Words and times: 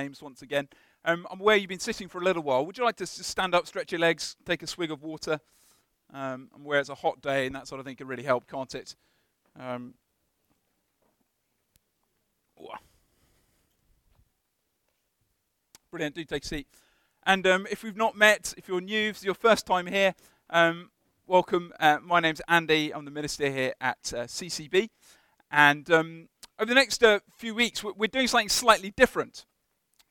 names 0.00 0.22
once 0.22 0.42
again. 0.42 0.68
Um, 1.04 1.26
I'm 1.30 1.40
aware 1.40 1.56
you've 1.56 1.68
been 1.68 1.78
sitting 1.78 2.08
for 2.08 2.20
a 2.20 2.24
little 2.24 2.42
while. 2.42 2.64
Would 2.66 2.78
you 2.78 2.84
like 2.84 2.96
to 2.96 3.06
stand 3.06 3.54
up, 3.54 3.66
stretch 3.66 3.92
your 3.92 4.00
legs, 4.00 4.36
take 4.44 4.62
a 4.62 4.66
swig 4.66 4.90
of 4.90 5.02
water? 5.02 5.40
Um, 6.12 6.48
I'm 6.54 6.62
aware 6.64 6.80
it's 6.80 6.88
a 6.88 6.94
hot 6.94 7.20
day 7.20 7.46
and 7.46 7.54
that 7.54 7.68
sort 7.68 7.80
of 7.80 7.86
thing 7.86 7.96
can 7.96 8.06
really 8.06 8.22
help, 8.22 8.50
can't 8.50 8.74
it? 8.74 8.96
Um, 9.58 9.94
Brilliant. 15.90 16.14
Do 16.14 16.24
take 16.24 16.44
a 16.44 16.46
seat. 16.46 16.68
And 17.26 17.46
um, 17.48 17.66
if 17.68 17.82
we've 17.82 17.96
not 17.96 18.16
met, 18.16 18.54
if 18.56 18.68
you're 18.68 18.80
new, 18.80 19.08
if 19.08 19.16
it's 19.16 19.24
your 19.24 19.34
first 19.34 19.66
time 19.66 19.86
here, 19.86 20.14
um, 20.48 20.90
welcome. 21.26 21.72
Uh, 21.80 21.98
my 22.00 22.20
name's 22.20 22.40
Andy. 22.46 22.94
I'm 22.94 23.04
the 23.04 23.10
minister 23.10 23.50
here 23.50 23.74
at 23.80 24.12
uh, 24.14 24.24
CCB. 24.24 24.88
And 25.50 25.90
um, 25.90 26.28
over 26.60 26.68
the 26.68 26.76
next 26.76 27.02
uh, 27.02 27.18
few 27.36 27.56
weeks, 27.56 27.82
we're 27.82 28.06
doing 28.06 28.28
something 28.28 28.48
slightly 28.48 28.92
different. 28.96 29.46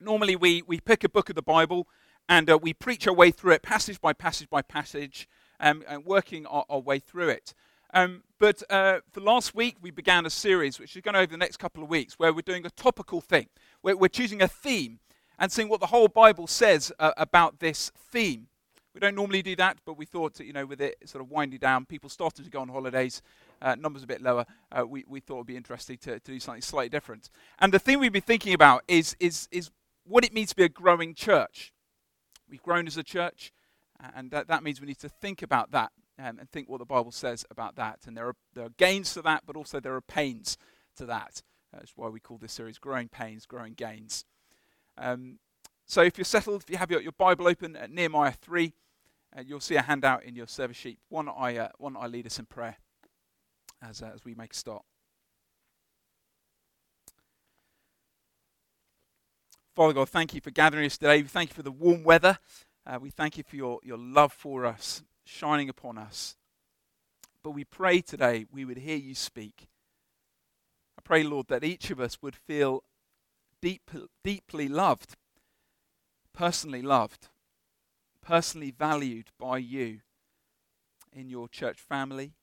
Normally, 0.02 0.36
we, 0.36 0.62
we 0.66 0.80
pick 0.80 1.04
a 1.04 1.10
book 1.10 1.30
of 1.30 1.36
the 1.36 1.42
Bible 1.42 1.88
and 2.30 2.50
uh, 2.50 2.57
we 2.62 2.74
preach 2.74 3.07
our 3.07 3.14
way 3.14 3.32
through 3.32 3.54
it, 3.54 3.64
passage 3.64 4.00
by 4.00 4.14
passage 4.14 4.50
by 4.50 4.62
passage, 4.62 5.28
um, 5.60 5.84
and 5.88 6.06
working 6.06 6.46
our, 6.46 6.64
our, 6.70 6.80
way 6.80 7.00
through 7.00 7.30
it. 7.30 7.54
Um, 7.94 8.24
but 8.40 8.64
uh, 8.70 9.00
for 9.12 9.20
last 9.20 9.56
week, 9.56 9.76
we 9.82 9.92
began 9.92 10.26
a 10.26 10.30
series, 10.30 10.80
which 10.80 10.96
is 10.96 11.02
going 11.02 11.16
over 11.16 11.32
the 11.32 11.38
next 11.38 11.57
couple 11.57 11.84
of 11.84 11.90
weeks, 11.90 12.18
where 12.18 12.32
we're 12.32 12.42
doing 12.42 12.66
a 12.66 12.70
topical 12.70 13.20
thing. 13.20 13.48
We're, 13.84 13.98
we're 13.98 14.07
choosing 14.07 14.42
a 14.42 14.48
theme 14.48 15.00
and 15.38 15.52
seeing 15.52 15.68
what 15.68 15.82
the 15.82 15.88
whole 15.88 16.07
Bible 16.07 16.48
says 16.48 16.93
uh, 17.00 17.12
about 17.18 17.60
this 17.60 17.92
theme. 17.98 18.48
We 18.93 19.00
don't 19.00 19.16
normally 19.16 19.42
do 19.42 19.56
that, 19.57 19.78
but 19.86 19.98
we 19.98 20.06
thought, 20.06 20.40
you 20.40 20.54
know, 20.54 20.66
with 20.66 20.82
it 20.82 20.98
sort 21.06 21.24
of 21.24 21.29
winding 21.29 21.60
down, 21.60 21.86
people 21.86 22.10
starting 22.10 22.46
to 22.46 22.52
go 22.52 22.62
on 22.62 22.70
holidays, 22.70 23.21
uh, 23.62 23.76
numbers 23.76 24.04
a 24.04 24.07
bit 24.07 24.21
lower, 24.21 24.46
uh, 24.71 24.86
we, 24.86 25.04
we 25.07 25.20
thought 25.20 25.36
it 25.36 25.38
would 25.40 25.48
be 25.48 25.57
interesting 25.57 25.98
to, 25.98 26.20
to 26.20 26.32
do 26.32 26.40
something 26.40 26.62
slightly 26.62 26.90
different. 26.90 27.29
And 27.60 27.74
the 27.74 27.79
thing 27.79 28.00
we've 28.00 28.12
been 28.12 28.21
thinking 28.21 28.54
about 28.54 28.84
is, 28.88 29.16
is, 29.20 29.48
is 29.52 29.71
what 30.10 30.26
it 30.26 30.34
means 30.34 30.50
to 30.50 30.56
be 30.56 30.64
a 30.64 30.70
growing 30.70 31.14
church. 31.14 31.72
We've 32.50 32.64
grown 32.64 32.88
as 32.88 32.98
a 32.98 33.04
church, 33.04 33.54
and 34.16 34.32
that, 34.32 34.48
that 34.48 34.64
means 34.64 34.82
we 34.82 34.88
need 34.88 35.00
to 35.00 35.10
think 35.10 35.42
about 35.42 35.72
that 35.72 35.92
um, 36.18 36.40
and 36.40 36.50
think 36.50 36.68
what 36.68 36.80
the 36.80 36.86
Bible 36.86 37.12
says 37.12 37.46
about 37.52 37.76
that. 37.76 38.00
And 38.08 38.18
there 38.18 38.28
are, 38.28 38.36
there 38.54 38.66
are 38.66 38.74
gains 38.78 39.14
to 39.14 39.22
that, 39.22 39.44
but 39.46 39.56
also 39.56 39.80
there 39.80 39.96
are 39.96 40.02
pains 40.02 40.58
to 40.98 41.06
that. 41.06 41.44
That's 41.72 41.94
why 41.96 42.10
we 42.10 42.20
call 42.20 42.40
this 42.40 42.54
series 42.54 42.80
Growing 42.80 43.08
Pains, 43.08 43.46
Growing 43.46 43.74
Gains. 43.74 44.26
Um, 44.98 45.38
so 45.86 46.02
if 46.02 46.18
you're 46.18 46.26
settled, 46.26 46.64
if 46.64 46.70
you 46.70 46.78
have 46.78 46.90
your, 46.90 47.02
your 47.02 47.12
Bible 47.12 47.48
open 47.48 47.76
at 47.76 47.92
Nehemiah 47.92 48.34
3, 48.34 48.73
uh, 49.38 49.42
you'll 49.46 49.60
see 49.60 49.76
a 49.76 49.84
handout 49.84 50.23
in 50.23 50.36
your 50.36 50.48
service 50.48 50.78
sheet. 50.78 51.00
One 51.10 51.30
I, 51.30 51.58
uh, 51.58 51.70
one 51.78 51.96
I 51.96 52.08
lead 52.08 52.26
us 52.26 52.40
in 52.40 52.46
prayer 52.46 52.78
as, 53.82 54.02
uh, 54.02 54.10
as 54.14 54.26
we 54.26 54.34
make 54.34 54.54
a 54.54 54.58
start. 54.58 54.84
Father 59.80 59.94
God, 59.94 60.10
thank 60.10 60.34
you 60.34 60.42
for 60.42 60.52
gathering 60.52 60.86
us 60.86 60.98
today. 60.98 61.22
We 61.22 61.30
thank 61.30 61.52
you 61.52 61.54
for 61.54 61.64
the 61.64 61.72
warm 61.72 62.04
weather. 62.04 62.38
Uh, 62.86 63.00
we 63.02 63.12
thank 63.12 63.38
you 63.38 63.46
for 63.46 63.56
your, 63.56 63.80
your 63.82 63.98
love 63.98 64.34
for 64.34 64.66
us 64.66 65.04
shining 65.24 65.70
upon 65.70 65.98
us. 65.98 66.36
But 67.42 67.52
we 67.52 67.64
pray 67.64 68.02
today 68.02 68.46
we 68.52 68.66
would 68.66 68.80
hear 68.80 68.98
you 68.98 69.16
speak. 69.16 69.70
I 70.98 71.02
pray, 71.02 71.24
Lord, 71.24 71.48
that 71.48 71.64
each 71.64 71.92
of 71.92 72.02
us 72.02 72.22
would 72.22 72.36
feel 72.36 72.84
deep, 73.62 73.90
deeply 74.22 74.68
loved 74.68 75.16
personally 76.34 76.82
loved, 76.82 77.30
personally 78.22 78.72
valued 78.72 79.30
by 79.40 79.60
you 79.60 80.02
in 81.14 81.30
your 81.30 81.48
church 81.48 81.80
family, 81.80 82.34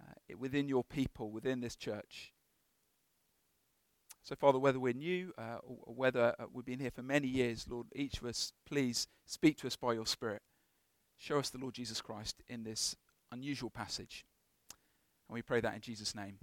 uh, 0.00 0.36
within 0.38 0.68
your 0.68 0.84
people, 0.84 1.32
within 1.32 1.58
this 1.58 1.74
church. 1.74 2.32
So, 4.28 4.34
Father, 4.34 4.58
whether 4.58 4.78
we're 4.78 4.92
new 4.92 5.32
uh, 5.38 5.56
or, 5.62 5.94
whether 5.94 6.34
uh, 6.38 6.44
we've 6.52 6.66
been 6.66 6.80
here 6.80 6.90
for 6.90 7.02
many 7.02 7.26
years, 7.26 7.64
Lord, 7.66 7.86
each 7.94 8.18
of 8.18 8.26
us, 8.26 8.52
please 8.66 9.08
speak 9.24 9.56
to 9.60 9.66
us 9.66 9.74
by 9.74 9.94
your 9.94 10.04
Spirit. 10.04 10.42
Show 11.16 11.38
us 11.38 11.48
the 11.48 11.56
Lord 11.56 11.72
Jesus 11.72 12.02
Christ 12.02 12.42
in 12.46 12.62
this 12.62 12.94
unusual 13.32 13.70
passage. 13.70 14.26
And 15.30 15.34
we 15.34 15.40
pray 15.40 15.62
that 15.62 15.74
in 15.74 15.80
Jesus' 15.80 16.14
name. 16.14 16.36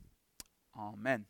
Amen. 0.76 1.26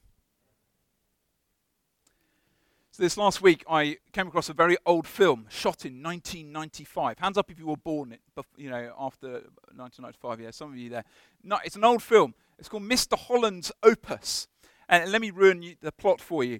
So 2.92 3.04
this 3.04 3.18
last 3.18 3.42
week, 3.42 3.66
I 3.70 3.98
came 4.14 4.30
across 4.30 4.48
a 4.48 4.54
very 4.54 4.78
old 4.86 5.08
film 5.08 5.48
shot 5.50 5.84
in 5.84 6.02
1995. 6.02 7.20
Hands 7.20 7.38
up 7.38 7.52
if 7.52 7.60
you 7.60 7.68
were 7.68 7.76
born, 7.76 8.18
you 8.56 8.70
know, 8.70 8.94
after 8.98 9.28
1995. 9.76 10.40
Yeah, 10.40 10.52
some 10.52 10.72
of 10.72 10.78
you 10.78 10.90
there. 10.90 11.04
No, 11.44 11.60
it's 11.66 11.76
an 11.76 11.84
old 11.84 12.02
film. 12.02 12.34
It's 12.58 12.70
called 12.70 12.84
Mr. 12.84 13.20
Holland's 13.20 13.74
Opus. 13.84 14.48
And 14.90 15.12
let 15.12 15.22
me 15.22 15.31
ruin 15.31 15.62
you, 15.62 15.75
the 15.81 15.91
plot 15.91 16.22
for 16.22 16.44
you. 16.44 16.59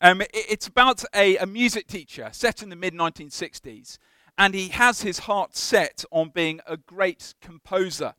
Um, 0.00 0.20
it, 0.20 0.30
it's 0.32 0.66
about 0.66 1.04
a, 1.14 1.36
a 1.36 1.46
music 1.46 1.86
teacher 1.86 2.28
set 2.32 2.62
in 2.62 2.68
the 2.68 2.76
mid 2.76 2.94
1960s, 2.94 3.98
and 4.36 4.54
he 4.54 4.68
has 4.68 5.02
his 5.02 5.20
heart 5.20 5.56
set 5.56 6.04
on 6.10 6.30
being 6.30 6.60
a 6.66 6.76
great 6.76 7.34
composer. 7.40 8.14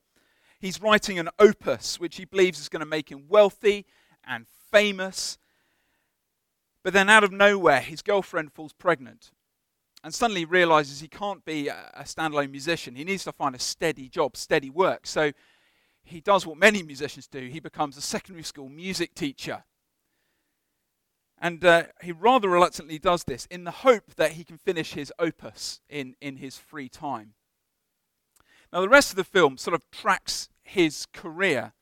He's 0.60 0.82
writing 0.82 1.20
an 1.20 1.30
opus 1.40 2.00
which 2.00 2.16
he 2.16 2.26
believes 2.26 2.60
is 2.60 2.70
going 2.70 2.80
to 2.80 2.86
make 2.86 3.12
him 3.12 3.26
wealthy 3.28 3.86
and 4.26 4.48
famous 4.48 5.38
but 6.84 6.92
then, 6.92 7.10
out 7.10 7.24
of 7.24 7.32
nowhere, 7.32 7.80
his 7.80 8.02
girlfriend 8.02 8.52
falls 8.52 8.74
pregnant 8.74 9.32
and 10.04 10.14
suddenly 10.14 10.44
realizes 10.44 11.00
he 11.00 11.08
can't 11.08 11.46
be 11.46 11.70
a 11.70 12.04
standalone 12.04 12.52
musician. 12.52 12.96
He 12.96 13.06
needs 13.06 13.24
to 13.24 13.32
find 13.32 13.56
a 13.56 13.60
steady 13.60 14.10
job, 14.10 14.36
steady 14.36 14.70
work. 14.70 15.08
So 15.08 15.32
he 16.04 16.22
does 16.22 16.46
what 16.46 16.58
many 16.58 16.84
musicians 16.84 17.28
do 17.28 17.48
he 17.48 17.60
becomes 17.60 17.98
a 17.98 18.02
secondary 18.02 18.44
school 18.44 18.70
music 18.70 19.16
teacher. 19.16 19.64
And 21.40 21.64
uh, 21.66 21.84
he 22.02 22.12
rather 22.12 22.50
reluctantly 22.50 23.00
does 23.00 23.26
this 23.26 23.46
in 23.48 23.66
the 23.66 23.72
hope 23.72 24.16
that 24.16 24.34
he 24.34 24.44
can 24.44 24.58
finish 24.58 24.94
his 24.94 25.12
opus 25.20 25.82
in, 25.90 26.16
in 26.22 26.38
his 26.38 26.58
free 26.58 26.88
time. 26.88 27.34
Now, 28.72 28.82
the 28.82 28.90
rest 28.90 29.12
of 29.12 29.18
the 29.18 29.24
film 29.24 29.58
sort 29.58 29.74
of 29.74 29.90
tracks 29.92 30.50
his 30.64 31.06
career 31.14 31.74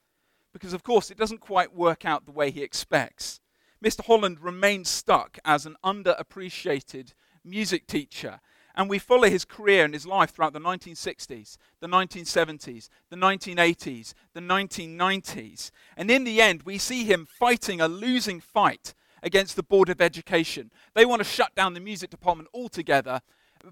because, 0.51 0.73
of 0.73 0.83
course, 0.83 1.09
it 1.09 1.17
doesn't 1.17 1.39
quite 1.39 1.75
work 1.75 2.05
out 2.05 2.25
the 2.25 2.31
way 2.31 2.51
he 2.51 2.63
expects. 2.63 3.39
Mr. 3.83 4.05
Holland 4.05 4.39
remains 4.41 4.89
stuck 4.89 5.39
as 5.45 5.65
an 5.65 5.75
underappreciated 5.83 7.13
music 7.43 7.87
teacher. 7.87 8.41
And 8.75 8.89
we 8.89 8.99
follow 8.99 9.29
his 9.29 9.45
career 9.45 9.83
and 9.83 9.93
his 9.93 10.05
life 10.05 10.31
throughout 10.31 10.53
the 10.53 10.59
1960s, 10.59 11.57
the 11.79 11.87
1970s, 11.87 12.89
the 13.09 13.15
1980s, 13.15 14.13
the 14.33 14.39
1990s. 14.39 15.71
And 15.97 16.09
in 16.09 16.23
the 16.23 16.41
end, 16.41 16.63
we 16.63 16.77
see 16.77 17.03
him 17.03 17.25
fighting 17.25 17.81
a 17.81 17.87
losing 17.87 18.39
fight 18.39 18.93
against 19.21 19.55
the 19.55 19.63
Board 19.63 19.89
of 19.89 20.01
Education. 20.01 20.71
They 20.93 21.05
want 21.05 21.19
to 21.19 21.27
shut 21.27 21.53
down 21.55 21.73
the 21.73 21.79
music 21.79 22.09
department 22.09 22.49
altogether 22.53 23.21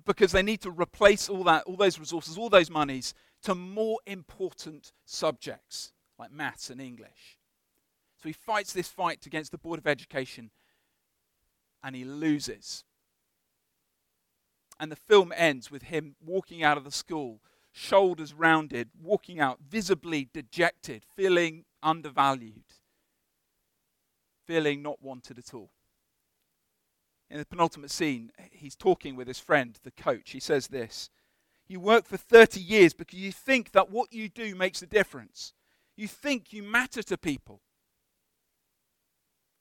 because 0.05 0.31
they 0.31 0.43
need 0.43 0.61
to 0.61 0.71
replace 0.71 1.29
all 1.29 1.43
that, 1.45 1.63
all 1.63 1.75
those 1.75 1.99
resources, 1.99 2.37
all 2.37 2.49
those 2.49 2.69
monies 2.69 3.13
to 3.43 3.55
more 3.55 3.99
important 4.05 4.91
subjects 5.05 5.93
like 6.17 6.31
maths 6.31 6.69
and 6.69 6.81
English. 6.81 7.39
So 8.21 8.29
he 8.29 8.33
fights 8.33 8.73
this 8.73 8.89
fight 8.89 9.25
against 9.25 9.51
the 9.51 9.57
Board 9.57 9.79
of 9.79 9.87
Education 9.87 10.51
and 11.83 11.95
he 11.95 12.03
loses. 12.03 12.83
And 14.79 14.91
the 14.91 14.95
film 14.95 15.33
ends 15.35 15.69
with 15.69 15.83
him 15.83 16.15
walking 16.25 16.63
out 16.63 16.77
of 16.77 16.83
the 16.83 16.91
school, 16.91 17.41
shoulders 17.71 18.33
rounded, 18.33 18.89
walking 19.01 19.39
out 19.39 19.59
visibly 19.67 20.29
dejected, 20.33 21.03
feeling 21.15 21.65
undervalued, 21.83 22.63
feeling 24.45 24.81
not 24.81 25.01
wanted 25.01 25.37
at 25.37 25.53
all. 25.53 25.71
In 27.29 27.37
the 27.37 27.45
penultimate 27.45 27.91
scene, 27.91 28.31
he's 28.51 28.75
talking 28.75 29.15
with 29.15 29.27
his 29.27 29.39
friend, 29.39 29.77
the 29.83 29.91
coach. 29.91 30.31
He 30.31 30.39
says 30.39 30.67
this 30.67 31.09
You 31.67 31.79
work 31.79 32.05
for 32.05 32.17
30 32.17 32.59
years 32.59 32.93
because 32.93 33.19
you 33.19 33.31
think 33.31 33.71
that 33.73 33.91
what 33.91 34.11
you 34.11 34.29
do 34.29 34.55
makes 34.55 34.81
a 34.81 34.87
difference. 34.87 35.53
You 35.95 36.07
think 36.07 36.53
you 36.53 36.63
matter 36.63 37.03
to 37.03 37.17
people. 37.17 37.61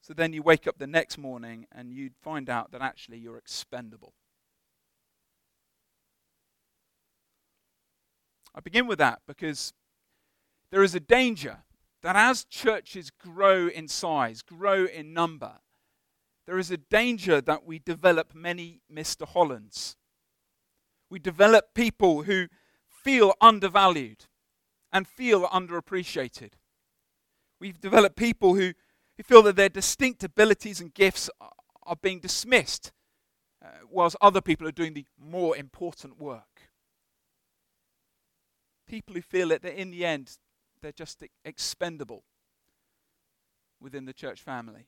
So 0.00 0.14
then 0.14 0.32
you 0.32 0.42
wake 0.42 0.66
up 0.66 0.78
the 0.78 0.86
next 0.86 1.18
morning 1.18 1.66
and 1.70 1.92
you'd 1.92 2.16
find 2.22 2.48
out 2.48 2.70
that 2.72 2.80
actually 2.80 3.18
you're 3.18 3.36
expendable. 3.36 4.14
I 8.54 8.60
begin 8.60 8.86
with 8.86 8.98
that 8.98 9.20
because 9.26 9.72
there 10.70 10.82
is 10.82 10.94
a 10.94 11.00
danger 11.00 11.58
that 12.02 12.16
as 12.16 12.44
churches 12.44 13.10
grow 13.10 13.68
in 13.68 13.88
size, 13.88 14.42
grow 14.42 14.84
in 14.84 15.12
number, 15.12 15.58
there 16.46 16.58
is 16.58 16.70
a 16.70 16.76
danger 16.76 17.40
that 17.40 17.64
we 17.64 17.78
develop 17.78 18.34
many 18.34 18.80
Mr. 18.92 19.26
Hollands. 19.26 19.96
We 21.10 21.18
develop 21.18 21.74
people 21.74 22.22
who 22.22 22.48
feel 22.88 23.34
undervalued 23.40 24.26
and 24.92 25.06
feel 25.06 25.46
underappreciated. 25.48 26.52
We've 27.60 27.80
developed 27.80 28.16
people 28.16 28.54
who 28.54 28.72
who 29.18 29.24
feel 29.24 29.42
that 29.42 29.56
their 29.56 29.68
distinct 29.68 30.24
abilities 30.24 30.80
and 30.80 30.94
gifts 30.94 31.28
are 31.82 31.96
being 32.00 32.20
dismissed, 32.20 32.92
uh, 33.62 33.68
whilst 33.90 34.16
other 34.20 34.40
people 34.40 34.66
are 34.66 34.72
doing 34.72 34.94
the 34.94 35.04
more 35.18 35.56
important 35.56 36.20
work. 36.20 36.47
People 38.88 39.14
who 39.14 39.22
feel 39.22 39.48
that 39.48 39.64
in 39.64 39.90
the 39.90 40.04
end 40.04 40.36
they're 40.80 40.92
just 40.92 41.22
expendable 41.44 42.24
within 43.80 44.04
the 44.04 44.12
church 44.12 44.40
family. 44.40 44.86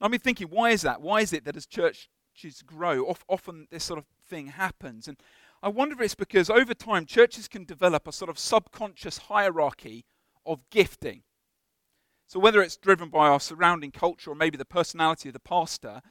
I've 0.00 0.10
been 0.10 0.20
thinking, 0.20 0.48
why 0.48 0.70
is 0.70 0.82
that? 0.82 1.00
Why 1.00 1.20
is 1.20 1.32
it 1.32 1.44
that 1.44 1.56
as 1.56 1.66
churches 1.66 2.62
grow, 2.64 3.14
often 3.28 3.68
this 3.70 3.84
sort 3.84 3.98
of 3.98 4.04
thing 4.28 4.48
happens? 4.48 5.08
And 5.08 5.16
I 5.62 5.68
wonder 5.68 5.94
if 5.94 6.00
it's 6.02 6.14
because 6.14 6.50
over 6.50 6.74
time 6.74 7.06
churches 7.06 7.48
can 7.48 7.64
develop 7.64 8.06
a 8.06 8.12
sort 8.12 8.28
of 8.28 8.38
subconscious 8.38 9.18
hierarchy 9.18 10.04
of 10.44 10.60
gifting. 10.70 11.22
So, 12.26 12.38
whether 12.38 12.60
it's 12.62 12.76
driven 12.76 13.08
by 13.08 13.28
our 13.28 13.40
surrounding 13.40 13.92
culture 13.92 14.30
or 14.30 14.34
maybe 14.34 14.56
the 14.56 14.64
personality 14.64 15.28
of 15.28 15.32
the 15.32 15.40
pastor, 15.40 16.02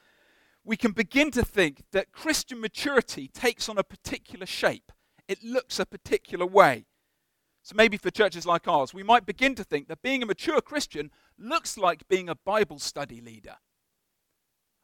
we 0.63 0.77
can 0.77 0.91
begin 0.91 1.31
to 1.31 1.43
think 1.43 1.83
that 1.91 2.11
Christian 2.11 2.61
maturity 2.61 3.27
takes 3.27 3.67
on 3.67 3.77
a 3.77 3.83
particular 3.83 4.45
shape. 4.45 4.91
It 5.33 5.43
looks 5.43 5.79
a 5.79 5.85
particular 5.87 6.45
way. 6.45 6.85
So, 7.63 7.73
maybe 7.75 7.97
for 7.97 8.11
churches 8.11 8.45
like 8.45 8.67
ours, 8.67 8.93
we 8.93 9.01
might 9.01 9.25
begin 9.25 9.55
to 9.55 9.63
think 9.63 9.87
that 9.87 10.03
being 10.03 10.21
a 10.21 10.27
mature 10.27 10.61
Christian 10.61 11.09
looks 11.39 11.75
like 11.75 12.07
being 12.07 12.29
a 12.29 12.35
Bible 12.35 12.77
study 12.77 13.19
leader. 13.19 13.55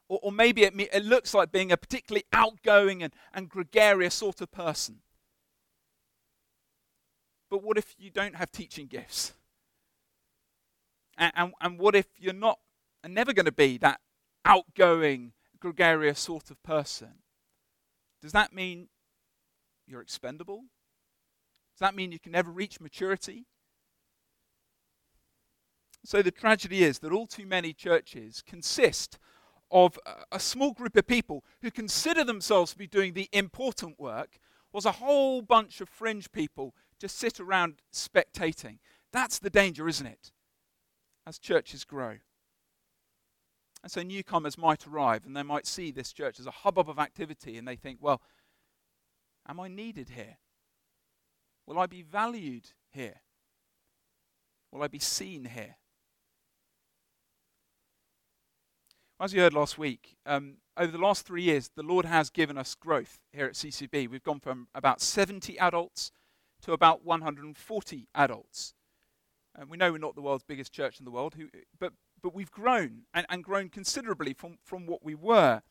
Or, 0.07 0.19
or 0.23 0.31
maybe 0.31 0.63
it, 0.63 0.73
it 0.91 1.05
looks 1.05 1.35
like 1.35 1.51
being 1.51 1.71
a 1.71 1.77
particularly 1.77 2.23
outgoing 2.33 3.03
and, 3.03 3.13
and 3.31 3.47
gregarious 3.47 4.15
sort 4.15 4.41
of 4.41 4.51
person. 4.51 5.01
But 7.51 7.61
what 7.61 7.77
if 7.77 7.93
you 7.99 8.09
don't 8.09 8.35
have 8.35 8.51
teaching 8.51 8.87
gifts? 8.87 9.33
And, 11.15 11.31
and, 11.35 11.53
and 11.61 11.77
what 11.77 11.93
if 11.95 12.07
you're 12.17 12.33
not 12.33 12.57
and 13.03 13.13
never 13.13 13.33
going 13.33 13.45
to 13.45 13.51
be 13.51 13.77
that 13.77 13.99
outgoing, 14.45 15.33
gregarious 15.59 16.19
sort 16.19 16.49
of 16.49 16.63
person? 16.63 17.19
Does 18.19 18.31
that 18.31 18.51
mean 18.51 18.87
you're 19.89 20.01
expendable? 20.01 20.65
Does 21.73 21.79
that 21.79 21.95
mean 21.95 22.11
you 22.11 22.19
can 22.19 22.31
never 22.31 22.51
reach 22.51 22.79
maturity? 22.79 23.45
So 26.05 26.21
the 26.21 26.31
tragedy 26.31 26.83
is 26.83 26.99
that 26.99 27.11
all 27.11 27.27
too 27.27 27.45
many 27.45 27.73
churches 27.73 28.43
consist 28.45 29.19
of 29.71 29.99
a 30.31 30.39
small 30.39 30.71
group 30.71 30.95
of 30.95 31.05
people 31.05 31.43
who 31.61 31.69
consider 31.69 32.23
themselves 32.23 32.71
to 32.71 32.77
be 32.77 32.87
doing 32.87 33.13
the 33.13 33.29
important 33.31 33.99
work, 33.99 34.39
was 34.71 34.85
a 34.85 34.93
whole 34.93 35.41
bunch 35.41 35.81
of 35.81 35.89
fringe 35.89 36.31
people 36.31 36.73
just 36.99 37.17
sit 37.17 37.39
around 37.39 37.81
spectating. 37.93 38.77
That's 39.11 39.39
the 39.39 39.49
danger, 39.49 39.87
isn't 39.87 40.05
it? 40.05 40.31
As 41.25 41.39
churches 41.39 41.83
grow. 41.83 42.17
And 43.81 43.91
so 43.91 44.03
newcomers 44.03 44.57
might 44.57 44.85
arrive 44.85 45.25
and 45.25 45.35
they 45.35 45.43
might 45.43 45.65
see 45.65 45.91
this 45.91 46.11
church 46.11 46.39
as 46.39 46.45
a 46.45 46.51
hubbub 46.51 46.89
of 46.89 46.99
activity 46.99 47.57
and 47.57 47.67
they 47.67 47.75
think, 47.75 47.99
well, 48.01 48.21
am 49.49 49.59
I 49.59 49.67
needed 49.67 50.09
here? 50.09 50.37
Will 51.65 51.79
I 51.79 51.87
be 51.87 52.03
valued 52.03 52.69
here? 52.91 53.21
Will 54.71 54.83
I 54.83 54.87
be 54.87 54.99
seen 54.99 55.45
here? 55.45 55.77
As 59.19 59.33
you 59.33 59.41
heard 59.41 59.53
last 59.53 59.77
week, 59.77 60.15
um, 60.25 60.57
over 60.77 60.91
the 60.91 60.97
last 60.97 61.25
three 61.25 61.41
years, 61.41 61.71
the 61.75 61.83
Lord 61.83 62.05
has 62.05 62.29
given 62.29 62.57
us 62.57 62.75
growth 62.75 63.19
here 63.33 63.47
at 63.47 63.53
CCB. 63.53 64.09
We've 64.09 64.23
gone 64.23 64.39
from 64.39 64.67
about 64.73 65.01
70 65.01 65.59
adults 65.59 66.11
to 66.61 66.71
about 66.71 67.03
140 67.03 68.07
adults. 68.15 68.73
And 69.55 69.69
we 69.69 69.77
know 69.77 69.91
we're 69.91 69.97
not 69.97 70.15
the 70.15 70.21
world's 70.21 70.45
biggest 70.47 70.71
church 70.71 70.99
in 70.99 71.05
the 71.05 71.11
world, 71.11 71.35
who, 71.35 71.49
but, 71.77 71.91
but 72.21 72.33
we've 72.33 72.51
grown 72.51 73.01
and, 73.13 73.25
and 73.29 73.43
grown 73.43 73.67
considerably 73.67 74.33
from, 74.33 74.57
from 74.63 74.85
what 74.85 75.03
we 75.03 75.15
were. 75.15 75.63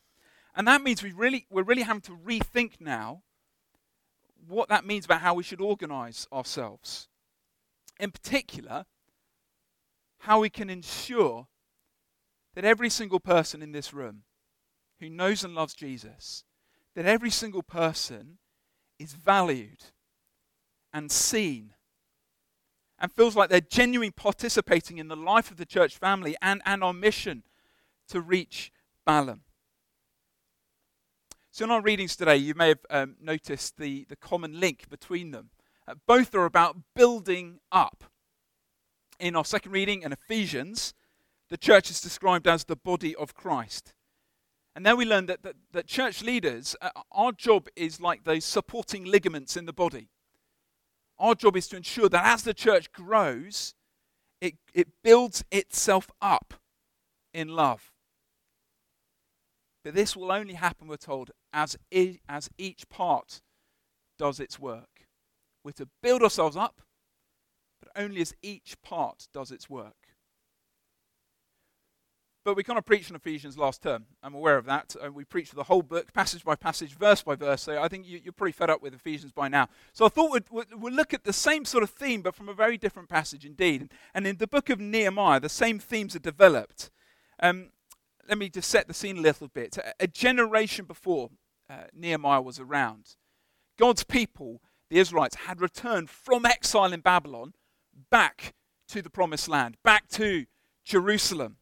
And 0.54 0.66
that 0.66 0.82
means 0.82 1.02
we 1.02 1.12
really, 1.12 1.46
we're 1.48 1.62
really 1.62 1.82
having 1.82 2.02
to 2.02 2.12
rethink 2.12 2.80
now 2.80 3.22
what 4.48 4.68
that 4.68 4.84
means 4.84 5.04
about 5.04 5.20
how 5.20 5.34
we 5.34 5.42
should 5.42 5.60
organize 5.60 6.26
ourselves. 6.32 7.08
In 8.00 8.10
particular, 8.10 8.86
how 10.20 10.40
we 10.40 10.50
can 10.50 10.70
ensure 10.70 11.48
that 12.54 12.64
every 12.64 12.90
single 12.90 13.20
person 13.20 13.62
in 13.62 13.72
this 13.72 13.92
room 13.92 14.22
who 15.00 15.08
knows 15.08 15.44
and 15.44 15.54
loves 15.54 15.74
Jesus, 15.74 16.44
that 16.94 17.06
every 17.06 17.30
single 17.30 17.62
person 17.62 18.38
is 18.98 19.12
valued 19.12 19.84
and 20.92 21.10
seen 21.10 21.74
and 22.98 23.12
feels 23.12 23.36
like 23.36 23.48
they're 23.48 23.60
genuinely 23.60 24.10
participating 24.10 24.98
in 24.98 25.08
the 25.08 25.16
life 25.16 25.50
of 25.50 25.56
the 25.56 25.66
church 25.66 25.96
family 25.96 26.36
and, 26.42 26.60
and 26.64 26.82
our 26.82 26.92
mission 26.92 27.44
to 28.08 28.20
reach 28.20 28.72
Balham. 29.06 29.42
So, 31.58 31.64
in 31.64 31.72
our 31.72 31.82
readings 31.82 32.14
today, 32.14 32.36
you 32.36 32.54
may 32.54 32.68
have 32.68 32.86
um, 32.88 33.16
noticed 33.20 33.78
the, 33.78 34.06
the 34.08 34.14
common 34.14 34.60
link 34.60 34.88
between 34.88 35.32
them. 35.32 35.50
Uh, 35.88 35.94
both 36.06 36.32
are 36.36 36.44
about 36.44 36.76
building 36.94 37.58
up. 37.72 38.04
In 39.18 39.34
our 39.34 39.44
second 39.44 39.72
reading 39.72 40.02
in 40.02 40.12
Ephesians, 40.12 40.94
the 41.50 41.56
church 41.56 41.90
is 41.90 42.00
described 42.00 42.46
as 42.46 42.62
the 42.62 42.76
body 42.76 43.12
of 43.16 43.34
Christ. 43.34 43.92
And 44.76 44.86
then 44.86 44.96
we 44.96 45.04
learn 45.04 45.26
that, 45.26 45.42
that, 45.42 45.56
that 45.72 45.88
church 45.88 46.22
leaders, 46.22 46.76
uh, 46.80 46.90
our 47.10 47.32
job 47.32 47.66
is 47.74 48.00
like 48.00 48.22
those 48.22 48.44
supporting 48.44 49.04
ligaments 49.04 49.56
in 49.56 49.66
the 49.66 49.72
body. 49.72 50.10
Our 51.18 51.34
job 51.34 51.56
is 51.56 51.66
to 51.70 51.76
ensure 51.76 52.08
that 52.08 52.24
as 52.24 52.44
the 52.44 52.54
church 52.54 52.92
grows, 52.92 53.74
it, 54.40 54.54
it 54.74 54.86
builds 55.02 55.42
itself 55.50 56.08
up 56.22 56.54
in 57.34 57.48
love. 57.48 57.90
But 59.82 59.94
this 59.94 60.14
will 60.14 60.30
only 60.30 60.54
happen, 60.54 60.86
we're 60.86 60.98
told, 60.98 61.32
as, 61.52 61.76
as 62.28 62.50
each 62.58 62.88
part 62.88 63.40
does 64.18 64.40
its 64.40 64.58
work. 64.58 65.06
We're 65.64 65.72
to 65.72 65.88
build 66.02 66.22
ourselves 66.22 66.56
up, 66.56 66.80
but 67.80 67.90
only 67.96 68.20
as 68.20 68.34
each 68.42 68.76
part 68.82 69.28
does 69.32 69.50
its 69.50 69.68
work. 69.68 69.94
But 72.48 72.56
we 72.56 72.62
kind 72.62 72.78
of 72.78 72.86
preached 72.86 73.10
on 73.10 73.16
Ephesians 73.16 73.58
last 73.58 73.82
term. 73.82 74.06
I'm 74.22 74.34
aware 74.34 74.56
of 74.56 74.64
that. 74.64 74.96
Uh, 75.04 75.12
we 75.12 75.24
preached 75.24 75.54
the 75.54 75.64
whole 75.64 75.82
book, 75.82 76.12
passage 76.14 76.44
by 76.44 76.54
passage, 76.54 76.96
verse 76.96 77.22
by 77.22 77.34
verse. 77.34 77.60
So 77.60 77.82
I 77.82 77.88
think 77.88 78.06
you, 78.06 78.20
are 78.26 78.32
pretty 78.32 78.52
fed 78.52 78.70
up 78.70 78.80
with 78.80 78.94
Ephesians 78.94 79.32
by 79.32 79.48
now. 79.48 79.68
So 79.92 80.06
I 80.06 80.08
thought 80.08 80.32
we'd, 80.32 80.48
we'd, 80.50 80.94
look 80.94 81.12
at 81.12 81.24
the 81.24 81.32
same 81.34 81.66
sort 81.66 81.82
of 81.82 81.90
theme, 81.90 82.22
but 82.22 82.34
from 82.34 82.48
a 82.48 82.54
very 82.54 82.78
different 82.78 83.10
passage 83.10 83.44
indeed. 83.44 83.90
And 84.14 84.26
in 84.26 84.38
the 84.38 84.46
book 84.46 84.70
of 84.70 84.80
Nehemiah, 84.80 85.40
the 85.40 85.50
same 85.50 85.78
themes 85.78 86.16
are 86.16 86.20
developed. 86.20 86.90
Um, 87.38 87.68
let 88.28 88.38
me 88.38 88.48
just 88.50 88.70
set 88.70 88.86
the 88.86 88.94
scene 88.94 89.18
a 89.18 89.22
little 89.22 89.48
bit. 89.48 89.78
A, 89.78 89.94
a 90.00 90.06
generation 90.06 90.84
before 90.84 91.30
uh, 91.70 91.84
Nehemiah 91.94 92.42
was 92.42 92.60
around, 92.60 93.16
God's 93.78 94.04
people, 94.04 94.60
the 94.90 94.98
Israelites, 94.98 95.36
had 95.36 95.60
returned 95.60 96.10
from 96.10 96.44
exile 96.44 96.92
in 96.92 97.00
Babylon 97.00 97.54
back 98.10 98.54
to 98.88 99.02
the 99.02 99.10
promised 99.10 99.48
land, 99.48 99.76
back 99.82 100.08
to 100.10 100.46
Jerusalem. 100.84 101.56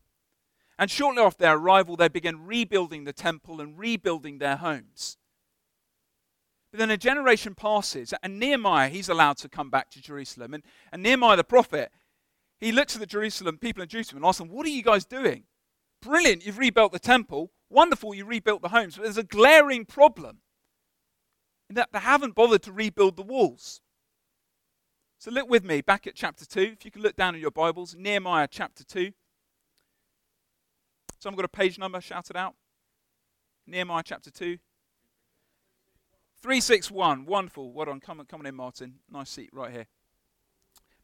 And 0.79 0.91
shortly 0.91 1.23
after 1.23 1.43
their 1.43 1.57
arrival, 1.57 1.97
they 1.97 2.09
began 2.09 2.45
rebuilding 2.45 3.05
the 3.05 3.13
temple 3.13 3.61
and 3.61 3.79
rebuilding 3.79 4.39
their 4.39 4.57
homes. 4.57 5.17
But 6.71 6.79
then 6.79 6.91
a 6.91 6.97
generation 6.97 7.55
passes, 7.55 8.13
and 8.23 8.39
Nehemiah, 8.39 8.89
he's 8.89 9.09
allowed 9.09 9.39
to 9.39 9.49
come 9.49 9.71
back 9.71 9.91
to 9.93 10.03
Jerusalem. 10.03 10.53
And, 10.53 10.63
and 10.93 11.03
Nehemiah 11.03 11.37
the 11.37 11.45
prophet, 11.45 11.91
he 12.59 12.73
looks 12.73 12.95
at 12.95 13.01
the 13.01 13.07
Jerusalem 13.07 13.57
people 13.57 13.83
in 13.83 13.89
Jerusalem 13.89 14.19
and 14.19 14.29
asks 14.29 14.39
them, 14.39 14.49
What 14.49 14.67
are 14.67 14.71
you 14.71 14.83
guys 14.83 15.05
doing? 15.05 15.45
Brilliant, 16.03 16.45
you've 16.47 16.59
rebuilt 16.59 16.93
the 16.93 16.99
temple. 16.99 17.51
Wonderful, 17.69 18.15
you 18.15 18.25
rebuilt 18.25 18.63
the 18.63 18.69
homes. 18.69 18.97
But 18.97 19.05
there's 19.05 19.17
a 19.17 19.23
glaring 19.23 19.85
problem 19.85 20.39
in 21.69 21.75
that 21.77 21.91
they 21.93 21.99
haven't 21.99 22.35
bothered 22.35 22.63
to 22.63 22.73
rebuild 22.73 23.17
the 23.17 23.23
walls. 23.23 23.81
So 25.19 25.31
look 25.31 25.49
with 25.49 25.65
me 25.65 25.81
back 25.81 26.07
at 26.07 26.15
chapter 26.15 26.45
2. 26.45 26.61
If 26.61 26.85
you 26.85 26.91
can 26.91 27.03
look 27.03 27.17
down 27.17 27.35
in 27.35 27.41
your 27.41 27.51
Bibles, 27.51 27.97
Nehemiah 27.99 28.49
chapter 28.51 28.85
2. 28.85 29.13
So 31.19 31.31
I've 31.31 31.37
got 31.37 31.45
a 31.45 31.49
page 31.49 31.79
number 31.79 32.01
shouted 32.01 32.37
out? 32.37 32.55
Nehemiah 33.67 34.03
chapter 34.05 34.31
2. 34.31 34.59
361. 36.43 37.25
Wonderful. 37.25 37.73
Well 37.73 37.87
done. 37.87 38.01
Come, 38.01 38.23
come 38.29 38.41
on 38.41 38.47
in, 38.47 38.55
Martin. 38.55 38.97
Nice 39.11 39.31
seat 39.31 39.51
right 39.53 39.73
here. 39.73 39.87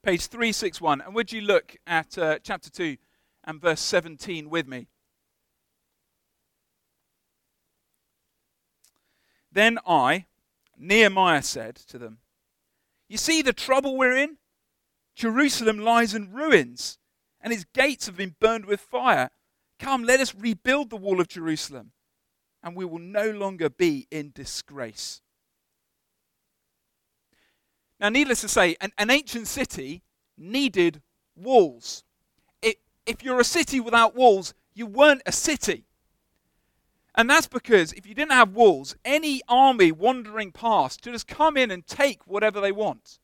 Page 0.02 0.26
361. 0.26 1.00
And 1.00 1.14
would 1.14 1.32
you 1.32 1.40
look 1.40 1.76
at 1.86 2.16
uh, 2.18 2.38
chapter 2.42 2.70
2 2.70 2.96
and 3.44 3.60
verse 3.60 3.80
17 3.80 4.48
with 4.48 4.66
me? 4.66 4.88
Then 9.50 9.78
I, 9.86 10.26
Nehemiah, 10.78 11.42
said 11.42 11.76
to 11.76 11.98
them, 11.98 12.18
You 13.08 13.18
see 13.18 13.42
the 13.42 13.52
trouble 13.52 13.96
we're 13.96 14.16
in? 14.16 14.38
Jerusalem 15.14 15.78
lies 15.78 16.14
in 16.14 16.32
ruins, 16.32 16.98
and 17.40 17.52
its 17.52 17.66
gates 17.74 18.06
have 18.06 18.16
been 18.16 18.34
burned 18.40 18.64
with 18.64 18.80
fire 18.80 19.30
Come, 19.82 20.04
let 20.04 20.20
us 20.20 20.32
rebuild 20.32 20.90
the 20.90 20.96
wall 20.96 21.20
of 21.20 21.26
Jerusalem, 21.26 21.90
and 22.62 22.76
we 22.76 22.84
will 22.84 23.00
no 23.00 23.30
longer 23.30 23.68
be 23.68 24.06
in 24.12 24.30
disgrace. 24.32 25.20
Now, 27.98 28.08
needless 28.08 28.42
to 28.42 28.48
say, 28.48 28.76
an, 28.80 28.92
an 28.96 29.10
ancient 29.10 29.48
city 29.48 30.04
needed 30.38 31.02
walls. 31.34 32.04
If 33.12 33.22
you're 33.22 33.40
a 33.40 33.44
city 33.44 33.78
without 33.78 34.16
walls, 34.16 34.54
you 34.72 34.86
weren't 34.86 35.20
a 35.26 35.32
city. 35.32 35.84
And 37.14 37.28
that's 37.28 37.46
because 37.46 37.92
if 37.92 38.06
you 38.06 38.14
didn't 38.14 38.32
have 38.32 38.54
walls, 38.54 38.96
any 39.04 39.42
army 39.46 39.92
wandering 39.92 40.50
past 40.50 41.02
could 41.02 41.12
just 41.12 41.28
come 41.28 41.58
in 41.58 41.70
and 41.70 41.86
take 41.86 42.26
whatever 42.26 42.58
they 42.58 42.72
want. 42.72 43.18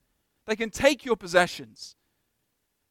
They 0.45 0.57
can 0.57 0.69
take 0.69 1.07
your 1.07 1.17
possessions, 1.17 1.97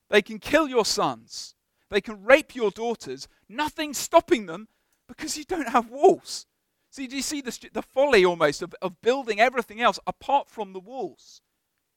they 0.09 0.23
can 0.23 0.39
kill 0.39 0.67
your 0.67 0.85
sons, 0.85 1.53
They 1.89 2.01
can 2.01 2.23
rape 2.23 2.55
your 2.55 2.71
daughters. 2.71 3.27
Nothing's 3.47 3.97
stopping 3.97 4.45
them 4.45 4.67
because 5.07 5.37
you 5.37 5.45
don't 5.45 5.69
have 5.69 5.89
walls. 5.89 6.45
See, 6.89 7.07
do 7.07 7.15
you 7.15 7.21
see 7.21 7.41
the, 7.41 7.69
the 7.73 7.81
folly 7.81 8.25
almost 8.25 8.61
of, 8.61 8.73
of 8.81 9.01
building 9.01 9.39
everything 9.39 9.81
else 9.81 9.99
apart 10.05 10.49
from 10.49 10.73
the 10.73 10.79
walls? 10.79 11.41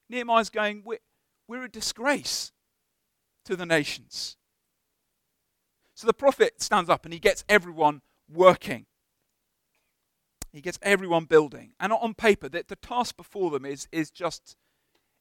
Nehemiah's 0.08 0.50
going, 0.50 0.82
we're, 0.84 0.98
we're 1.48 1.64
a 1.64 1.70
disgrace 1.70 2.52
to 3.44 3.56
the 3.56 3.66
nations. 3.66 4.36
So 6.00 6.06
the 6.06 6.14
prophet 6.14 6.62
stands 6.62 6.88
up 6.88 7.04
and 7.04 7.12
he 7.12 7.20
gets 7.20 7.44
everyone 7.46 8.00
working. 8.26 8.86
He 10.50 10.62
gets 10.62 10.78
everyone 10.80 11.26
building. 11.26 11.72
And 11.78 11.92
on 11.92 12.14
paper, 12.14 12.48
the, 12.48 12.64
the 12.66 12.76
task 12.76 13.18
before 13.18 13.50
them 13.50 13.66
is, 13.66 13.86
is 13.92 14.10
just, 14.10 14.56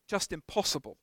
just 0.07 0.31
impossible. 0.31 0.95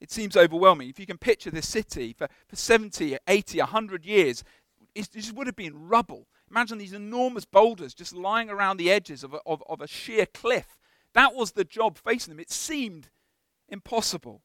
It 0.00 0.10
seems 0.10 0.36
overwhelming. 0.36 0.88
If 0.88 0.98
you 0.98 1.06
can 1.06 1.16
picture 1.16 1.52
this 1.52 1.68
city 1.68 2.12
for, 2.12 2.26
for 2.48 2.56
70, 2.56 3.18
80, 3.28 3.58
100 3.58 4.04
years, 4.04 4.42
it 4.96 5.12
just 5.12 5.32
would 5.32 5.46
have 5.46 5.54
been 5.54 5.86
rubble. 5.86 6.26
Imagine 6.50 6.78
these 6.78 6.92
enormous 6.92 7.44
boulders 7.44 7.94
just 7.94 8.12
lying 8.12 8.50
around 8.50 8.78
the 8.78 8.90
edges 8.90 9.22
of 9.22 9.32
a, 9.32 9.38
of, 9.46 9.62
of 9.68 9.80
a 9.80 9.86
sheer 9.86 10.26
cliff. 10.26 10.76
That 11.14 11.36
was 11.36 11.52
the 11.52 11.62
job 11.62 11.98
facing 11.98 12.32
them. 12.32 12.40
It 12.40 12.50
seemed 12.50 13.10
impossible. 13.68 14.42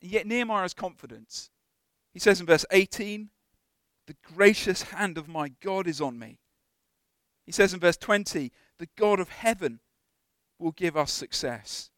And 0.00 0.10
yet 0.10 0.26
Nehemiah 0.26 0.62
has 0.62 0.72
confidence. 0.72 1.50
He 2.18 2.20
says 2.20 2.40
in 2.40 2.46
verse 2.46 2.66
18, 2.72 3.30
The 4.08 4.16
gracious 4.34 4.82
hand 4.82 5.18
of 5.18 5.28
my 5.28 5.52
God 5.62 5.86
is 5.86 6.00
on 6.00 6.18
me. 6.18 6.40
He 7.46 7.52
says 7.52 7.72
in 7.72 7.78
verse 7.78 7.96
20, 7.96 8.50
The 8.80 8.88
God 8.96 9.20
of 9.20 9.28
heaven 9.28 9.78
will 10.58 10.72
give 10.72 10.96
us 10.96 11.12
success. 11.12 11.90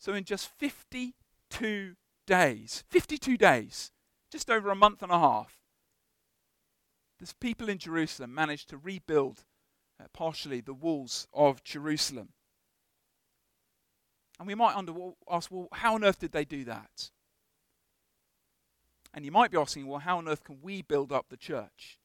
So, 0.00 0.12
in 0.12 0.24
just 0.24 0.50
52 0.58 1.94
days, 2.26 2.82
52 2.88 3.36
days, 3.36 3.92
just 4.32 4.50
over 4.50 4.70
a 4.70 4.74
month 4.74 5.04
and 5.04 5.12
a 5.12 5.20
half, 5.20 5.60
the 7.20 7.32
people 7.40 7.68
in 7.68 7.78
Jerusalem 7.78 8.34
managed 8.34 8.70
to 8.70 8.76
rebuild 8.76 9.44
uh, 10.00 10.06
partially 10.12 10.60
the 10.60 10.74
walls 10.74 11.28
of 11.32 11.62
Jerusalem. 11.62 12.30
And 14.40 14.48
we 14.48 14.56
might 14.56 14.74
under, 14.74 14.94
ask, 15.30 15.48
well, 15.48 15.68
how 15.70 15.94
on 15.94 16.02
earth 16.02 16.18
did 16.18 16.32
they 16.32 16.44
do 16.44 16.64
that? 16.64 17.12
And 19.12 19.24
you 19.24 19.32
might 19.32 19.50
be 19.50 19.58
asking, 19.58 19.86
well, 19.86 20.00
how 20.00 20.18
on 20.18 20.28
earth 20.28 20.44
can 20.44 20.58
we 20.62 20.82
build 20.82 21.12
up 21.12 21.26
the 21.28 21.36
church? 21.36 21.98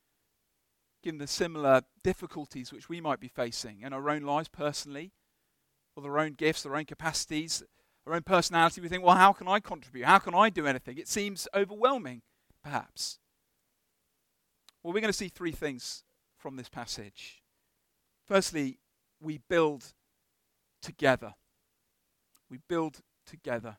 Given 1.03 1.19
the 1.19 1.27
similar 1.27 1.81
difficulties 2.03 2.73
which 2.73 2.89
we 2.89 2.99
might 2.99 3.19
be 3.19 3.27
facing 3.27 3.81
in 3.81 3.93
our 3.93 4.09
own 4.09 4.23
lives 4.23 4.49
personally, 4.49 5.11
or 5.95 6.01
their 6.03 6.17
own 6.17 6.33
gifts, 6.33 6.63
their 6.63 6.75
own 6.75 6.85
capacities, 6.85 7.63
our 8.07 8.13
own 8.13 8.23
personality, 8.23 8.81
we 8.81 8.89
think, 8.89 9.03
well, 9.03 9.15
how 9.15 9.33
can 9.33 9.47
I 9.47 9.59
contribute? 9.59 10.05
How 10.05 10.17
can 10.17 10.33
I 10.33 10.49
do 10.49 10.65
anything? 10.65 10.97
It 10.97 11.07
seems 11.07 11.47
overwhelming, 11.55 12.21
perhaps. 12.63 13.19
Well, 14.81 14.93
we're 14.93 15.01
going 15.01 15.09
to 15.09 15.17
see 15.17 15.29
three 15.29 15.51
things 15.51 16.03
from 16.37 16.55
this 16.55 16.69
passage. 16.69 17.41
Firstly, 18.27 18.79
we 19.21 19.39
build 19.47 19.93
together. 20.81 21.35
We 22.49 22.59
build 22.67 23.01
together. 23.25 23.77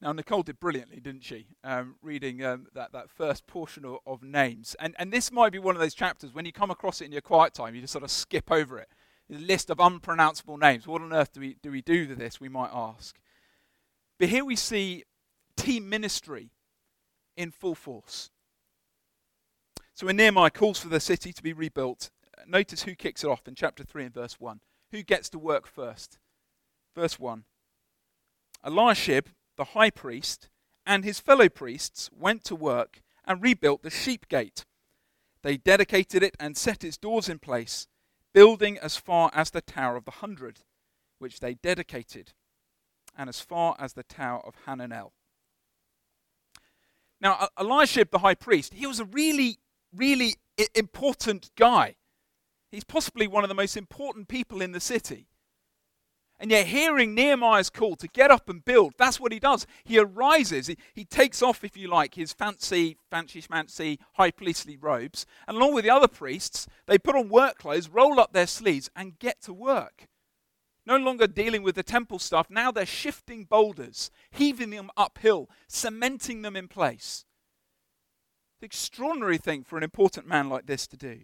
Now, 0.00 0.12
Nicole 0.12 0.42
did 0.42 0.60
brilliantly, 0.60 1.00
didn't 1.00 1.24
she? 1.24 1.46
Um, 1.64 1.96
reading 2.02 2.44
um, 2.44 2.66
that, 2.74 2.92
that 2.92 3.10
first 3.10 3.46
portion 3.46 3.84
of, 3.84 3.98
of, 4.06 4.22
names. 4.22 4.76
And, 4.78 4.94
and 4.98 5.10
this 5.10 5.32
might 5.32 5.52
be 5.52 5.58
one 5.58 5.74
of 5.74 5.80
those 5.80 5.94
chapters 5.94 6.34
when 6.34 6.44
you 6.44 6.52
come 6.52 6.70
across 6.70 7.00
it 7.00 7.06
in 7.06 7.12
your 7.12 7.22
quiet 7.22 7.54
time, 7.54 7.74
you 7.74 7.80
just 7.80 7.94
sort 7.94 8.04
of 8.04 8.10
skip 8.10 8.52
over 8.52 8.78
it. 8.78 8.88
A 9.32 9.38
list 9.38 9.70
of 9.70 9.80
unpronounceable 9.80 10.58
names. 10.58 10.86
What 10.86 11.00
on 11.00 11.14
earth 11.14 11.32
do 11.32 11.40
we, 11.40 11.56
do 11.62 11.70
we 11.70 11.80
do 11.80 12.08
with 12.08 12.18
this, 12.18 12.40
we 12.40 12.50
might 12.50 12.70
ask. 12.72 13.16
But 14.18 14.28
here 14.28 14.44
we 14.44 14.54
see 14.54 15.04
team 15.56 15.88
ministry 15.88 16.50
in 17.36 17.50
full 17.50 17.74
force. 17.74 18.30
So 19.94 20.06
when 20.06 20.16
Nehemiah 20.16 20.50
calls 20.50 20.78
for 20.78 20.88
the 20.88 21.00
city 21.00 21.32
to 21.32 21.42
be 21.42 21.54
rebuilt, 21.54 22.10
notice 22.46 22.82
who 22.82 22.94
kicks 22.94 23.24
it 23.24 23.28
off 23.28 23.48
in 23.48 23.54
chapter 23.54 23.82
3 23.82 24.04
and 24.04 24.14
verse 24.14 24.38
1. 24.38 24.60
Who 24.92 25.02
gets 25.02 25.30
to 25.30 25.38
work 25.38 25.66
first? 25.66 26.18
Verse 26.94 27.18
1. 27.18 27.44
Eliashib, 28.64 29.28
the 29.56 29.64
high 29.64 29.90
priest, 29.90 30.48
and 30.84 31.04
his 31.04 31.20
fellow 31.20 31.48
priests 31.48 32.10
went 32.12 32.44
to 32.44 32.54
work 32.54 33.02
and 33.24 33.42
rebuilt 33.42 33.82
the 33.82 33.90
sheep 33.90 34.28
gate. 34.28 34.64
They 35.42 35.56
dedicated 35.56 36.22
it 36.22 36.36
and 36.38 36.56
set 36.56 36.84
its 36.84 36.96
doors 36.96 37.28
in 37.28 37.38
place, 37.38 37.86
building 38.32 38.78
as 38.78 38.96
far 38.96 39.30
as 39.34 39.50
the 39.50 39.60
Tower 39.60 39.96
of 39.96 40.04
the 40.04 40.10
Hundred, 40.12 40.60
which 41.18 41.40
they 41.40 41.54
dedicated, 41.54 42.32
and 43.16 43.28
as 43.28 43.40
far 43.40 43.76
as 43.78 43.94
the 43.94 44.02
Tower 44.02 44.40
of 44.46 44.54
Hananel. 44.66 45.12
Now, 47.20 47.48
Eliashib, 47.56 48.10
the 48.10 48.18
high 48.18 48.34
priest, 48.34 48.74
he 48.74 48.86
was 48.86 49.00
a 49.00 49.04
really, 49.06 49.58
really 49.94 50.36
important 50.74 51.50
guy. 51.56 51.96
He's 52.70 52.84
possibly 52.84 53.26
one 53.26 53.44
of 53.44 53.48
the 53.48 53.54
most 53.54 53.76
important 53.76 54.28
people 54.28 54.60
in 54.60 54.72
the 54.72 54.80
city. 54.80 55.28
And 56.38 56.50
yet, 56.50 56.66
hearing 56.66 57.14
Nehemiah's 57.14 57.70
call 57.70 57.96
to 57.96 58.08
get 58.08 58.30
up 58.30 58.50
and 58.50 58.62
build, 58.62 58.92
that's 58.98 59.18
what 59.18 59.32
he 59.32 59.38
does. 59.38 59.66
He 59.84 59.98
arises, 59.98 60.66
he, 60.66 60.76
he 60.92 61.04
takes 61.04 61.42
off, 61.42 61.64
if 61.64 61.78
you 61.78 61.88
like, 61.88 62.14
his 62.14 62.34
fancy, 62.34 62.98
fancy 63.10 63.40
schmancy, 63.40 63.98
high 64.14 64.30
priestly 64.30 64.76
robes, 64.76 65.24
and 65.48 65.56
along 65.56 65.72
with 65.72 65.84
the 65.84 65.90
other 65.90 66.08
priests, 66.08 66.66
they 66.86 66.98
put 66.98 67.16
on 67.16 67.30
work 67.30 67.56
clothes, 67.56 67.88
roll 67.88 68.20
up 68.20 68.34
their 68.34 68.46
sleeves, 68.46 68.90
and 68.94 69.18
get 69.18 69.40
to 69.42 69.54
work. 69.54 70.08
No 70.84 70.96
longer 70.96 71.26
dealing 71.26 71.62
with 71.62 71.74
the 71.74 71.82
temple 71.82 72.18
stuff, 72.18 72.50
now 72.50 72.70
they're 72.70 72.86
shifting 72.86 73.44
boulders, 73.44 74.10
heaving 74.30 74.70
them 74.70 74.90
uphill, 74.96 75.48
cementing 75.66 76.42
them 76.42 76.54
in 76.54 76.68
place. 76.68 77.24
It's 78.56 78.62
an 78.62 78.66
extraordinary 78.66 79.38
thing 79.38 79.64
for 79.64 79.78
an 79.78 79.82
important 79.82 80.28
man 80.28 80.50
like 80.50 80.66
this 80.66 80.86
to 80.88 80.96
do. 80.96 81.22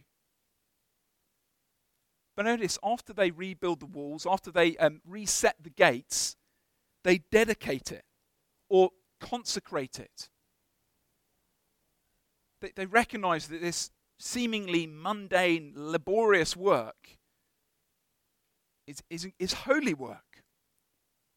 But 2.37 2.47
notice, 2.47 2.79
after 2.83 3.13
they 3.13 3.31
rebuild 3.31 3.81
the 3.81 3.87
walls, 3.87 4.27
after 4.29 4.51
they 4.51 4.77
um, 4.79 5.01
reset 5.07 5.57
the 5.63 5.71
gates, 5.71 6.37
they 7.05 7.19
dedicate 7.31 7.93
it 7.93 8.05
or 8.71 8.91
consecrate 9.21 9.99
it. 9.99 10.29
They, 12.61 12.73
they 12.75 12.87
recognize 12.87 13.49
that 13.49 13.61
this 13.61 13.91
seemingly 14.19 14.87
mundane, 14.87 15.73
laborious 15.77 16.57
work 16.57 17.19
is, 18.87 19.03
is, 19.11 19.29
is 19.39 19.53
holy 19.53 19.95
work, 19.95 20.43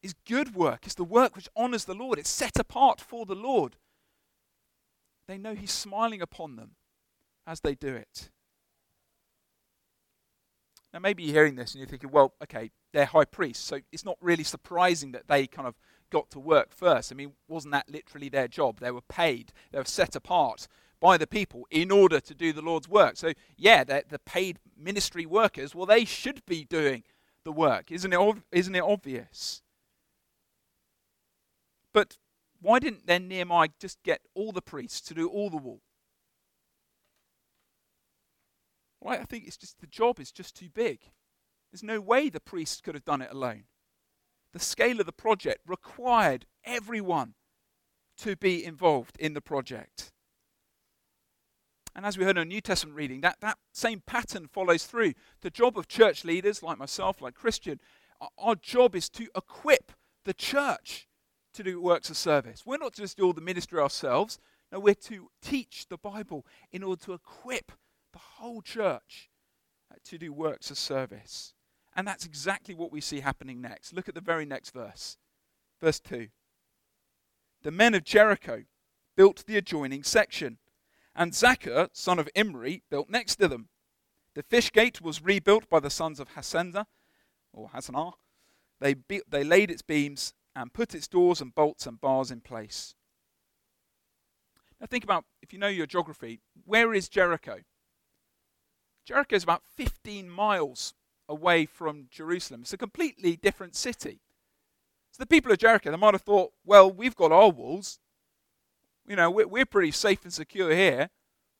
is 0.02 0.14
good 0.26 0.54
work, 0.54 0.80
it's 0.84 0.94
the 0.94 1.04
work 1.04 1.36
which 1.36 1.48
honors 1.56 1.84
the 1.84 1.94
Lord, 1.94 2.18
it's 2.18 2.30
set 2.30 2.58
apart 2.58 3.00
for 3.00 3.26
the 3.26 3.34
Lord. 3.34 3.76
They 5.28 5.36
know 5.36 5.54
He's 5.54 5.72
smiling 5.72 6.22
upon 6.22 6.56
them 6.56 6.76
as 7.46 7.60
they 7.60 7.74
do 7.74 7.94
it. 7.94 8.30
Now, 10.92 11.00
maybe 11.00 11.24
you're 11.24 11.34
hearing 11.34 11.56
this 11.56 11.72
and 11.72 11.80
you're 11.80 11.88
thinking, 11.88 12.10
well, 12.10 12.32
okay, 12.42 12.70
they're 12.92 13.06
high 13.06 13.24
priests, 13.24 13.64
so 13.64 13.80
it's 13.92 14.04
not 14.04 14.16
really 14.20 14.44
surprising 14.44 15.12
that 15.12 15.28
they 15.28 15.46
kind 15.46 15.68
of 15.68 15.74
got 16.10 16.30
to 16.30 16.40
work 16.40 16.72
first. 16.72 17.12
I 17.12 17.14
mean, 17.14 17.32
wasn't 17.48 17.72
that 17.72 17.90
literally 17.90 18.28
their 18.28 18.48
job? 18.48 18.80
They 18.80 18.90
were 18.90 19.02
paid, 19.02 19.52
they 19.72 19.78
were 19.78 19.84
set 19.84 20.16
apart 20.16 20.68
by 21.00 21.18
the 21.18 21.26
people 21.26 21.66
in 21.70 21.90
order 21.90 22.20
to 22.20 22.34
do 22.34 22.52
the 22.52 22.62
Lord's 22.62 22.88
work. 22.88 23.16
So, 23.16 23.32
yeah, 23.56 23.84
the 23.84 24.20
paid 24.24 24.58
ministry 24.76 25.26
workers. 25.26 25.74
Well, 25.74 25.86
they 25.86 26.04
should 26.04 26.44
be 26.46 26.64
doing 26.64 27.02
the 27.44 27.52
work. 27.52 27.92
Isn't 27.92 28.12
it, 28.12 28.18
ov- 28.18 28.44
isn't 28.50 28.74
it 28.74 28.82
obvious? 28.82 29.62
But 31.92 32.16
why 32.60 32.78
didn't 32.78 33.06
then 33.06 33.28
Nehemiah 33.28 33.68
just 33.78 34.02
get 34.02 34.20
all 34.34 34.52
the 34.52 34.62
priests 34.62 35.00
to 35.02 35.14
do 35.14 35.28
all 35.28 35.50
the 35.50 35.56
Right? 39.04 39.20
I 39.20 39.24
think 39.24 39.46
it's 39.46 39.56
just 39.56 39.80
the 39.80 39.86
job 39.86 40.20
is 40.20 40.32
just 40.32 40.56
too 40.56 40.68
big. 40.72 41.00
There's 41.70 41.82
no 41.82 42.00
way 42.00 42.28
the 42.28 42.40
priest 42.40 42.82
could 42.82 42.94
have 42.94 43.04
done 43.04 43.22
it 43.22 43.30
alone. 43.30 43.64
The 44.52 44.58
scale 44.58 45.00
of 45.00 45.06
the 45.06 45.12
project 45.12 45.60
required 45.66 46.46
everyone 46.64 47.34
to 48.18 48.36
be 48.36 48.64
involved 48.64 49.16
in 49.18 49.34
the 49.34 49.40
project. 49.40 50.12
And 51.94 52.04
as 52.04 52.18
we 52.18 52.24
heard 52.24 52.36
in 52.36 52.42
a 52.42 52.44
New 52.46 52.60
Testament 52.60 52.96
reading, 52.96 53.22
that, 53.22 53.40
that 53.40 53.58
same 53.72 54.02
pattern 54.06 54.48
follows 54.48 54.84
through. 54.84 55.14
The 55.40 55.50
job 55.50 55.78
of 55.78 55.88
church 55.88 56.24
leaders 56.24 56.62
like 56.62 56.78
myself, 56.78 57.20
like 57.20 57.34
Christian, 57.34 57.80
our 58.38 58.54
job 58.54 58.94
is 58.94 59.08
to 59.10 59.28
equip 59.34 59.92
the 60.24 60.34
church 60.34 61.08
to 61.54 61.62
do 61.62 61.80
works 61.80 62.10
of 62.10 62.16
service. 62.16 62.64
We're 62.66 62.76
not 62.76 62.94
just 62.94 63.16
do 63.16 63.24
all 63.24 63.32
the 63.32 63.40
ministry 63.40 63.80
ourselves. 63.80 64.38
No, 64.70 64.80
we're 64.80 64.94
to 64.94 65.30
teach 65.42 65.86
the 65.88 65.96
Bible 65.96 66.44
in 66.70 66.82
order 66.82 67.02
to 67.04 67.12
equip 67.14 67.72
the 68.16 68.42
whole 68.42 68.62
church 68.62 69.28
uh, 69.92 69.96
to 70.02 70.16
do 70.16 70.32
works 70.32 70.70
of 70.70 70.78
service. 70.78 71.52
And 71.94 72.08
that's 72.08 72.24
exactly 72.24 72.74
what 72.74 72.90
we 72.90 73.02
see 73.02 73.20
happening 73.20 73.60
next. 73.60 73.92
Look 73.92 74.08
at 74.08 74.14
the 74.14 74.22
very 74.22 74.46
next 74.46 74.70
verse. 74.70 75.18
Verse 75.82 76.00
2. 76.00 76.28
The 77.62 77.70
men 77.70 77.92
of 77.92 78.04
Jericho 78.04 78.62
built 79.16 79.44
the 79.46 79.58
adjoining 79.58 80.02
section, 80.02 80.56
and 81.14 81.32
Zaccur, 81.32 81.90
son 81.92 82.18
of 82.18 82.30
Imri, 82.34 82.82
built 82.90 83.10
next 83.10 83.36
to 83.36 83.48
them. 83.48 83.68
The 84.34 84.42
fish 84.42 84.72
gate 84.72 85.02
was 85.02 85.22
rebuilt 85.22 85.68
by 85.68 85.80
the 85.80 85.90
sons 85.90 86.18
of 86.18 86.30
Hassenda, 86.30 86.86
or 87.52 87.68
Hassanah. 87.68 88.12
They, 88.80 88.94
be- 88.94 89.22
they 89.28 89.44
laid 89.44 89.70
its 89.70 89.82
beams 89.82 90.32
and 90.54 90.72
put 90.72 90.94
its 90.94 91.06
doors 91.06 91.42
and 91.42 91.54
bolts 91.54 91.86
and 91.86 92.00
bars 92.00 92.30
in 92.30 92.40
place. 92.40 92.94
Now, 94.80 94.86
think 94.86 95.04
about 95.04 95.24
if 95.42 95.52
you 95.52 95.58
know 95.58 95.68
your 95.68 95.86
geography, 95.86 96.40
where 96.64 96.94
is 96.94 97.10
Jericho? 97.10 97.58
Jericho 99.06 99.36
is 99.36 99.44
about 99.44 99.62
15 99.76 100.28
miles 100.28 100.92
away 101.28 101.64
from 101.64 102.08
Jerusalem. 102.10 102.62
It's 102.62 102.72
a 102.72 102.78
completely 102.78 103.36
different 103.36 103.76
city. 103.76 104.20
So 105.12 105.22
the 105.22 105.26
people 105.26 105.52
of 105.52 105.58
Jericho, 105.58 105.90
they 105.90 105.96
might 105.96 106.14
have 106.14 106.22
thought, 106.22 106.52
well, 106.64 106.90
we've 106.90 107.14
got 107.14 107.32
our 107.32 107.48
walls. 107.48 108.00
You 109.06 109.16
know, 109.16 109.30
we're, 109.30 109.46
we're 109.46 109.64
pretty 109.64 109.92
safe 109.92 110.24
and 110.24 110.32
secure 110.32 110.74
here. 110.74 111.10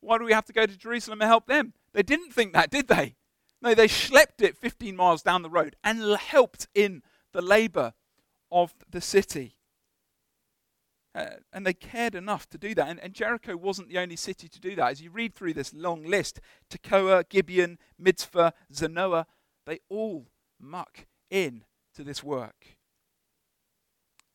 Why 0.00 0.18
do 0.18 0.24
we 0.24 0.32
have 0.32 0.44
to 0.46 0.52
go 0.52 0.66
to 0.66 0.76
Jerusalem 0.76 1.22
and 1.22 1.28
help 1.28 1.46
them? 1.46 1.72
They 1.92 2.02
didn't 2.02 2.34
think 2.34 2.52
that, 2.52 2.70
did 2.70 2.88
they? 2.88 3.14
No, 3.62 3.74
they 3.74 3.88
schlepped 3.88 4.42
it 4.42 4.58
15 4.58 4.94
miles 4.96 5.22
down 5.22 5.42
the 5.42 5.50
road 5.50 5.76
and 5.82 6.00
helped 6.18 6.66
in 6.74 7.02
the 7.32 7.40
labor 7.40 7.94
of 8.50 8.74
the 8.90 9.00
city. 9.00 9.55
Uh, 11.16 11.37
and 11.50 11.64
they 11.64 11.73
cared 11.73 12.14
enough 12.14 12.46
to 12.50 12.58
do 12.58 12.75
that. 12.75 12.88
And, 12.88 13.00
and, 13.00 13.14
Jericho 13.14 13.56
wasn't 13.56 13.88
the 13.88 13.96
only 13.96 14.16
city 14.16 14.49
to 14.49 14.61
do 14.61 14.76
that. 14.76 14.90
As 14.90 15.00
you 15.00 15.11
read 15.11 15.35
through 15.35 15.54
this 15.54 15.73
long 15.73 16.04
list, 16.04 16.40
Tekoa, 16.68 17.26
Gibeon, 17.26 17.78
Mizpah, 17.99 18.50
Zanoah, 18.70 19.25
they 19.64 19.80
all 19.88 20.26
muck 20.61 21.06
in 21.30 21.64
to 21.94 22.04
this 22.04 22.23
work. 22.23 22.66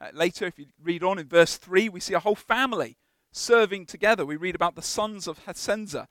Uh, 0.01 0.07
later, 0.11 0.47
if 0.47 0.57
you 0.57 0.65
read 0.81 1.03
on 1.03 1.19
in 1.19 1.27
verse 1.27 1.55
3, 1.55 1.87
we 1.89 1.99
see 1.99 2.15
a 2.15 2.19
whole 2.19 2.33
family 2.33 2.97
serving 3.31 3.85
together. 3.85 4.25
We 4.25 4.35
read 4.35 4.55
about 4.55 4.75
the 4.75 4.81
sons 4.81 5.27
of 5.27 5.45
Hasenza 5.45 6.07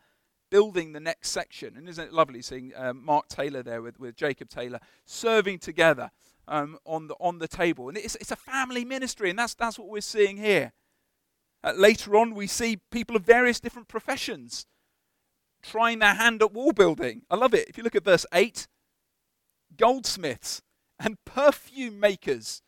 building 0.53 0.93
the 0.93 1.00
next 1.00 1.31
section. 1.31 1.77
And 1.77 1.89
isn't 1.89 2.09
it 2.09 2.12
lovely 2.12 2.43
seeing 2.43 2.73
um, 2.77 3.05
Mark 3.05 3.27
Taylor 3.29 3.65
there 3.65 3.83
with, 3.83 3.99
with 3.99 4.15
Jacob 4.15 4.49
Taylor 4.49 4.79
serving 5.05 5.59
together 5.59 6.12
um, 6.50 6.78
on, 6.85 7.07
the, 7.07 7.14
on 7.19 7.38
the 7.38 7.49
table? 7.49 7.88
And 7.88 7.97
it's, 7.97 8.16
it's 8.16 8.30
a 8.30 8.37
family 8.37 8.85
ministry, 8.85 9.30
and 9.30 9.38
that's, 9.38 9.54
that's 9.54 9.78
what 9.78 9.88
we're 9.88 10.02
seeing 10.02 10.37
here. 10.37 10.73
Uh, 11.64 11.73
later 11.75 12.16
on, 12.16 12.35
we 12.35 12.47
see 12.47 12.80
people 12.90 13.16
of 13.16 13.23
various 13.23 13.61
different 13.61 13.88
professions 13.88 14.66
trying 15.62 15.99
their 15.99 16.14
hand 16.14 16.42
at 16.42 16.52
wall 16.52 16.73
building. 16.73 17.23
I 17.30 17.37
love 17.37 17.54
it. 17.54 17.69
If 17.69 17.78
you 17.78 17.85
look 17.85 17.97
at 17.97 18.04
verse 18.04 18.26
8, 18.33 18.66
goldsmiths 19.76 20.62
and 20.99 21.23
perfume 21.25 22.00
makers 22.00 22.62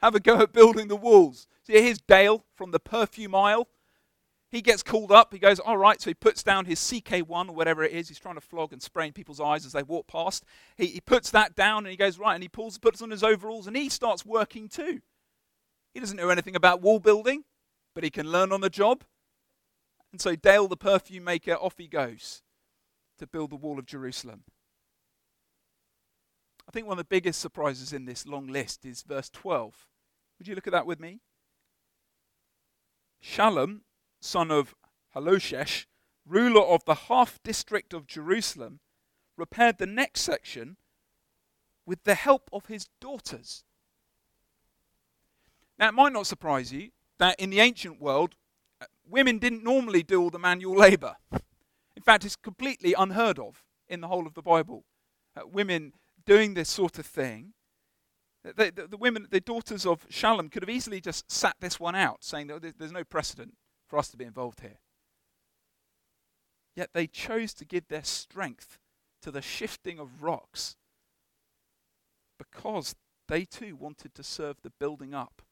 have 0.00 0.14
a 0.14 0.20
go 0.20 0.40
at 0.40 0.52
building 0.52 0.88
the 0.88 0.96
walls. 0.96 1.46
So 1.62 1.72
here's 1.72 2.00
Dale 2.00 2.44
from 2.54 2.70
the 2.70 2.80
perfume 2.80 3.34
aisle. 3.34 3.68
He 4.50 4.62
gets 4.62 4.82
called 4.82 5.12
up. 5.12 5.32
He 5.32 5.38
goes, 5.38 5.58
All 5.58 5.76
right. 5.76 6.00
So 6.00 6.10
he 6.10 6.14
puts 6.14 6.42
down 6.42 6.64
his 6.64 6.80
CK1 6.80 7.48
or 7.48 7.54
whatever 7.54 7.84
it 7.84 7.92
is. 7.92 8.08
He's 8.08 8.18
trying 8.18 8.36
to 8.36 8.40
flog 8.40 8.72
and 8.72 8.82
spray 8.82 9.06
in 9.06 9.12
people's 9.12 9.40
eyes 9.40 9.66
as 9.66 9.72
they 9.72 9.82
walk 9.82 10.06
past. 10.06 10.44
He, 10.76 10.86
he 10.86 11.00
puts 11.00 11.30
that 11.30 11.54
down 11.54 11.78
and 11.84 11.90
he 11.90 11.96
goes, 11.96 12.18
Right. 12.18 12.34
And 12.34 12.42
he 12.42 12.48
pulls, 12.48 12.78
puts 12.78 13.02
on 13.02 13.10
his 13.10 13.22
overalls 13.22 13.66
and 13.66 13.76
he 13.76 13.88
starts 13.88 14.24
working 14.24 14.68
too. 14.68 15.00
He 15.92 16.00
doesn't 16.00 16.16
know 16.16 16.28
anything 16.30 16.56
about 16.56 16.80
wall 16.80 16.98
building, 16.98 17.44
but 17.94 18.04
he 18.04 18.10
can 18.10 18.30
learn 18.30 18.52
on 18.52 18.60
the 18.60 18.70
job. 18.70 19.04
And 20.12 20.20
so 20.20 20.34
Dale, 20.34 20.68
the 20.68 20.76
perfume 20.76 21.24
maker, 21.24 21.54
off 21.54 21.74
he 21.76 21.88
goes 21.88 22.42
to 23.18 23.26
build 23.26 23.50
the 23.50 23.56
wall 23.56 23.78
of 23.78 23.86
Jerusalem. 23.86 24.44
I 26.66 26.70
think 26.70 26.86
one 26.86 26.98
of 26.98 27.04
the 27.04 27.04
biggest 27.04 27.40
surprises 27.40 27.92
in 27.92 28.04
this 28.04 28.26
long 28.26 28.46
list 28.46 28.84
is 28.84 29.02
verse 29.02 29.28
12. 29.30 29.86
Would 30.38 30.48
you 30.48 30.54
look 30.54 30.66
at 30.66 30.72
that 30.72 30.86
with 30.86 31.00
me? 31.00 31.20
Shallum, 33.22 33.80
son 34.20 34.50
of 34.50 34.74
Haloshesh, 35.14 35.86
ruler 36.26 36.62
of 36.62 36.84
the 36.84 36.94
half 36.94 37.42
district 37.42 37.92
of 37.92 38.06
Jerusalem, 38.06 38.80
repaired 39.36 39.78
the 39.78 39.86
next 39.86 40.22
section 40.22 40.76
with 41.86 42.04
the 42.04 42.14
help 42.14 42.50
of 42.52 42.66
his 42.66 42.88
daughters. 43.00 43.64
Now, 45.78 45.88
it 45.88 45.94
might 45.94 46.12
not 46.12 46.26
surprise 46.26 46.72
you 46.72 46.90
that 47.18 47.38
in 47.38 47.50
the 47.50 47.60
ancient 47.60 48.00
world, 48.00 48.34
uh, 48.80 48.86
women 49.08 49.38
didn't 49.38 49.64
normally 49.64 50.02
do 50.02 50.20
all 50.20 50.30
the 50.30 50.38
manual 50.38 50.76
labor. 50.76 51.16
In 51.96 52.02
fact, 52.02 52.24
it's 52.24 52.36
completely 52.36 52.94
unheard 52.94 53.38
of 53.38 53.64
in 53.88 54.00
the 54.00 54.08
whole 54.08 54.26
of 54.26 54.34
the 54.34 54.42
Bible. 54.42 54.84
Uh, 55.36 55.46
women 55.46 55.92
doing 56.26 56.54
this 56.54 56.68
sort 56.68 56.98
of 56.98 57.06
thing, 57.06 57.54
the, 58.44 58.72
the, 58.74 58.86
the, 58.86 58.96
women, 58.96 59.26
the 59.30 59.40
daughters 59.40 59.86
of 59.86 60.08
Shallum, 60.08 60.50
could 60.50 60.62
have 60.62 60.70
easily 60.70 61.00
just 61.00 61.30
sat 61.30 61.56
this 61.60 61.80
one 61.80 61.94
out, 61.94 62.22
saying 62.22 62.48
that 62.48 62.78
there's 62.78 62.92
no 62.92 63.04
precedent 63.04 63.54
for 63.88 63.98
us 63.98 64.08
to 64.10 64.16
be 64.16 64.24
involved 64.24 64.60
here. 64.60 64.78
Yet 66.76 66.90
they 66.92 67.06
chose 67.06 67.54
to 67.54 67.64
give 67.64 67.88
their 67.88 68.04
strength 68.04 68.78
to 69.22 69.30
the 69.30 69.42
shifting 69.42 69.98
of 69.98 70.22
rocks 70.22 70.76
because 72.38 72.94
they 73.26 73.44
too 73.44 73.74
wanted 73.74 74.14
to 74.14 74.22
serve 74.22 74.56
the 74.62 74.72
building 74.78 75.12
up 75.14 75.42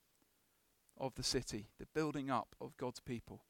of 0.99 1.15
the 1.15 1.23
city, 1.23 1.69
the 1.79 1.89
building 1.95 2.31
up 2.31 2.55
of 2.61 2.77
God's 2.77 3.01
people. 3.01 3.43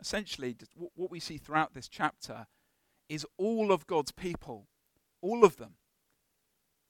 Essentially, 0.00 0.56
what 0.94 1.10
we 1.10 1.20
see 1.20 1.36
throughout 1.36 1.74
this 1.74 1.88
chapter 1.88 2.46
is 3.08 3.26
all 3.36 3.72
of 3.72 3.86
God's 3.86 4.12
people, 4.12 4.68
all 5.20 5.44
of 5.44 5.56
them, 5.56 5.74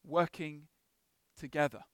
working 0.06 0.68
together. 1.36 1.84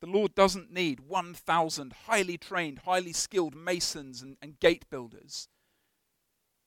The 0.00 0.06
Lord 0.06 0.34
doesn't 0.34 0.72
need 0.72 1.00
1,000 1.00 1.92
highly 2.06 2.36
trained, 2.36 2.80
highly 2.80 3.12
skilled 3.12 3.54
masons 3.54 4.20
and, 4.20 4.36
and 4.42 4.60
gate 4.60 4.84
builders. 4.90 5.48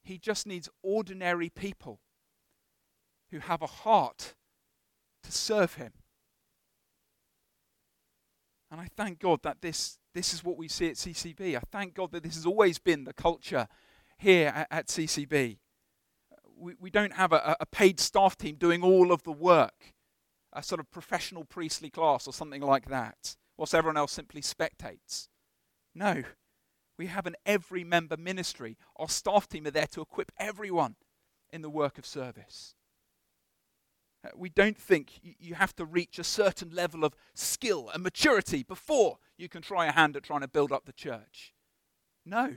He 0.04 0.18
just 0.18 0.48
needs 0.48 0.70
ordinary 0.82 1.50
people 1.50 2.00
who 3.32 3.40
have 3.40 3.62
a 3.62 3.68
heart 3.68 4.34
to 5.24 5.32
serve 5.32 5.76
Him. 5.76 5.94
And 8.72 8.80
I 8.80 8.88
thank 8.96 9.20
God 9.20 9.42
that 9.44 9.62
this, 9.62 9.98
this 10.14 10.34
is 10.34 10.44
what 10.44 10.58
we 10.58 10.68
see 10.68 10.88
at 10.88 10.96
CCB. 10.96 11.56
I 11.56 11.62
thank 11.72 11.94
God 11.96 12.12
that 12.12 12.24
this 12.24 12.36
has 12.36 12.46
always 12.46 12.78
been 12.80 13.04
the 13.04 13.14
culture 13.14 13.68
here 14.18 14.52
at, 14.56 14.68
at 14.72 14.88
CCB. 14.88 15.58
We, 16.58 16.74
we 16.80 16.90
don't 16.90 17.14
have 17.14 17.32
a, 17.32 17.56
a 17.60 17.66
paid 17.66 18.00
staff 18.00 18.38
team 18.38 18.56
doing 18.56 18.84
all 18.84 19.12
of 19.12 19.24
the 19.24 19.32
work, 19.32 19.94
a 20.54 20.64
sort 20.64 20.80
of 20.80 20.92
professional 20.92 21.44
priestly 21.44 21.90
class 21.90 22.28
or 22.28 22.34
something 22.34 22.62
like 22.62 22.90
that, 22.90 23.36
whilst 23.58 23.76
everyone 23.76 23.98
else 23.98 24.12
simply 24.12 24.42
spectates. 24.42 25.28
No, 25.94 26.24
we 26.98 27.08
have 27.08 27.26
an 27.26 27.36
every 27.46 27.84
member 27.84 28.18
ministry. 28.18 28.78
Our 28.98 29.10
staff 29.10 29.48
team 29.48 29.68
are 29.68 29.72
there 29.72 29.88
to 29.88 30.02
equip 30.02 30.32
everyone 30.38 30.96
in 31.52 31.62
the 31.62 31.70
work 31.70 31.98
of 31.98 32.06
service. 32.06 32.76
Uh, 34.24 34.30
we 34.36 34.50
don't 34.50 34.78
think 34.78 35.20
you 35.22 35.56
have 35.56 35.76
to 35.78 35.86
reach 35.86 36.20
a 36.20 36.24
certain 36.24 36.72
level 36.72 37.06
of 37.06 37.16
skill 37.34 37.90
and 37.94 38.04
maturity 38.04 38.64
before 38.64 39.18
you 39.38 39.48
can 39.48 39.62
try 39.62 39.86
a 39.86 39.94
hand 39.94 40.18
at 40.18 40.24
trying 40.24 40.42
to 40.42 40.48
build 40.48 40.72
up 40.72 40.86
the 40.86 40.92
church. 40.92 41.54
No, 42.26 42.56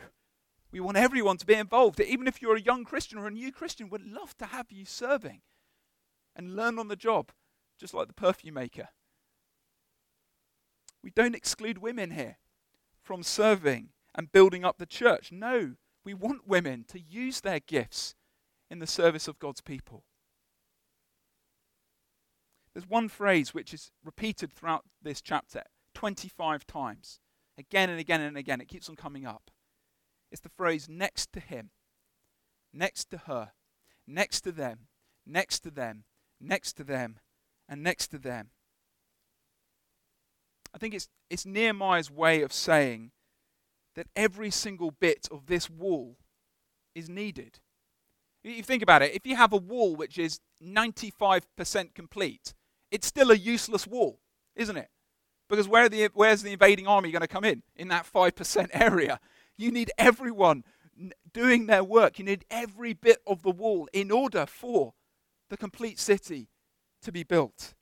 we 0.72 0.80
want 0.80 0.96
everyone 0.96 1.36
to 1.36 1.46
be 1.46 1.54
involved. 1.54 2.00
Even 2.00 2.26
if 2.26 2.42
you're 2.42 2.56
a 2.56 2.60
young 2.60 2.84
Christian 2.84 3.18
or 3.18 3.26
a 3.26 3.30
new 3.30 3.52
Christian, 3.52 3.88
we'd 3.88 4.02
love 4.02 4.36
to 4.38 4.46
have 4.46 4.72
you 4.72 4.84
serving 4.84 5.42
and 6.34 6.56
learn 6.56 6.78
on 6.78 6.88
the 6.88 6.96
job, 6.96 7.30
just 7.82 7.94
like 7.94 8.06
the 8.06 8.14
perfume 8.14 8.54
maker. 8.54 8.90
We 11.02 11.10
don't 11.10 11.34
exclude 11.34 11.78
women 11.78 12.12
here 12.12 12.36
from 13.02 13.24
serving 13.24 13.88
and 14.14 14.30
building 14.30 14.64
up 14.64 14.78
the 14.78 14.86
church. 14.86 15.32
No, 15.32 15.72
we 16.04 16.14
want 16.14 16.46
women 16.46 16.84
to 16.88 17.00
use 17.00 17.40
their 17.40 17.58
gifts 17.58 18.14
in 18.70 18.78
the 18.78 18.86
service 18.86 19.26
of 19.26 19.40
God's 19.40 19.60
people. 19.60 20.04
There's 22.72 22.88
one 22.88 23.08
phrase 23.08 23.52
which 23.52 23.74
is 23.74 23.90
repeated 24.04 24.52
throughout 24.52 24.84
this 25.02 25.20
chapter 25.20 25.64
25 25.94 26.64
times, 26.64 27.18
again 27.58 27.90
and 27.90 27.98
again 27.98 28.20
and 28.20 28.36
again. 28.36 28.60
It 28.60 28.68
keeps 28.68 28.88
on 28.88 28.94
coming 28.94 29.26
up. 29.26 29.50
It's 30.30 30.40
the 30.40 30.48
phrase 30.48 30.88
next 30.88 31.32
to 31.32 31.40
him, 31.40 31.70
next 32.72 33.10
to 33.10 33.18
her, 33.26 33.50
next 34.06 34.42
to 34.42 34.52
them, 34.52 34.86
next 35.26 35.64
to 35.64 35.72
them, 35.72 36.04
next 36.40 36.74
to 36.74 36.84
them, 36.84 37.18
and 37.72 37.82
next 37.82 38.08
to 38.08 38.18
them. 38.18 38.50
I 40.74 40.78
think 40.78 40.92
it's, 40.92 41.08
it's 41.30 41.46
Nehemiah's 41.46 42.10
way 42.10 42.42
of 42.42 42.52
saying 42.52 43.12
that 43.94 44.08
every 44.14 44.50
single 44.50 44.90
bit 44.90 45.26
of 45.30 45.46
this 45.46 45.70
wall 45.70 46.18
is 46.94 47.08
needed. 47.08 47.60
You 48.44 48.62
think 48.62 48.82
about 48.82 49.00
it, 49.00 49.14
if 49.14 49.26
you 49.26 49.36
have 49.36 49.54
a 49.54 49.56
wall 49.56 49.96
which 49.96 50.18
is 50.18 50.38
95% 50.62 51.94
complete, 51.94 52.52
it's 52.90 53.06
still 53.06 53.30
a 53.30 53.36
useless 53.36 53.86
wall, 53.86 54.20
isn't 54.54 54.76
it? 54.76 54.90
Because 55.48 55.66
where 55.66 55.88
the, 55.88 56.10
where's 56.12 56.42
the 56.42 56.52
invading 56.52 56.86
army 56.86 57.10
going 57.10 57.22
to 57.22 57.26
come 57.26 57.44
in? 57.44 57.62
In 57.74 57.88
that 57.88 58.06
5% 58.06 58.68
area. 58.74 59.18
You 59.56 59.70
need 59.70 59.90
everyone 59.96 60.64
doing 61.32 61.68
their 61.68 61.84
work. 61.84 62.18
You 62.18 62.26
need 62.26 62.44
every 62.50 62.92
bit 62.92 63.22
of 63.26 63.42
the 63.42 63.50
wall 63.50 63.88
in 63.94 64.10
order 64.10 64.44
for 64.44 64.92
the 65.48 65.56
complete 65.56 65.98
city 65.98 66.50
to 67.02 67.12
be 67.12 67.22
built. 67.22 67.74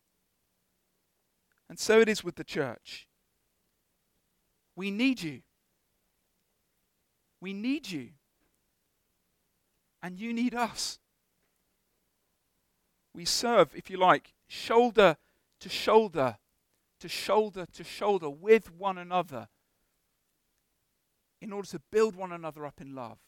And 1.69 1.79
so 1.79 2.01
it 2.01 2.09
is 2.09 2.25
with 2.25 2.37
the 2.37 2.45
church. 2.45 3.07
We 4.75 4.91
need 4.91 5.23
you. 5.23 5.43
We 7.41 7.53
need 7.53 7.91
you. 7.91 8.11
And 10.03 10.19
you 10.19 10.33
need 10.33 10.55
us. 10.55 10.99
We 13.15 13.25
serve, 13.25 13.75
if 13.75 13.91
you 13.91 13.97
like, 13.97 14.35
shoulder 14.49 15.17
to 15.61 15.69
shoulder 15.69 16.39
to 17.01 17.09
shoulder 17.09 17.67
to 17.73 17.83
shoulder 17.83 18.31
with 18.31 18.71
one 18.73 18.99
another 18.99 19.49
in 21.41 21.53
order 21.53 21.69
to 21.69 21.81
build 21.91 22.15
one 22.15 22.33
another 22.33 22.67
up 22.67 22.81
in 22.81 22.95
love, 22.95 23.19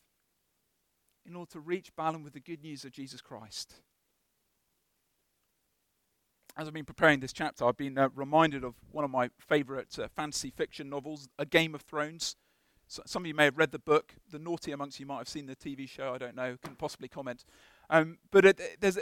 in 1.26 1.34
order 1.34 1.50
to 1.52 1.60
reach 1.60 1.94
Balham 1.96 2.22
with 2.22 2.34
the 2.34 2.40
good 2.40 2.62
news 2.62 2.84
of 2.84 2.92
Jesus 2.92 3.22
Christ. 3.22 3.80
As 6.56 6.68
I've 6.68 6.74
been 6.74 6.84
preparing 6.84 7.20
this 7.20 7.32
chapter, 7.32 7.64
I've 7.64 7.78
been 7.78 7.96
uh, 7.96 8.10
reminded 8.14 8.62
of 8.62 8.74
one 8.90 9.04
of 9.04 9.10
my 9.10 9.30
favorite 9.38 9.98
uh, 9.98 10.08
fantasy 10.14 10.50
fiction 10.50 10.90
novels, 10.90 11.28
A 11.38 11.46
Game 11.46 11.74
of 11.74 11.80
Thrones. 11.80 12.36
So 12.88 13.02
some 13.06 13.22
of 13.22 13.26
you 13.26 13.34
may 13.34 13.44
have 13.44 13.56
read 13.56 13.72
the 13.72 13.78
book. 13.78 14.14
The 14.30 14.38
naughty 14.38 14.70
amongst 14.70 15.00
you 15.00 15.06
might 15.06 15.16
have 15.16 15.28
seen 15.28 15.46
the 15.46 15.56
TV 15.56 15.88
show. 15.88 16.12
I 16.14 16.18
don't 16.18 16.36
know. 16.36 16.58
Can 16.62 16.74
possibly 16.76 17.08
comment. 17.08 17.46
Um, 17.88 18.18
but 18.30 18.44
it, 18.44 18.60
there's 18.80 18.98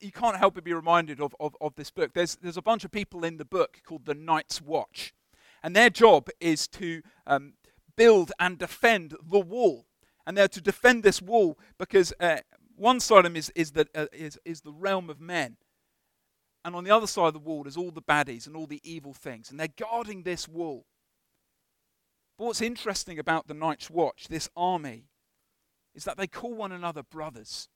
you 0.00 0.12
can't 0.12 0.38
help 0.38 0.54
but 0.54 0.64
be 0.64 0.72
reminded 0.72 1.20
of, 1.20 1.34
of, 1.40 1.54
of 1.60 1.74
this 1.76 1.90
book. 1.90 2.12
There's, 2.14 2.36
there's 2.36 2.56
a 2.56 2.62
bunch 2.62 2.84
of 2.84 2.90
people 2.90 3.24
in 3.24 3.36
the 3.36 3.44
book 3.44 3.80
called 3.86 4.06
the 4.06 4.14
Night's 4.14 4.62
Watch, 4.62 5.14
and 5.62 5.76
their 5.76 5.90
job 5.90 6.28
is 6.40 6.66
to 6.68 7.02
um, 7.26 7.54
build 7.96 8.32
and 8.38 8.58
defend 8.58 9.14
the 9.30 9.40
wall. 9.40 9.86
And 10.26 10.38
they're 10.38 10.48
to 10.48 10.60
defend 10.60 11.02
this 11.02 11.20
wall 11.20 11.58
because 11.76 12.14
uh, 12.18 12.38
one 12.76 12.98
side 12.98 13.18
of 13.18 13.24
them 13.24 13.36
is, 13.36 13.52
is, 13.54 13.72
the, 13.72 13.86
uh, 13.94 14.06
is, 14.12 14.38
is 14.44 14.62
the 14.62 14.72
realm 14.72 15.10
of 15.10 15.20
men. 15.20 15.58
And 16.64 16.74
on 16.74 16.84
the 16.84 16.90
other 16.90 17.06
side 17.06 17.28
of 17.28 17.34
the 17.34 17.38
wall 17.40 17.66
is 17.66 17.76
all 17.76 17.90
the 17.90 18.00
baddies 18.00 18.46
and 18.46 18.56
all 18.56 18.66
the 18.66 18.80
evil 18.82 19.12
things. 19.12 19.50
And 19.50 19.60
they're 19.60 19.68
guarding 19.68 20.22
this 20.22 20.48
wall. 20.48 20.86
But 22.38 22.46
what's 22.46 22.62
interesting 22.62 23.18
about 23.18 23.46
the 23.46 23.54
Night's 23.54 23.90
Watch, 23.90 24.28
this 24.28 24.48
army, 24.56 25.04
is 25.94 26.04
that 26.04 26.16
they 26.16 26.26
call 26.26 26.54
one 26.54 26.72
another 26.72 27.02
brothers. 27.02 27.68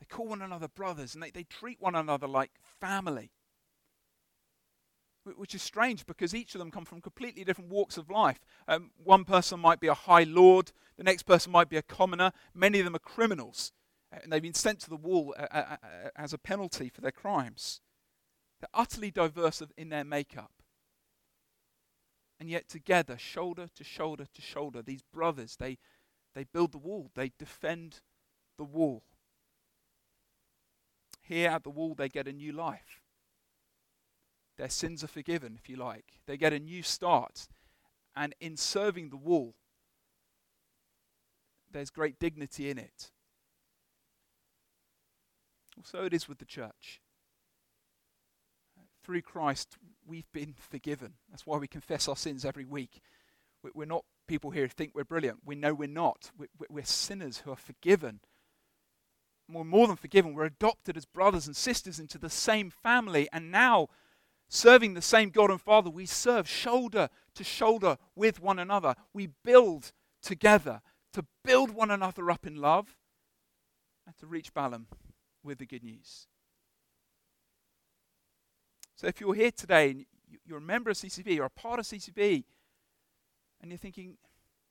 They 0.00 0.06
call 0.06 0.28
one 0.28 0.42
another 0.42 0.68
brothers 0.68 1.14
and 1.14 1.22
they, 1.22 1.30
they 1.30 1.44
treat 1.44 1.80
one 1.80 1.94
another 1.94 2.28
like 2.28 2.52
family. 2.80 3.32
Which 5.24 5.54
is 5.54 5.62
strange 5.62 6.06
because 6.06 6.34
each 6.34 6.54
of 6.54 6.58
them 6.58 6.70
come 6.70 6.84
from 6.84 7.00
completely 7.00 7.44
different 7.44 7.70
walks 7.70 7.98
of 7.98 8.08
life. 8.08 8.38
Um, 8.66 8.92
one 9.02 9.24
person 9.24 9.60
might 9.60 9.80
be 9.80 9.88
a 9.88 9.94
high 9.94 10.22
lord, 10.22 10.72
the 10.96 11.04
next 11.04 11.24
person 11.24 11.52
might 11.52 11.68
be 11.68 11.76
a 11.76 11.82
commoner. 11.82 12.32
Many 12.54 12.78
of 12.78 12.84
them 12.84 12.96
are 12.96 13.00
criminals, 13.00 13.72
and 14.10 14.32
they've 14.32 14.42
been 14.42 14.54
sent 14.54 14.80
to 14.80 14.90
the 14.90 14.96
wall 14.96 15.34
uh, 15.38 15.46
uh, 15.50 15.76
uh, 15.82 16.08
as 16.16 16.32
a 16.32 16.38
penalty 16.38 16.88
for 16.88 17.00
their 17.00 17.12
crimes. 17.12 17.80
They're 18.60 18.68
utterly 18.72 19.10
diverse 19.10 19.62
in 19.76 19.90
their 19.90 20.04
makeup. 20.04 20.52
And 22.40 22.48
yet, 22.48 22.68
together, 22.68 23.18
shoulder 23.18 23.68
to 23.74 23.84
shoulder 23.84 24.26
to 24.32 24.42
shoulder, 24.42 24.80
these 24.80 25.02
brothers, 25.02 25.56
they, 25.56 25.78
they 26.34 26.44
build 26.44 26.72
the 26.72 26.78
wall, 26.78 27.10
they 27.14 27.32
defend 27.38 28.00
the 28.56 28.64
wall. 28.64 29.02
Here 31.20 31.50
at 31.50 31.64
the 31.64 31.70
wall, 31.70 31.94
they 31.94 32.08
get 32.08 32.28
a 32.28 32.32
new 32.32 32.52
life. 32.52 33.02
Their 34.56 34.70
sins 34.70 35.04
are 35.04 35.08
forgiven, 35.08 35.58
if 35.60 35.68
you 35.68 35.76
like. 35.76 36.20
They 36.26 36.36
get 36.36 36.52
a 36.52 36.58
new 36.58 36.82
start. 36.82 37.48
And 38.16 38.34
in 38.40 38.56
serving 38.56 39.10
the 39.10 39.16
wall, 39.16 39.54
there's 41.70 41.90
great 41.90 42.18
dignity 42.18 42.70
in 42.70 42.78
it. 42.78 43.10
So 45.84 46.04
it 46.04 46.12
is 46.12 46.28
with 46.28 46.38
the 46.38 46.44
church. 46.44 47.00
Through 49.04 49.22
Christ, 49.22 49.76
we've 50.06 50.30
been 50.32 50.54
forgiven. 50.58 51.14
That's 51.30 51.46
why 51.46 51.58
we 51.58 51.66
confess 51.66 52.08
our 52.08 52.16
sins 52.16 52.44
every 52.44 52.64
week. 52.64 53.00
We're 53.74 53.86
not 53.86 54.04
people 54.26 54.50
here 54.50 54.64
who 54.64 54.68
think 54.68 54.92
we're 54.94 55.04
brilliant. 55.04 55.40
We 55.44 55.54
know 55.54 55.74
we're 55.74 55.88
not. 55.88 56.30
We're 56.68 56.84
sinners 56.84 57.38
who 57.38 57.50
are 57.50 57.56
forgiven 57.56 58.20
we're 59.50 59.64
more 59.64 59.86
than 59.86 59.96
forgiven. 59.96 60.34
We're 60.34 60.44
adopted 60.44 60.96
as 60.96 61.06
brothers 61.06 61.46
and 61.46 61.56
sisters 61.56 61.98
into 61.98 62.18
the 62.18 62.30
same 62.30 62.70
family. 62.70 63.28
And 63.32 63.50
now, 63.50 63.88
serving 64.48 64.94
the 64.94 65.02
same 65.02 65.30
God 65.30 65.50
and 65.50 65.60
Father, 65.60 65.90
we 65.90 66.06
serve 66.06 66.48
shoulder 66.48 67.08
to 67.34 67.44
shoulder 67.44 67.96
with 68.14 68.40
one 68.40 68.58
another. 68.58 68.94
We 69.12 69.30
build 69.44 69.92
together 70.22 70.82
to 71.14 71.24
build 71.44 71.70
one 71.70 71.90
another 71.90 72.30
up 72.30 72.46
in 72.46 72.56
love 72.56 72.96
and 74.06 74.16
to 74.18 74.26
reach 74.26 74.52
Balham 74.52 74.86
with 75.42 75.58
the 75.58 75.66
good 75.66 75.84
news. 75.84 76.26
So 78.96 79.06
if 79.06 79.20
you're 79.20 79.34
here 79.34 79.52
today 79.52 79.90
and 79.90 80.06
you're 80.44 80.58
a 80.58 80.62
member 80.62 80.90
of 80.90 80.96
CCB, 80.96 81.34
you're 81.36 81.44
a 81.44 81.50
part 81.50 81.78
of 81.78 81.86
CCB, 81.86 82.44
and 83.60 83.70
you're 83.70 83.78
thinking, 83.78 84.16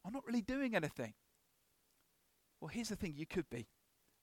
I'm 0.06 0.13
not 0.13 0.25
really 0.25 0.41
doing 0.41 0.75
anything. 0.75 1.13
Well, 2.60 2.69
here's 2.69 2.89
the 2.89 2.95
thing 2.95 3.13
you 3.15 3.25
could 3.25 3.49
be. 3.49 3.67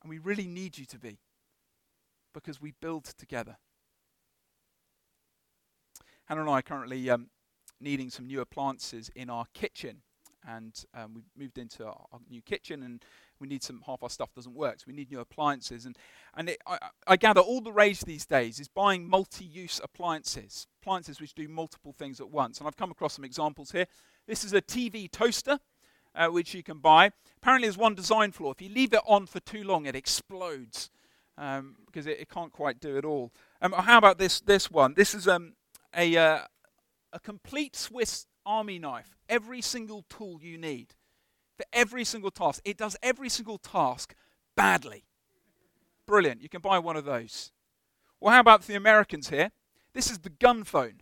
And 0.03 0.11
we 0.11 0.19
really 0.19 0.47
need 0.47 0.77
you 0.77 0.85
to 0.87 0.99
be 0.99 1.19
because 2.35 2.61
we 2.61 2.75
build 2.81 3.05
together. 3.05 3.57
Hannah 6.27 6.43
and 6.43 6.51
I 6.51 6.59
are 6.59 6.63
currently 6.63 7.09
um, 7.09 7.29
needing 7.81 8.11
some 8.11 8.27
new 8.27 8.41
appliances 8.41 9.11
in 9.15 9.31
our 9.31 9.47
kitchen. 9.55 10.03
And 10.47 10.75
um, 10.95 11.15
we've 11.15 11.31
moved 11.37 11.59
into 11.59 11.87
our, 11.87 12.05
our, 12.13 12.21
new 12.29 12.43
kitchen 12.43 12.83
and 12.83 13.03
we 13.45 13.49
need 13.49 13.63
some, 13.63 13.83
half 13.87 14.03
our 14.03 14.09
stuff 14.09 14.33
doesn't 14.35 14.55
work. 14.55 14.81
So 14.81 14.85
we 14.87 14.95
need 14.95 15.11
new 15.11 15.21
appliances. 15.21 15.85
And, 15.85 15.97
and 16.35 16.49
it, 16.49 16.63
I, 16.67 16.79
I 17.07 17.17
gather 17.17 17.41
all 17.41 17.61
the 17.61 17.73
rage 17.73 18.01
these 18.01 18.25
days 18.25 18.59
is 18.59 18.69
buying 18.69 19.09
multi 19.09 19.45
use 19.45 19.81
appliances, 19.85 20.67
appliances 20.81 21.21
which 21.21 21.35
do 21.35 21.47
multiple 21.47 21.93
things 21.93 22.21
at 22.21 22.31
once. 22.31 22.59
And 22.59 22.67
I've 22.67 22.77
come 22.77 22.91
across 22.91 23.15
some 23.15 23.25
examples 23.25 23.71
here. 23.71 23.87
This 24.27 24.45
is 24.45 24.55
a 24.55 24.63
TV 24.63 25.11
toaster 25.11 25.59
uh, 26.15 26.29
which 26.29 26.55
you 26.55 26.63
can 26.63 26.79
buy. 26.79 27.11
Apparently, 27.43 27.69
there's 27.69 27.77
one 27.77 27.95
design 27.95 28.33
flaw. 28.33 28.53
If 28.53 28.63
you 28.63 28.71
leave 28.71 28.95
it 28.95 29.03
on 29.07 29.27
for 29.27 29.41
too 29.41 29.65
long, 29.65 29.87
it 29.87 29.95
explodes 29.95 30.91
um, 31.37 31.77
because 31.87 32.07
it, 32.07 32.19
it, 32.21 32.31
can't 32.31 32.53
quite 32.53 32.81
do 32.81 32.97
it 32.97 33.05
all. 33.05 33.33
Um, 33.61 33.73
how 33.73 33.99
about 33.99 34.19
this, 34.19 34.41
this 34.41 34.71
one? 34.71 34.95
This 34.95 35.15
is 35.15 35.29
um, 35.29 35.55
a, 35.95 36.17
uh, 36.17 36.39
a 37.13 37.21
complete 37.21 37.77
Swiss 37.77 38.27
army 38.47 38.79
knife. 38.79 39.17
Every 39.29 39.61
single 39.61 40.05
tool 40.09 40.39
you 40.41 40.57
need 40.57 40.95
for 41.57 41.65
every 41.73 42.05
single 42.05 42.31
task. 42.31 42.61
It 42.65 42.77
does 42.77 42.97
every 43.03 43.29
single 43.29 43.59
task 43.59 44.15
badly. 44.57 45.05
Brilliant. 46.07 46.43
You 46.43 46.49
can 46.49 46.61
buy 46.61 46.79
one 46.79 46.97
of 46.97 47.05
those. 47.05 47.53
Well, 48.21 48.33
how 48.33 48.41
about 48.41 48.63
the 48.63 48.75
Americans 48.75 49.31
here? 49.31 49.51
This 49.93 50.11
is 50.11 50.19
the 50.19 50.31
gun 50.31 50.65
phone. 50.65 51.01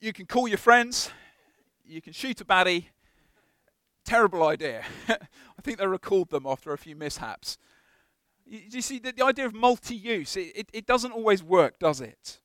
You 0.00 0.12
can 0.12 0.26
call 0.26 0.46
your 0.46 0.58
friends, 0.58 1.10
you 1.84 2.00
can 2.00 2.12
shoot 2.12 2.40
a 2.40 2.44
baddie. 2.44 2.86
Terrible 4.04 4.46
idea. 4.46 4.84
I 5.08 5.62
think 5.62 5.78
they 5.78 5.86
recalled 5.86 6.30
them 6.30 6.46
after 6.46 6.72
a 6.72 6.78
few 6.78 6.94
mishaps. 6.94 7.58
You, 8.46 8.60
you 8.70 8.80
see, 8.80 8.98
the, 8.98 9.12
the, 9.12 9.24
idea 9.24 9.44
of 9.44 9.54
multi 9.54 9.94
use, 9.94 10.36
it, 10.36 10.52
it, 10.54 10.70
it 10.72 10.86
doesn't 10.86 11.12
always 11.12 11.42
work, 11.42 11.78
does 11.78 12.00
it? 12.00 12.40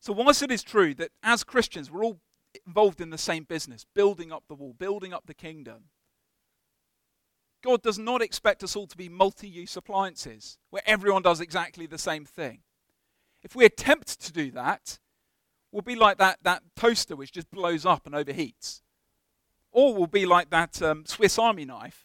So, 0.00 0.12
whilst 0.12 0.42
it 0.42 0.50
is 0.50 0.62
true 0.62 0.94
that 0.94 1.10
as 1.22 1.44
Christians 1.44 1.90
we're 1.90 2.04
all 2.04 2.20
involved 2.66 3.00
in 3.00 3.10
the 3.10 3.18
same 3.18 3.44
business, 3.44 3.86
building 3.94 4.32
up 4.32 4.44
the 4.48 4.54
wall, 4.54 4.74
building 4.76 5.12
up 5.12 5.26
the 5.26 5.34
kingdom, 5.34 5.84
God 7.62 7.82
does 7.82 7.98
not 7.98 8.20
expect 8.20 8.62
us 8.62 8.76
all 8.76 8.86
to 8.86 8.96
be 8.96 9.08
multi 9.08 9.48
use 9.48 9.76
appliances 9.76 10.58
where 10.70 10.82
everyone 10.84 11.22
does 11.22 11.40
exactly 11.40 11.86
the 11.86 11.98
same 11.98 12.24
thing. 12.24 12.60
If 13.42 13.56
we 13.56 13.64
attempt 13.64 14.20
to 14.20 14.32
do 14.32 14.50
that, 14.52 14.98
we'll 15.72 15.82
be 15.82 15.96
like 15.96 16.18
that, 16.18 16.38
that 16.42 16.62
toaster 16.76 17.16
which 17.16 17.32
just 17.32 17.50
blows 17.50 17.86
up 17.86 18.06
and 18.06 18.14
overheats. 18.14 18.82
Or 19.72 19.94
we'll 19.94 20.06
be 20.06 20.26
like 20.26 20.50
that 20.50 20.80
um, 20.82 21.04
Swiss 21.06 21.38
Army 21.38 21.64
knife 21.64 22.04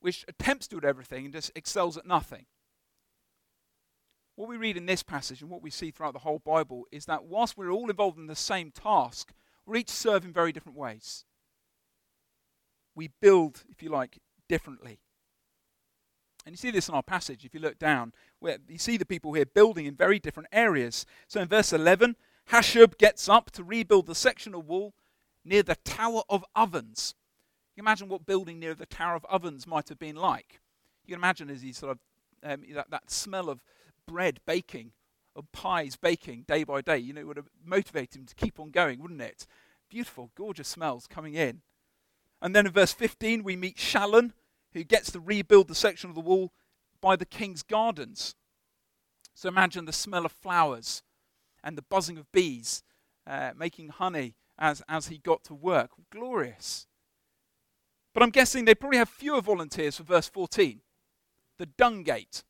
which 0.00 0.24
attempts 0.28 0.68
to 0.68 0.80
do 0.80 0.86
everything 0.86 1.24
and 1.24 1.34
just 1.34 1.52
excels 1.54 1.96
at 1.96 2.06
nothing. 2.06 2.46
What 4.36 4.48
we 4.48 4.56
read 4.56 4.76
in 4.76 4.86
this 4.86 5.02
passage 5.02 5.42
and 5.42 5.50
what 5.50 5.62
we 5.62 5.70
see 5.70 5.90
throughout 5.90 6.12
the 6.12 6.20
whole 6.20 6.38
Bible 6.38 6.86
is 6.92 7.06
that 7.06 7.24
whilst 7.24 7.56
we're 7.56 7.72
all 7.72 7.90
involved 7.90 8.18
in 8.18 8.26
the 8.26 8.36
same 8.36 8.70
task, 8.70 9.32
we're 9.68 9.76
each 9.76 9.90
serve 9.90 10.24
in 10.24 10.32
very 10.32 10.50
different 10.50 10.78
ways. 10.78 11.24
We 12.94 13.10
build, 13.20 13.64
if 13.70 13.82
you 13.82 13.90
like, 13.90 14.18
differently. 14.48 15.00
And 16.46 16.54
you 16.54 16.56
see 16.56 16.70
this 16.70 16.88
in 16.88 16.94
our 16.94 17.02
passage 17.02 17.44
if 17.44 17.52
you 17.52 17.60
look 17.60 17.78
down, 17.78 18.14
where 18.40 18.56
you 18.66 18.78
see 18.78 18.96
the 18.96 19.04
people 19.04 19.34
here 19.34 19.44
building 19.44 19.84
in 19.84 19.94
very 19.94 20.18
different 20.18 20.48
areas. 20.50 21.04
So 21.28 21.42
in 21.42 21.48
verse 21.48 21.72
11, 21.72 22.16
Hashub 22.50 22.96
gets 22.96 23.28
up 23.28 23.50
to 23.52 23.62
rebuild 23.62 24.06
the 24.06 24.14
section 24.14 24.54
of 24.54 24.66
wall 24.66 24.94
near 25.44 25.62
the 25.62 25.76
Tower 25.76 26.22
of 26.30 26.44
Ovens. 26.56 27.14
You 27.76 27.82
can 27.82 27.86
imagine 27.86 28.08
what 28.08 28.24
building 28.24 28.58
near 28.58 28.74
the 28.74 28.86
Tower 28.86 29.14
of 29.14 29.26
Ovens 29.26 29.66
might 29.66 29.90
have 29.90 29.98
been 29.98 30.16
like. 30.16 30.60
You 31.04 31.12
can 31.12 31.20
imagine 31.20 31.50
as 31.50 31.60
he 31.60 31.72
sort 31.72 31.92
of 31.92 31.98
um, 32.42 32.64
that, 32.72 32.90
that 32.90 33.10
smell 33.10 33.50
of 33.50 33.62
bread 34.06 34.40
baking, 34.46 34.92
pies 35.42 35.96
baking 35.96 36.44
day 36.46 36.64
by 36.64 36.80
day. 36.80 36.98
You 36.98 37.12
know, 37.12 37.20
it 37.20 37.26
would 37.26 37.36
have 37.36 37.50
motivated 37.64 38.20
him 38.20 38.26
to 38.26 38.34
keep 38.34 38.58
on 38.58 38.70
going, 38.70 39.00
wouldn't 39.00 39.22
it? 39.22 39.46
Beautiful, 39.88 40.30
gorgeous 40.34 40.68
smells 40.68 41.06
coming 41.06 41.34
in. 41.34 41.62
And 42.40 42.54
then 42.54 42.66
in 42.66 42.72
verse 42.72 42.92
15, 42.92 43.42
we 43.42 43.56
meet 43.56 43.76
Shallun, 43.76 44.32
who 44.72 44.84
gets 44.84 45.10
to 45.12 45.20
rebuild 45.20 45.68
the 45.68 45.74
section 45.74 46.10
of 46.10 46.14
the 46.14 46.20
wall 46.20 46.52
by 47.00 47.16
the 47.16 47.24
king's 47.26 47.62
gardens. 47.62 48.34
So 49.34 49.48
imagine 49.48 49.84
the 49.84 49.92
smell 49.92 50.26
of 50.26 50.32
flowers 50.32 51.02
and 51.62 51.76
the 51.76 51.82
buzzing 51.82 52.18
of 52.18 52.30
bees 52.32 52.82
uh, 53.26 53.52
making 53.56 53.90
honey 53.90 54.34
as, 54.58 54.82
as 54.88 55.08
he 55.08 55.18
got 55.18 55.44
to 55.44 55.54
work. 55.54 55.90
Glorious. 56.10 56.86
But 58.14 58.22
I'm 58.22 58.30
guessing 58.30 58.64
they 58.64 58.74
probably 58.74 58.98
have 58.98 59.08
fewer 59.08 59.40
volunteers 59.40 59.96
for 59.96 60.02
verse 60.02 60.28
14 60.28 60.80
the 61.58 61.66
dung 61.66 62.04
gate. 62.04 62.44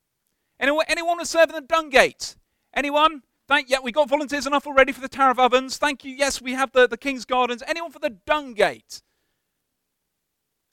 Anyone, 0.60 0.84
anyone 0.88 1.18
was 1.18 1.30
serving 1.30 1.54
the 1.54 1.62
dung 1.62 1.88
gate? 1.88 2.36
Anyone? 2.78 3.22
Thank 3.48 3.68
yeah, 3.68 3.78
we 3.82 3.90
got 3.90 4.08
volunteers 4.08 4.46
enough 4.46 4.64
already 4.64 4.92
for 4.92 5.00
the 5.00 5.08
Tower 5.08 5.32
of 5.32 5.40
Ovens. 5.40 5.78
Thank 5.78 6.04
you. 6.04 6.14
Yes, 6.14 6.40
we 6.40 6.52
have 6.52 6.70
the, 6.70 6.86
the 6.86 6.96
King's 6.96 7.24
Gardens. 7.24 7.60
Anyone 7.66 7.90
for 7.90 7.98
the 7.98 8.10
Dung 8.24 8.54
Gate? 8.54 9.02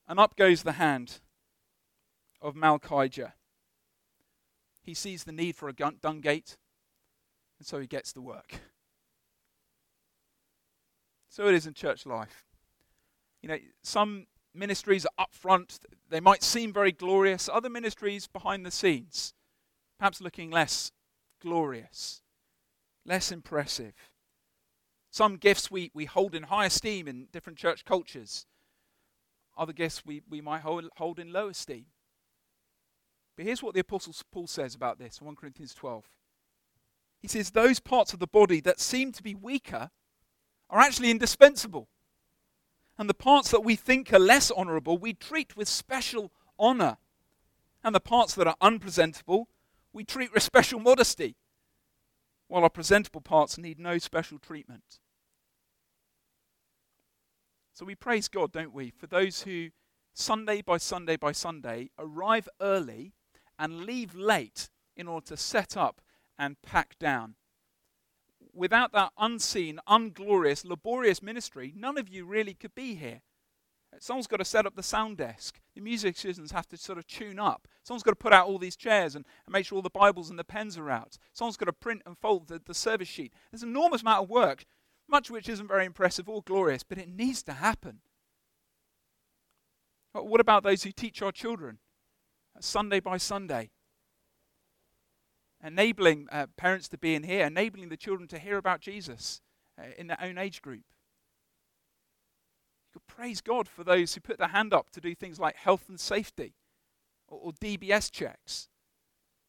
And 0.07 0.19
up 0.19 0.35
goes 0.35 0.61
the 0.61 0.73
hand 0.73 1.19
of 2.43 2.53
Malchijah. 2.53 3.31
He 4.83 4.93
sees 4.93 5.23
the 5.23 5.31
need 5.31 5.55
for 5.55 5.67
a 5.67 5.73
dung 5.73 6.21
gate, 6.21 6.57
and 7.57 7.65
so 7.65 7.79
he 7.79 7.87
gets 7.87 8.13
to 8.13 8.21
work. 8.21 8.59
So 11.27 11.47
it 11.47 11.55
is 11.55 11.65
in 11.65 11.73
church 11.73 12.05
life. 12.05 12.45
You 13.41 13.49
know, 13.49 13.57
some 13.81 14.27
ministries 14.53 15.07
are 15.07 15.23
up 15.23 15.33
front, 15.33 15.79
they 16.11 16.19
might 16.19 16.43
seem 16.43 16.71
very 16.71 16.91
glorious, 16.91 17.49
other 17.51 17.69
ministries 17.69 18.27
behind 18.27 18.63
the 18.63 18.69
scenes, 18.69 19.33
perhaps 19.97 20.21
looking 20.21 20.51
less 20.51 20.91
glorious, 21.45 22.21
less 23.05 23.31
impressive. 23.31 23.93
Some 25.11 25.37
gifts 25.37 25.69
we, 25.69 25.91
we 25.93 26.05
hold 26.05 26.33
in 26.33 26.43
high 26.43 26.65
esteem 26.65 27.07
in 27.07 27.27
different 27.31 27.59
church 27.59 27.85
cultures, 27.85 28.47
other 29.55 29.71
gifts 29.71 30.03
we, 30.03 30.23
we 30.27 30.41
might 30.41 30.61
hold, 30.61 30.89
hold 30.97 31.19
in 31.19 31.31
low 31.31 31.49
esteem. 31.49 31.85
But 33.37 33.45
here's 33.45 33.61
what 33.61 33.75
the 33.75 33.81
Apostle 33.81 34.13
Paul 34.31 34.47
says 34.47 34.73
about 34.73 34.97
this 34.97 35.21
1 35.21 35.35
Corinthians 35.35 35.75
12. 35.75 36.09
He 37.21 37.27
says, 37.27 37.51
Those 37.51 37.79
parts 37.79 38.11
of 38.11 38.19
the 38.19 38.27
body 38.27 38.59
that 38.61 38.79
seem 38.79 39.11
to 39.11 39.21
be 39.21 39.35
weaker 39.35 39.91
are 40.71 40.79
actually 40.79 41.11
indispensable. 41.11 41.89
And 42.97 43.07
the 43.07 43.13
parts 43.13 43.51
that 43.51 43.63
we 43.63 43.75
think 43.75 44.11
are 44.11 44.19
less 44.19 44.49
honorable, 44.49 44.97
we 44.97 45.13
treat 45.13 45.55
with 45.55 45.67
special 45.67 46.31
honor. 46.57 46.97
And 47.83 47.93
the 47.93 47.99
parts 47.99 48.33
that 48.33 48.47
are 48.47 48.55
unpresentable, 48.61 49.47
we 49.95 50.03
treat 50.03 50.33
with 50.33 50.43
special 50.43 50.77
modesty, 50.77 51.37
while 52.49 52.63
our 52.63 52.69
presentable 52.69 53.21
parts 53.21 53.57
need 53.57 53.79
no 53.79 53.97
special 53.97 54.37
treatment. 54.37 54.99
So 57.73 57.85
we 57.85 57.95
praise 57.95 58.27
God, 58.27 58.51
don't 58.51 58.73
we, 58.73 58.89
for 58.89 59.07
those 59.07 59.43
who 59.43 59.69
Sunday 60.13 60.61
by 60.61 60.77
Sunday 60.77 61.15
by 61.15 61.31
Sunday 61.31 61.89
arrive 61.97 62.49
early 62.59 63.13
and 63.57 63.85
leave 63.85 64.13
late 64.13 64.69
in 64.97 65.07
order 65.07 65.27
to 65.27 65.37
set 65.37 65.77
up 65.77 66.01
and 66.37 66.61
pack 66.61 66.99
down. 66.99 67.35
Without 68.53 68.91
that 68.91 69.13
unseen, 69.17 69.79
unglorious, 69.87 70.65
laborious 70.65 71.23
ministry, 71.23 71.73
none 71.73 71.97
of 71.97 72.09
you 72.09 72.25
really 72.25 72.53
could 72.53 72.75
be 72.75 72.95
here. 72.95 73.21
Someone's 73.99 74.27
got 74.27 74.37
to 74.37 74.45
set 74.45 74.65
up 74.65 74.75
the 74.75 74.83
sound 74.83 75.17
desk. 75.17 75.59
The 75.75 75.81
musicians 75.81 76.51
have 76.51 76.67
to 76.69 76.77
sort 76.77 76.97
of 76.97 77.07
tune 77.07 77.39
up. 77.39 77.67
Someone's 77.83 78.03
got 78.03 78.11
to 78.11 78.15
put 78.15 78.33
out 78.33 78.47
all 78.47 78.57
these 78.57 78.75
chairs 78.75 79.15
and, 79.15 79.25
and 79.45 79.53
make 79.53 79.65
sure 79.65 79.77
all 79.77 79.81
the 79.81 79.89
Bibles 79.89 80.29
and 80.29 80.39
the 80.39 80.43
pens 80.43 80.77
are 80.77 80.89
out. 80.89 81.17
Someone's 81.33 81.57
got 81.57 81.65
to 81.65 81.73
print 81.73 82.01
and 82.05 82.17
fold 82.17 82.47
the, 82.47 82.61
the 82.63 82.73
service 82.73 83.07
sheet. 83.07 83.33
There's 83.51 83.63
an 83.63 83.69
enormous 83.69 84.01
amount 84.01 84.23
of 84.23 84.29
work, 84.29 84.65
much 85.07 85.29
of 85.29 85.33
which 85.33 85.49
isn't 85.49 85.67
very 85.67 85.85
impressive 85.85 86.27
or 86.27 86.41
glorious, 86.41 86.83
but 86.83 86.97
it 86.97 87.09
needs 87.09 87.43
to 87.43 87.53
happen. 87.53 87.99
But 90.13 90.27
what 90.27 90.39
about 90.39 90.63
those 90.63 90.83
who 90.83 90.91
teach 90.91 91.21
our 91.21 91.31
children 91.31 91.79
Sunday 92.59 92.99
by 92.99 93.17
Sunday? 93.17 93.69
Enabling 95.63 96.27
uh, 96.31 96.47
parents 96.57 96.87
to 96.89 96.97
be 96.97 97.15
in 97.15 97.23
here, 97.23 97.45
enabling 97.45 97.89
the 97.89 97.97
children 97.97 98.27
to 98.29 98.39
hear 98.39 98.57
about 98.57 98.81
Jesus 98.81 99.41
uh, 99.79 99.87
in 99.97 100.07
their 100.07 100.21
own 100.21 100.37
age 100.37 100.61
group. 100.61 100.83
Praise 103.07 103.41
God 103.41 103.67
for 103.67 103.83
those 103.83 104.13
who 104.13 104.21
put 104.21 104.37
their 104.37 104.49
hand 104.49 104.73
up 104.73 104.89
to 104.91 105.01
do 105.01 105.15
things 105.15 105.39
like 105.39 105.55
health 105.55 105.85
and 105.87 105.99
safety 105.99 106.53
or, 107.27 107.39
or 107.41 107.51
DBS 107.53 108.11
checks. 108.11 108.67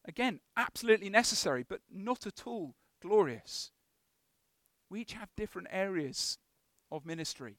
Again, 0.05 0.39
absolutely 0.55 1.09
necessary, 1.09 1.65
but 1.67 1.81
not 1.91 2.25
at 2.25 2.43
all 2.45 2.75
glorious. 3.01 3.71
We 4.89 5.01
each 5.01 5.13
have 5.13 5.29
different 5.35 5.67
areas 5.71 6.37
of 6.91 7.05
ministry 7.05 7.57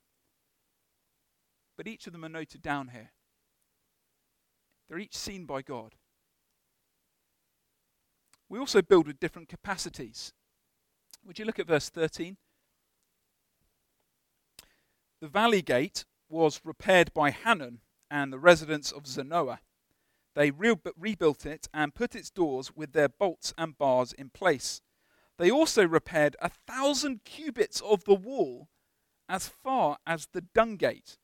but 1.78 1.86
each 1.86 2.08
of 2.08 2.12
them 2.12 2.24
are 2.24 2.28
noted 2.28 2.60
down 2.60 2.88
here. 2.88 3.12
They're 4.88 4.98
each 4.98 5.16
seen 5.16 5.46
by 5.46 5.62
God. 5.62 5.94
We 8.48 8.58
also 8.58 8.82
build 8.82 9.06
with 9.06 9.20
different 9.20 9.48
capacities. 9.48 10.32
Would 11.24 11.38
you 11.38 11.44
look 11.44 11.60
at 11.60 11.68
verse 11.68 11.88
13? 11.88 12.36
The 15.20 15.28
valley 15.28 15.62
gate 15.62 16.04
was 16.28 16.60
repaired 16.64 17.12
by 17.14 17.30
Hanun 17.30 17.80
and 18.10 18.32
the 18.32 18.38
residents 18.38 18.92
of 18.92 19.04
Zanoah. 19.04 19.58
They 20.34 20.50
re- 20.50 20.76
rebuilt 20.96 21.44
it 21.46 21.68
and 21.74 21.94
put 21.94 22.14
its 22.14 22.30
doors 22.30 22.74
with 22.74 22.92
their 22.92 23.08
bolts 23.08 23.52
and 23.58 23.76
bars 23.76 24.12
in 24.12 24.30
place. 24.30 24.80
They 25.38 25.50
also 25.50 25.86
repaired 25.86 26.36
a 26.40 26.48
thousand 26.48 27.24
cubits 27.24 27.80
of 27.80 28.04
the 28.04 28.14
wall 28.14 28.68
as 29.28 29.48
far 29.48 29.98
as 30.06 30.28
the 30.32 30.40
dung 30.40 30.76
gate 30.76 31.18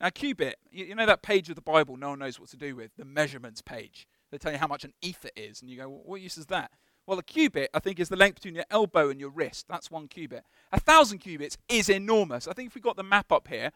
now, 0.00 0.10
cubit, 0.10 0.56
you 0.70 0.94
know 0.94 1.06
that 1.06 1.22
page 1.22 1.48
of 1.48 1.54
the 1.54 1.62
Bible 1.62 1.96
no 1.96 2.10
one 2.10 2.18
knows 2.18 2.38
what 2.38 2.50
to 2.50 2.56
do 2.56 2.76
with, 2.76 2.90
the 2.96 3.04
measurements 3.04 3.62
page. 3.62 4.06
They 4.30 4.38
tell 4.38 4.52
you 4.52 4.58
how 4.58 4.66
much 4.66 4.84
an 4.84 4.92
ephah 5.02 5.28
is, 5.36 5.62
and 5.62 5.70
you 5.70 5.78
go, 5.78 5.88
well, 5.88 6.02
what 6.04 6.20
use 6.20 6.36
is 6.36 6.46
that? 6.46 6.72
Well, 7.06 7.18
a 7.18 7.22
cubit, 7.22 7.70
I 7.74 7.80
think, 7.80 8.00
is 8.00 8.08
the 8.08 8.16
length 8.16 8.36
between 8.36 8.54
your 8.54 8.64
elbow 8.70 9.10
and 9.10 9.20
your 9.20 9.30
wrist. 9.30 9.66
That's 9.68 9.90
one 9.90 10.08
cubit. 10.08 10.44
A 10.72 10.80
thousand 10.80 11.18
cubits 11.18 11.58
is 11.68 11.88
enormous. 11.88 12.48
I 12.48 12.54
think 12.54 12.68
if 12.68 12.74
we 12.74 12.80
got 12.80 12.96
the 12.96 13.02
map 13.02 13.30
up 13.30 13.48
here, 13.48 13.72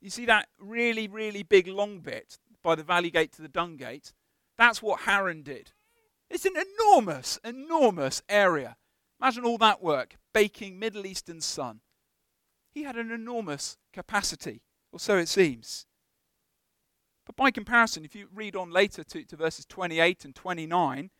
you 0.00 0.10
see 0.10 0.26
that 0.26 0.48
really, 0.58 1.06
really 1.06 1.44
big 1.44 1.68
long 1.68 2.00
bit 2.00 2.38
by 2.62 2.74
the 2.74 2.82
valley 2.82 3.10
gate 3.10 3.32
to 3.32 3.42
the 3.42 3.48
dung 3.48 3.76
gate? 3.76 4.12
That's 4.58 4.82
what 4.82 5.02
Haran 5.02 5.42
did. 5.42 5.70
It's 6.28 6.44
an 6.44 6.54
enormous, 6.56 7.38
enormous 7.44 8.22
area. 8.28 8.76
Imagine 9.20 9.44
all 9.44 9.58
that 9.58 9.82
work, 9.82 10.16
baking 10.32 10.78
Middle 10.78 11.06
Eastern 11.06 11.40
sun. 11.40 11.80
He 12.72 12.82
had 12.82 12.96
an 12.96 13.12
enormous 13.12 13.76
capacity 13.92 14.62
or 14.92 15.00
so 15.00 15.16
it 15.16 15.28
seems. 15.28 15.86
But 17.24 17.36
by 17.36 17.50
comparison, 17.50 18.04
if 18.04 18.14
you 18.14 18.28
read 18.32 18.54
on 18.54 18.70
later 18.70 19.02
to, 19.04 19.24
to 19.24 19.36
verses 19.36 19.64
28 19.64 20.24
and 20.24 20.34
29, 20.34 21.10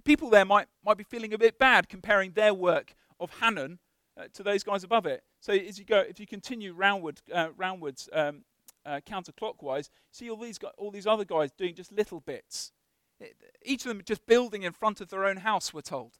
the 0.00 0.10
people 0.10 0.30
there 0.30 0.46
might, 0.46 0.66
might 0.82 0.96
be 0.96 1.04
feeling 1.04 1.34
a 1.34 1.38
bit 1.38 1.58
bad 1.58 1.90
comparing 1.90 2.32
their 2.32 2.54
work 2.54 2.94
of 3.18 3.30
Hanun 3.40 3.78
uh, 4.18 4.28
to 4.32 4.42
those 4.42 4.62
guys 4.62 4.82
above 4.82 5.04
it. 5.04 5.22
So 5.40 5.52
as 5.52 5.78
you 5.78 5.84
go, 5.84 5.98
if 5.98 6.18
you 6.18 6.26
continue 6.26 6.72
roundward, 6.72 7.18
uh, 7.32 7.48
roundwards, 7.50 8.08
um, 8.14 8.44
uh, 8.86 9.00
counterclockwise, 9.06 9.90
see 10.10 10.30
all 10.30 10.38
these 10.38 10.58
all 10.78 10.90
these 10.90 11.06
other 11.06 11.26
guys 11.26 11.50
doing 11.52 11.74
just 11.74 11.92
little 11.92 12.20
bits. 12.20 12.72
It, 13.20 13.36
each 13.62 13.84
of 13.84 13.88
them 13.88 14.00
just 14.02 14.24
building 14.26 14.62
in 14.62 14.72
front 14.72 15.02
of 15.02 15.10
their 15.10 15.26
own 15.26 15.38
house. 15.38 15.74
We're 15.74 15.82
told 15.82 16.12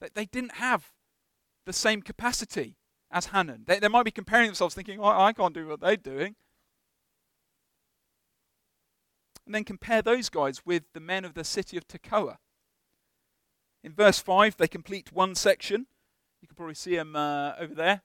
that 0.00 0.14
they 0.14 0.24
didn't 0.24 0.54
have 0.54 0.92
the 1.66 1.74
same 1.74 2.00
capacity 2.00 2.78
as 3.10 3.26
Hanun. 3.26 3.64
They, 3.66 3.80
they 3.80 3.88
might 3.88 4.04
be 4.04 4.10
comparing 4.10 4.46
themselves, 4.46 4.74
thinking, 4.74 4.98
oh, 4.98 5.04
I 5.04 5.34
can't 5.34 5.52
do 5.52 5.68
what 5.68 5.80
they're 5.80 5.96
doing. 5.96 6.36
And 9.44 9.54
then 9.54 9.64
compare 9.64 10.00
those 10.00 10.30
guys 10.30 10.64
with 10.64 10.84
the 10.94 11.00
men 11.00 11.26
of 11.26 11.34
the 11.34 11.44
city 11.44 11.76
of 11.76 11.86
Tekoa. 11.86 12.38
In 13.82 13.92
verse 13.92 14.18
5, 14.18 14.56
they 14.56 14.68
complete 14.68 15.12
one 15.12 15.34
section. 15.34 15.86
You 16.40 16.48
can 16.48 16.56
probably 16.56 16.74
see 16.74 16.96
them 16.96 17.14
uh, 17.16 17.52
over 17.58 17.74
there. 17.74 18.02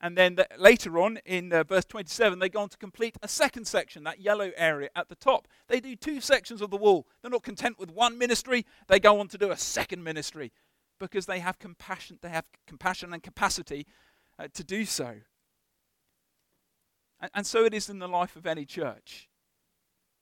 And 0.00 0.16
then 0.16 0.34
the, 0.34 0.46
later 0.58 0.98
on, 0.98 1.18
in 1.24 1.52
uh, 1.52 1.64
verse 1.64 1.84
27, 1.86 2.38
they 2.38 2.48
go 2.48 2.60
on 2.60 2.68
to 2.68 2.76
complete 2.76 3.16
a 3.22 3.28
second 3.28 3.66
section, 3.66 4.04
that 4.04 4.20
yellow 4.20 4.52
area 4.56 4.90
at 4.94 5.08
the 5.08 5.14
top. 5.14 5.48
They 5.68 5.80
do 5.80 5.96
two 5.96 6.20
sections 6.20 6.60
of 6.60 6.70
the 6.70 6.76
wall. 6.76 7.06
They're 7.22 7.30
not 7.30 7.42
content 7.42 7.78
with 7.78 7.90
one 7.90 8.18
ministry, 8.18 8.66
they 8.88 9.00
go 9.00 9.18
on 9.20 9.28
to 9.28 9.38
do 9.38 9.50
a 9.50 9.56
second 9.56 10.04
ministry 10.04 10.52
because 10.98 11.26
they 11.26 11.38
have 11.38 11.58
compassion, 11.58 12.18
they 12.20 12.28
have 12.28 12.44
compassion 12.66 13.12
and 13.12 13.22
capacity 13.22 13.86
uh, 14.38 14.48
to 14.52 14.62
do 14.62 14.84
so. 14.84 15.14
And, 17.20 17.30
and 17.34 17.46
so 17.46 17.64
it 17.64 17.72
is 17.72 17.88
in 17.88 17.98
the 17.98 18.08
life 18.08 18.36
of 18.36 18.46
any 18.46 18.66
church. 18.66 19.28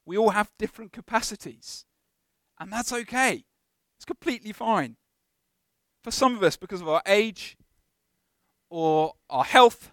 We 0.07 0.16
all 0.16 0.31
have 0.31 0.53
different 0.59 0.92
capacities, 0.92 1.85
and 2.61 2.73
that's 2.73 2.92
okay. 2.92 3.44
It's 4.05 4.07
completely 4.07 4.53
fine. 4.53 4.97
For 6.03 6.11
some 6.11 6.37
of 6.37 6.43
us, 6.43 6.59
because 6.59 6.83
of 6.83 6.88
our 6.88 7.01
age 7.07 7.57
or 8.69 9.14
our 9.31 9.45
health, 9.45 9.93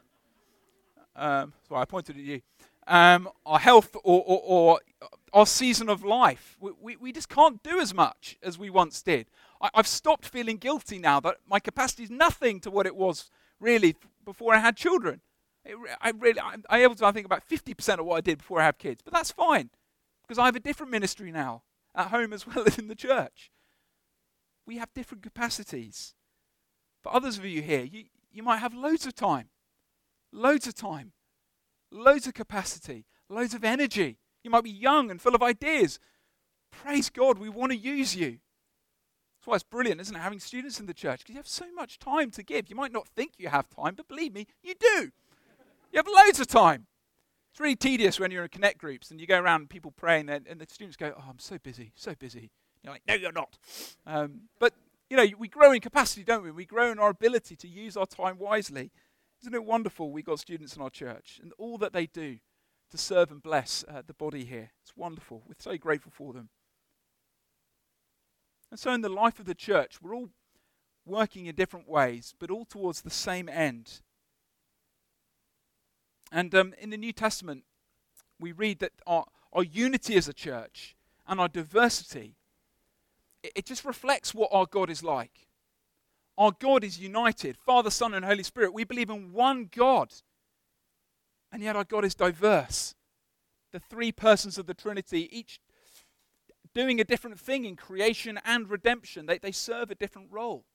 um, 1.15 1.54
sorry, 1.65 1.82
I 1.84 1.86
pointed 1.86 2.17
at 2.17 2.21
you, 2.21 2.41
um, 2.88 3.30
our 3.45 3.60
health 3.60 3.95
or, 4.04 4.21
or, 4.28 4.41
or, 4.43 4.80
our 5.32 5.45
season 5.45 5.88
of 5.88 6.04
life, 6.04 6.58
we, 6.60 6.71
we, 6.82 6.95
we, 6.97 7.12
just 7.13 7.30
can't 7.30 7.63
do 7.63 7.80
as 7.80 7.93
much 7.93 8.38
as 8.43 8.60
we 8.60 8.69
once 8.69 9.02
did. 9.02 9.28
I, 9.62 9.69
I've 9.74 9.88
stopped 9.88 10.26
feeling 10.26 10.58
guilty 10.58 11.00
now 11.00 11.21
that 11.21 11.38
my 11.47 11.62
capacity 11.62 12.04
is 12.04 12.12
nothing 12.12 12.60
to 12.62 12.69
what 12.69 12.86
it 12.86 12.97
was 12.97 13.32
really 13.62 13.95
before 14.26 14.54
I 14.54 14.58
had 14.58 14.76
children. 14.76 15.21
It, 15.63 15.78
I 16.02 16.10
really, 16.10 16.41
I'm, 16.41 16.65
I'm 16.69 16.82
able 16.82 16.95
to, 16.95 17.06
I 17.06 17.13
think, 17.13 17.26
about 17.26 17.47
50% 17.47 18.00
of 18.00 18.06
what 18.06 18.17
I 18.17 18.21
did 18.21 18.39
before 18.39 18.60
I 18.60 18.65
had 18.65 18.78
kids. 18.78 19.02
But 19.02 19.13
that's 19.13 19.32
fine, 19.32 19.69
because 20.21 20.38
I 20.38 20.47
have 20.47 20.58
a 20.58 20.60
different 20.60 20.91
ministry 20.91 21.32
now, 21.32 21.63
at 21.95 22.08
home 22.08 22.34
as 22.34 22.45
well 22.45 22.65
as 22.67 22.78
in 22.78 22.89
the 22.89 22.95
church. 22.95 23.52
We 24.65 24.78
have 24.78 24.93
different 24.93 25.24
capacities. 25.24 26.13
For 27.02 27.13
others 27.13 27.38
of 27.38 27.45
you 27.45 27.62
here, 27.62 27.84
you, 27.84 28.06
you 28.32 28.43
might 28.43 28.58
have 28.58 28.74
loads 28.74 29.06
of 29.06 29.15
time, 29.15 29.50
loads 30.32 30.67
of 30.67 30.76
time, 30.76 31.13
loads 31.91 32.28
of 32.28 32.34
capacity, 32.34 33.06
loads 33.30 33.54
of 33.54 33.63
energy. 33.63 34.17
You 34.43 34.52
might 34.52 34.63
be 34.63 34.71
young 34.71 35.12
and 35.12 35.21
full 35.21 35.36
of 35.36 35.43
ideas. 35.43 36.00
Praise 36.71 37.10
God, 37.10 37.38
we 37.38 37.50
want 37.50 37.71
to 37.71 37.78
use 37.78 38.15
you. 38.15 38.39
That's 39.39 39.47
why 39.47 39.56
it's 39.56 39.63
brilliant, 39.63 40.02
isn't 40.02 40.15
it, 40.15 40.19
having 40.19 40.39
students 40.39 40.80
in 40.80 40.86
the 40.86 40.93
church? 40.93 41.19
Because 41.19 41.34
you 41.34 41.39
have 41.39 41.47
so 41.47 41.65
much 41.74 41.97
time 41.97 42.30
to 42.32 42.43
give. 42.43 42.69
You 42.69 42.76
might 42.76 42.91
not 42.91 43.08
think 43.08 43.34
you 43.38 43.50
have 43.50 43.67
time, 43.69 43.95
but 43.95 44.08
believe 44.08 44.34
me, 44.34 44.45
you 44.62 44.76
do. 44.80 45.12
You 45.91 45.97
have 45.97 46.08
loads 46.08 46.39
of 46.39 46.47
time. 46.47 46.86
It's 47.52 47.60
really 47.60 47.76
tedious 47.76 48.19
when 48.19 48.32
you're 48.32 48.43
in 48.43 48.50
connect 48.50 48.78
groups 48.78 49.12
and 49.12 49.19
you 49.19 49.28
go 49.28 49.39
around 49.39 49.69
people 49.69 49.91
praying, 49.91 50.30
and, 50.30 50.47
and 50.47 50.62
the 50.62 50.67
students 50.69 50.95
go, 50.95 51.13
Oh, 51.17 51.24
I'm 51.28 51.39
so 51.39 51.58
busy, 51.58 51.91
so 51.95 52.13
busy. 52.15 52.52
You're 52.83 52.93
like, 52.93 53.03
No, 53.07 53.15
you're 53.15 53.31
not. 53.31 53.57
Um, 54.05 54.41
but, 54.59 54.73
you 55.09 55.17
know, 55.17 55.25
we 55.37 55.47
grow 55.47 55.71
in 55.71 55.81
capacity, 55.81 56.23
don't 56.23 56.43
we? 56.43 56.51
We 56.51 56.65
grow 56.65 56.91
in 56.91 56.99
our 56.99 57.09
ability 57.09 57.55
to 57.57 57.67
use 57.67 57.97
our 57.97 58.05
time 58.05 58.37
wisely. 58.39 58.91
Isn't 59.41 59.55
it 59.55 59.63
wonderful 59.63 60.11
we've 60.11 60.25
got 60.25 60.39
students 60.39 60.75
in 60.75 60.81
our 60.81 60.89
church 60.89 61.39
and 61.41 61.51
all 61.57 61.77
that 61.79 61.93
they 61.93 62.05
do 62.05 62.37
to 62.91 62.97
serve 62.97 63.31
and 63.31 63.41
bless 63.41 63.83
uh, 63.87 64.03
the 64.05 64.13
body 64.13 64.45
here? 64.45 64.71
It's 64.81 64.95
wonderful. 64.95 65.43
We're 65.47 65.55
so 65.57 65.77
grateful 65.77 66.11
for 66.15 66.33
them. 66.33 66.49
And 68.69 68.79
so, 68.79 68.93
in 68.93 69.01
the 69.01 69.09
life 69.09 69.39
of 69.39 69.45
the 69.45 69.55
church, 69.55 70.01
we're 70.01 70.15
all 70.15 70.29
working 71.05 71.47
in 71.47 71.55
different 71.55 71.89
ways, 71.89 72.33
but 72.39 72.51
all 72.51 72.65
towards 72.65 73.01
the 73.01 73.09
same 73.09 73.49
end. 73.49 74.01
And 76.31 76.55
um, 76.55 76.73
in 76.79 76.89
the 76.89 76.97
New 76.97 77.11
Testament, 77.11 77.65
we 78.39 78.51
read 78.51 78.79
that 78.79 78.93
our, 79.05 79.25
our 79.51 79.63
unity 79.63 80.15
as 80.15 80.27
a 80.27 80.33
church 80.33 80.95
and 81.27 81.39
our 81.39 81.49
diversity, 81.49 82.35
it, 83.43 83.65
just 83.65 83.86
reflects 83.86 84.34
what 84.34 84.49
our 84.51 84.65
God 84.65 84.89
is 84.89 85.04
like. 85.04 85.47
Our 86.38 86.51
God 86.58 86.84
is 86.84 86.99
united 86.99 87.58
Father, 87.58 87.89
Son, 87.89 88.13
and 88.13 88.25
Holy 88.25 88.43
Spirit. 88.43 88.73
We 88.73 88.84
believe 88.84 89.10
in 89.10 89.34
one 89.34 89.69
God, 89.75 90.13
and 91.51 91.62
yet 91.62 91.75
our 91.75 91.84
God 91.84 92.06
is 92.06 92.15
diverse. 92.15 92.95
The 93.71 93.80
three 93.80 94.12
persons 94.12 94.58
of 94.58 94.65
the 94.65 94.73
Trinity, 94.73 95.30
each 95.32 95.60
doing 96.73 96.99
a 96.99 97.04
different 97.04 97.39
thing 97.39 97.65
in 97.65 97.75
creation 97.75 98.39
and 98.45 98.69
redemption. 98.69 99.25
They, 99.25 99.38
they 99.38 99.51
serve 99.51 99.91
a 99.91 99.95
different 99.95 100.30
role. 100.32 100.65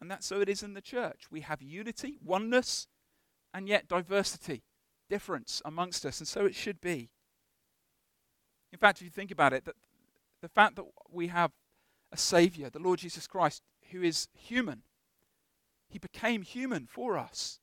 And 0.00 0.10
that's 0.10 0.26
so 0.26 0.40
it 0.40 0.48
is 0.48 0.62
in 0.62 0.74
the 0.74 0.80
church. 0.80 1.24
We 1.30 1.40
have 1.40 1.62
unity, 1.62 2.18
oneness, 2.24 2.88
and 3.52 3.68
yet 3.68 3.88
diversity, 3.88 4.62
difference 5.08 5.62
amongst 5.64 6.04
us. 6.04 6.18
And 6.18 6.28
so 6.28 6.44
it 6.44 6.54
should 6.54 6.80
be. 6.80 7.10
In 8.72 8.78
fact, 8.78 8.98
if 8.98 9.04
you 9.04 9.10
think 9.10 9.30
about 9.30 9.52
it, 9.52 9.64
that 9.64 9.76
the 10.44 10.48
fact 10.48 10.76
that 10.76 10.84
we 11.10 11.28
have 11.28 11.52
a 12.12 12.16
Savior, 12.16 12.70
the 12.70 12.78
Lord 12.78 12.98
Jesus 12.98 13.26
Christ, 13.26 13.62
who 13.90 14.02
is 14.02 14.28
human, 14.34 14.82
He 15.88 15.98
became 15.98 16.42
human 16.42 16.86
for 16.86 17.16
us. 17.16 17.60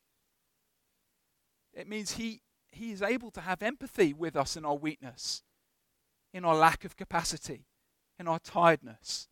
It 1.74 1.88
means 1.88 2.14
He, 2.14 2.42
he 2.72 2.92
is 2.92 3.02
able 3.02 3.32
to 3.32 3.42
have 3.42 3.62
empathy 3.62 4.14
with 4.14 4.36
us 4.36 4.58
in 4.58 4.66
our 4.66 4.76
weakness 4.76 5.44
in 6.34 6.46
our 6.46 6.56
lack 6.56 6.86
of 6.86 6.96
capacity, 6.96 7.66
in 8.20 8.28
our 8.28 8.40
tiredness. 8.40 9.28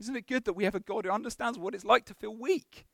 Isn't 0.00 0.16
it 0.16 0.26
good 0.26 0.44
that 0.44 0.52
we 0.52 0.64
have 0.64 0.74
a 0.74 0.80
God 0.80 1.04
who 1.04 1.10
understands 1.10 1.58
what 1.58 1.74
it's 1.74 1.84
like 1.84 2.04
to 2.06 2.14
feel 2.14 2.34
weak? 2.34 2.86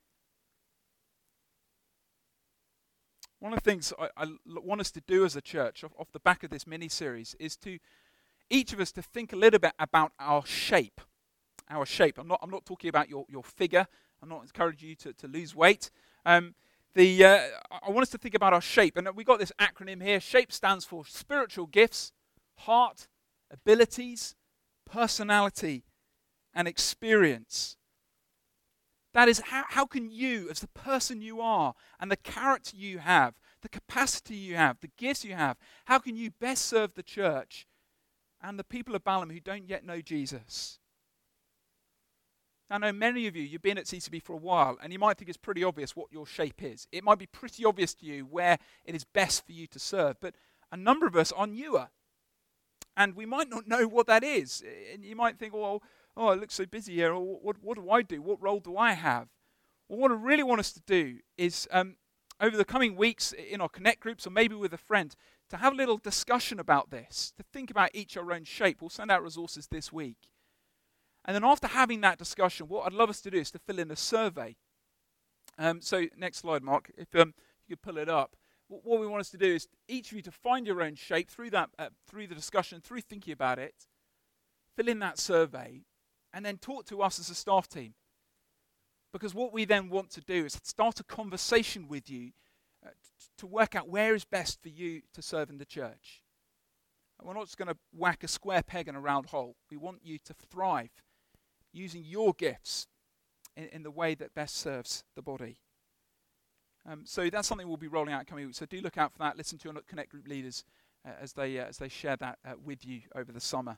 One 3.39 3.53
of 3.53 3.61
the 3.61 3.69
things 3.69 3.93
I, 3.99 4.09
I 4.17 4.27
want 4.45 4.81
us 4.81 4.91
to 4.91 5.01
do 5.01 5.23
as 5.25 5.35
a 5.35 5.41
church, 5.41 5.83
off, 5.83 5.91
off 5.99 6.11
the 6.11 6.19
back 6.19 6.43
of 6.43 6.49
this 6.49 6.65
mini 6.65 6.89
series, 6.89 7.35
is 7.39 7.55
to 7.57 7.77
each 8.49 8.73
of 8.73 8.79
us 8.79 8.91
to 8.93 9.01
think 9.01 9.33
a 9.33 9.35
little 9.35 9.59
bit 9.59 9.73
about 9.79 10.11
our 10.19 10.45
shape. 10.45 11.01
Our 11.69 11.85
shape. 11.85 12.17
I'm 12.17 12.27
not, 12.27 12.39
I'm 12.41 12.51
not 12.51 12.65
talking 12.65 12.89
about 12.89 13.09
your, 13.09 13.25
your 13.29 13.43
figure. 13.43 13.87
I'm 14.21 14.29
not 14.29 14.43
encouraging 14.43 14.89
you 14.89 14.95
to, 14.95 15.13
to 15.13 15.27
lose 15.27 15.55
weight. 15.55 15.89
Um, 16.25 16.55
the, 16.93 17.25
uh, 17.25 17.39
I 17.71 17.89
want 17.89 18.03
us 18.03 18.09
to 18.09 18.17
think 18.17 18.35
about 18.35 18.53
our 18.53 18.61
shape. 18.61 18.97
And 18.97 19.07
we've 19.15 19.25
got 19.25 19.39
this 19.39 19.51
acronym 19.59 20.01
here. 20.01 20.19
SHAPE 20.19 20.51
stands 20.51 20.85
for 20.85 21.05
spiritual 21.05 21.65
gifts, 21.65 22.11
heart, 22.59 23.07
abilities, 23.51 24.35
personality, 24.85 25.83
and 26.53 26.67
experience. 26.67 27.77
That 29.13 29.27
is, 29.29 29.39
how, 29.39 29.63
how 29.69 29.85
can 29.85 30.11
you, 30.11 30.49
as 30.49 30.59
the 30.59 30.67
person 30.67 31.21
you 31.21 31.41
are, 31.41 31.73
and 31.99 32.11
the 32.11 32.17
character 32.17 32.75
you 32.75 32.99
have, 32.99 33.35
the 33.61 33.69
capacity 33.69 34.35
you 34.35 34.55
have, 34.55 34.79
the 34.81 34.91
gifts 34.97 35.23
you 35.23 35.33
have, 35.33 35.57
how 35.85 35.99
can 35.99 36.15
you 36.15 36.31
best 36.31 36.65
serve 36.65 36.93
the 36.93 37.03
church 37.03 37.65
and 38.41 38.59
the 38.59 38.63
people 38.63 38.95
of 38.95 39.03
Balham 39.03 39.31
who 39.31 39.39
don't 39.39 39.69
yet 39.69 39.85
know 39.85 40.01
Jesus? 40.01 40.79
I 42.69 42.79
know 42.79 42.91
many 42.91 43.27
of 43.27 43.35
you, 43.35 43.43
you've 43.43 43.61
been 43.61 43.77
at 43.77 43.85
CCB 43.85 44.23
for 44.23 44.33
a 44.33 44.37
while, 44.37 44.77
and 44.81 44.91
you 44.91 44.97
might 44.97 45.17
think 45.17 45.29
it's 45.29 45.37
pretty 45.37 45.63
obvious 45.63 45.95
what 45.95 46.11
your 46.11 46.25
shape 46.25 46.63
is. 46.63 46.87
It 46.91 47.03
might 47.03 47.19
be 47.19 47.27
pretty 47.27 47.63
obvious 47.63 47.93
to 47.95 48.05
you 48.05 48.23
where 48.25 48.57
it 48.83 48.95
is 48.95 49.03
best 49.03 49.45
for 49.45 49.51
you 49.51 49.67
to 49.67 49.77
serve, 49.77 50.15
but 50.19 50.33
a 50.71 50.77
number 50.77 51.05
of 51.05 51.15
us 51.15 51.31
are 51.31 51.45
newer 51.45 51.89
and 52.97 53.15
we 53.15 53.25
might 53.25 53.49
not 53.49 53.67
know 53.67 53.87
what 53.87 54.07
that 54.07 54.23
is. 54.23 54.63
And 54.93 55.03
you 55.03 55.15
might 55.15 55.37
think, 55.37 55.53
well, 55.53 55.83
oh, 56.15 56.29
it 56.29 56.39
looks 56.39 56.55
so 56.55 56.65
busy 56.65 56.95
here. 56.95 57.13
Or, 57.13 57.19
what, 57.19 57.57
what 57.61 57.77
do 57.77 57.89
I 57.89 58.01
do? 58.01 58.21
What 58.21 58.41
role 58.41 58.59
do 58.59 58.77
I 58.77 58.93
have? 58.93 59.27
Well, 59.89 59.99
what 59.99 60.11
I 60.11 60.15
really 60.15 60.43
want 60.43 60.59
us 60.59 60.71
to 60.73 60.81
do 60.81 61.19
is, 61.37 61.67
um, 61.71 61.95
over 62.39 62.57
the 62.57 62.65
coming 62.65 62.95
weeks 62.95 63.31
in 63.31 63.61
our 63.61 63.69
connect 63.69 63.99
groups 64.01 64.27
or 64.27 64.29
maybe 64.29 64.55
with 64.55 64.73
a 64.73 64.77
friend, 64.77 65.15
to 65.49 65.57
have 65.57 65.73
a 65.73 65.75
little 65.75 65.97
discussion 65.97 66.59
about 66.59 66.89
this, 66.89 67.33
to 67.37 67.43
think 67.43 67.69
about 67.69 67.91
each 67.93 68.17
our 68.17 68.31
own 68.31 68.43
shape. 68.43 68.81
We'll 68.81 68.89
send 68.89 69.11
out 69.11 69.23
resources 69.23 69.67
this 69.67 69.93
week. 69.93 70.29
And 71.23 71.33
then 71.35 71.43
after 71.43 71.67
having 71.67 72.01
that 72.01 72.17
discussion, 72.17 72.67
what 72.67 72.85
I'd 72.85 72.93
love 72.93 73.09
us 73.09 73.21
to 73.21 73.31
do 73.31 73.37
is 73.37 73.51
to 73.51 73.59
fill 73.59 73.79
in 73.79 73.91
a 73.91 73.95
survey. 73.95 74.55
Um, 75.57 75.81
so, 75.81 76.07
next 76.17 76.39
slide, 76.39 76.63
Mark, 76.63 76.91
if 76.97 77.15
um, 77.15 77.33
you 77.67 77.75
could 77.75 77.81
pull 77.81 77.97
it 77.97 78.09
up 78.09 78.35
what 78.67 78.99
we 78.99 79.07
want 79.07 79.21
us 79.21 79.29
to 79.29 79.37
do 79.37 79.53
is 79.53 79.67
each 79.87 80.11
of 80.11 80.17
you 80.17 80.21
to 80.23 80.31
find 80.31 80.65
your 80.65 80.81
own 80.81 80.95
shape 80.95 81.29
through 81.29 81.51
that, 81.51 81.69
uh, 81.77 81.89
through 82.07 82.27
the 82.27 82.35
discussion, 82.35 82.81
through 82.81 83.01
thinking 83.01 83.33
about 83.33 83.59
it, 83.59 83.75
fill 84.75 84.87
in 84.87 84.99
that 84.99 85.19
survey, 85.19 85.81
and 86.33 86.45
then 86.45 86.57
talk 86.57 86.85
to 86.87 87.01
us 87.01 87.19
as 87.19 87.29
a 87.29 87.35
staff 87.35 87.67
team. 87.67 87.93
Because 89.15 89.33
what 89.33 89.53
we 89.53 89.63
then 89.63 89.87
want 89.87 90.09
to 90.09 90.19
do 90.19 90.43
is 90.43 90.59
start 90.61 90.99
a 90.99 91.03
conversation 91.05 91.87
with 91.87 92.09
you 92.09 92.31
uh, 92.85 92.89
t- 92.89 93.27
to 93.37 93.47
work 93.47 93.73
out 93.73 93.87
where 93.87 94.13
is 94.13 94.25
best 94.25 94.61
for 94.61 94.67
you 94.67 95.03
to 95.13 95.21
serve 95.21 95.49
in 95.49 95.57
the 95.57 95.63
church. 95.63 96.21
And 97.17 97.25
we're 97.25 97.33
not 97.33 97.45
just 97.45 97.57
going 97.57 97.69
to 97.69 97.77
whack 97.93 98.25
a 98.25 98.27
square 98.27 98.61
peg 98.61 98.89
in 98.89 98.95
a 98.95 98.99
round 98.99 99.27
hole. 99.27 99.55
We 99.71 99.77
want 99.77 99.99
you 100.03 100.17
to 100.25 100.33
thrive 100.33 100.89
using 101.71 102.03
your 102.03 102.33
gifts 102.33 102.87
in, 103.55 103.69
in 103.69 103.83
the 103.83 103.89
way 103.89 104.15
that 104.15 104.33
best 104.33 104.57
serves 104.57 105.05
the 105.15 105.21
body. 105.21 105.59
Um, 106.85 107.03
so 107.05 107.29
that's 107.29 107.47
something 107.47 107.69
we'll 107.69 107.77
be 107.77 107.87
rolling 107.87 108.13
out 108.13 108.27
coming 108.27 108.47
weeks. 108.47 108.57
So 108.57 108.65
do 108.65 108.81
look 108.81 108.97
out 108.97 109.13
for 109.13 109.19
that. 109.19 109.37
Listen 109.37 109.57
to 109.59 109.69
your 109.69 109.81
Connect 109.87 110.09
Group 110.09 110.27
leaders 110.27 110.65
uh, 111.07 111.11
as 111.21 111.31
they 111.31 111.57
uh, 111.57 111.67
as 111.67 111.77
they 111.77 111.87
share 111.87 112.17
that 112.17 112.39
uh, 112.45 112.55
with 112.61 112.85
you 112.85 113.03
over 113.15 113.31
the 113.31 113.39
summer. 113.39 113.77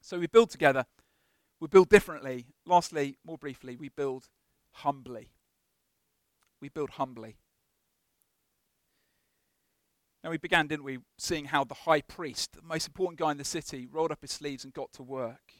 So 0.00 0.20
we 0.20 0.28
build 0.28 0.50
together. 0.50 0.86
We 1.60 1.68
build 1.68 1.88
differently. 1.88 2.46
Lastly, 2.66 3.18
more 3.24 3.38
briefly, 3.38 3.76
we 3.76 3.88
build 3.88 4.28
humbly. 4.72 5.30
We 6.60 6.68
build 6.68 6.90
humbly. 6.90 7.36
Now 10.22 10.30
we 10.30 10.38
began, 10.38 10.66
didn't 10.66 10.84
we, 10.84 10.98
seeing 11.16 11.46
how 11.46 11.64
the 11.64 11.74
high 11.74 12.00
priest, 12.00 12.52
the 12.54 12.62
most 12.62 12.86
important 12.88 13.18
guy 13.18 13.30
in 13.30 13.38
the 13.38 13.44
city, 13.44 13.86
rolled 13.90 14.10
up 14.10 14.22
his 14.22 14.32
sleeves 14.32 14.64
and 14.64 14.72
got 14.72 14.92
to 14.94 15.02
work. 15.02 15.54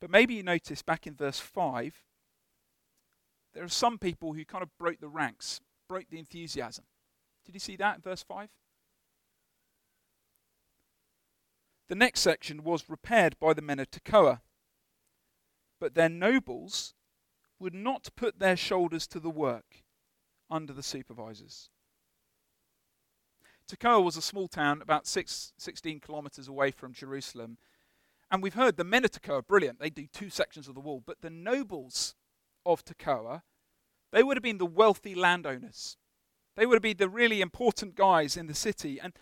But 0.00 0.10
maybe 0.10 0.34
you 0.34 0.42
noticed 0.42 0.86
back 0.86 1.06
in 1.06 1.14
verse 1.14 1.40
5 1.40 2.02
there 3.54 3.64
are 3.64 3.68
some 3.68 3.98
people 3.98 4.32
who 4.32 4.44
kind 4.44 4.62
of 4.62 4.76
broke 4.78 5.00
the 5.00 5.08
ranks, 5.08 5.60
broke 5.88 6.10
the 6.10 6.18
enthusiasm. 6.18 6.84
Did 7.46 7.54
you 7.54 7.60
see 7.60 7.76
that 7.76 7.96
in 7.96 8.02
verse 8.02 8.22
5? 8.22 8.48
The 11.88 11.94
next 11.94 12.20
section 12.20 12.64
was 12.64 12.88
repaired 12.88 13.36
by 13.38 13.54
the 13.54 13.62
men 13.62 13.78
of 13.78 13.90
Tekoa. 13.90 14.40
But 15.84 15.94
their 15.94 16.08
nobles 16.08 16.94
would 17.58 17.74
not 17.74 18.08
put 18.16 18.38
their 18.38 18.56
shoulders 18.56 19.06
to 19.08 19.20
the 19.20 19.28
work 19.28 19.82
under 20.50 20.72
the 20.72 20.82
supervisors. 20.82 21.68
Tekoa 23.68 24.02
was 24.02 24.16
a 24.16 24.22
small 24.22 24.48
town 24.48 24.80
about 24.80 25.06
six, 25.06 25.52
16 25.58 26.00
kilometers 26.00 26.48
away 26.48 26.70
from 26.70 26.94
Jerusalem. 26.94 27.58
And 28.30 28.42
we've 28.42 28.54
heard 28.54 28.78
the 28.78 28.82
men 28.82 29.04
of 29.04 29.10
Tekoa, 29.10 29.46
brilliant. 29.46 29.78
They 29.78 29.90
do 29.90 30.06
two 30.06 30.30
sections 30.30 30.68
of 30.68 30.74
the 30.74 30.80
wall. 30.80 31.02
But 31.04 31.20
the 31.20 31.28
nobles 31.28 32.14
of 32.64 32.82
Tekoa, 32.82 33.42
they 34.10 34.22
would 34.22 34.38
have 34.38 34.42
been 34.42 34.56
the 34.56 34.64
wealthy 34.64 35.14
landowners. 35.14 35.98
They 36.56 36.64
would 36.64 36.76
have 36.76 36.82
been 36.82 36.96
the 36.96 37.10
really 37.10 37.42
important 37.42 37.94
guys 37.94 38.38
in 38.38 38.46
the 38.46 38.54
city. 38.54 38.98
And 38.98 39.12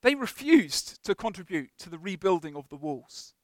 they 0.00 0.14
refused 0.14 1.04
to 1.04 1.14
contribute 1.14 1.72
to 1.80 1.90
the 1.90 1.98
rebuilding 1.98 2.56
of 2.56 2.70
the 2.70 2.76
walls. 2.76 3.34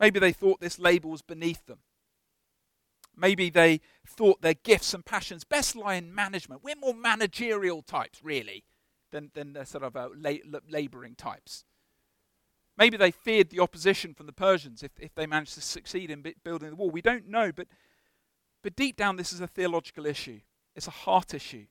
Maybe 0.00 0.18
they 0.18 0.32
thought 0.32 0.60
this 0.60 0.78
label 0.78 1.10
was 1.10 1.22
beneath 1.22 1.66
them. 1.66 1.78
Maybe 3.16 3.50
they 3.50 3.80
thought 4.06 4.40
their 4.40 4.54
gifts 4.54 4.94
and 4.94 5.04
passions 5.04 5.44
best 5.44 5.76
lie 5.76 5.94
in 5.94 6.14
management. 6.14 6.64
We're 6.64 6.76
more 6.76 6.94
managerial 6.94 7.82
types, 7.82 8.20
really, 8.24 8.64
than, 9.10 9.30
than 9.34 9.52
the 9.52 9.66
sort 9.66 9.84
of 9.84 9.96
uh, 9.96 10.08
la- 10.16 10.58
laboring 10.68 11.14
types. 11.14 11.64
Maybe 12.78 12.96
they 12.96 13.10
feared 13.10 13.50
the 13.50 13.60
opposition 13.60 14.14
from 14.14 14.26
the 14.26 14.32
Persians 14.32 14.82
if, 14.82 14.92
if 14.98 15.14
they 15.14 15.26
managed 15.26 15.54
to 15.54 15.60
succeed 15.60 16.10
in 16.10 16.24
building 16.42 16.70
the 16.70 16.76
wall. 16.76 16.90
We 16.90 17.02
don't 17.02 17.28
know, 17.28 17.52
but 17.52 17.66
but 18.62 18.76
deep 18.76 18.96
down, 18.96 19.16
this 19.16 19.32
is 19.32 19.40
a 19.40 19.46
theological 19.46 20.06
issue, 20.06 20.40
it's 20.74 20.86
a 20.86 20.92
heart 20.92 21.34
issue. 21.34 21.66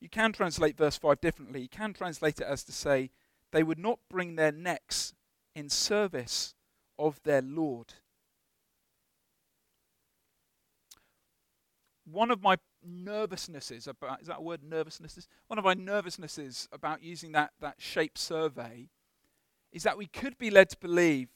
You 0.00 0.08
can 0.08 0.32
translate 0.32 0.76
verse 0.76 0.98
5 0.98 1.20
differently. 1.20 1.62
You 1.62 1.68
can 1.68 1.94
translate 1.94 2.38
it 2.38 2.46
as 2.46 2.62
to 2.64 2.72
say, 2.72 3.10
they 3.52 3.62
would 3.62 3.78
not 3.78 4.00
bring 4.10 4.36
their 4.36 4.52
necks 4.52 5.14
in 5.54 5.68
service 5.68 6.54
of 6.98 7.20
their 7.22 7.42
Lord. 7.42 7.94
One 12.04 12.30
of 12.30 12.42
my 12.42 12.56
nervousnesses 12.86 13.88
about 13.88 14.20
is 14.20 14.28
that 14.28 14.38
a 14.38 14.42
word 14.42 14.60
nervousnesses? 14.62 15.26
One 15.46 15.58
of 15.58 15.64
my 15.64 15.74
nervousnesses 15.74 16.68
about 16.70 17.02
using 17.02 17.32
that, 17.32 17.52
that 17.60 17.76
shape 17.78 18.18
survey 18.18 18.90
is 19.72 19.82
that 19.84 19.96
we 19.96 20.06
could 20.06 20.36
be 20.38 20.50
led 20.50 20.68
to 20.70 20.76
believe 20.78 21.28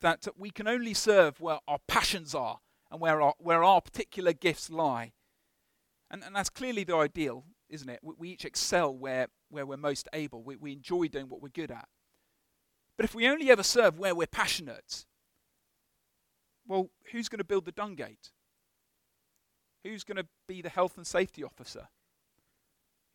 that 0.00 0.26
we 0.36 0.50
can 0.50 0.66
only 0.66 0.94
serve 0.94 1.40
where 1.40 1.58
our 1.68 1.78
passions 1.86 2.34
are 2.34 2.60
and 2.90 3.00
where 3.00 3.20
our, 3.22 3.34
where 3.38 3.62
our 3.62 3.80
particular 3.80 4.32
gifts 4.32 4.70
lie. 4.70 5.12
And, 6.10 6.22
and 6.22 6.34
that's 6.34 6.50
clearly 6.50 6.84
the 6.84 6.96
ideal, 6.96 7.44
isn't 7.68 7.88
it? 7.88 8.00
We, 8.02 8.14
we 8.18 8.28
each 8.30 8.44
excel 8.44 8.94
where, 8.94 9.28
where 9.50 9.66
we're 9.66 9.76
most 9.76 10.08
able. 10.12 10.42
We, 10.42 10.56
we 10.56 10.72
enjoy 10.72 11.08
doing 11.08 11.28
what 11.28 11.42
we're 11.42 11.48
good 11.48 11.70
at. 11.70 11.88
But 12.96 13.04
if 13.04 13.14
we 13.14 13.28
only 13.28 13.50
ever 13.50 13.62
serve 13.62 13.98
where 13.98 14.14
we're 14.14 14.26
passionate, 14.26 15.04
well, 16.66 16.90
who's 17.10 17.28
going 17.28 17.38
to 17.38 17.44
build 17.44 17.64
the 17.64 17.72
dung 17.72 17.94
gate? 17.94 18.30
Who's 19.82 20.04
going 20.04 20.16
to 20.16 20.26
be 20.48 20.62
the 20.62 20.68
health 20.68 20.96
and 20.96 21.06
safety 21.06 21.42
officer? 21.44 21.88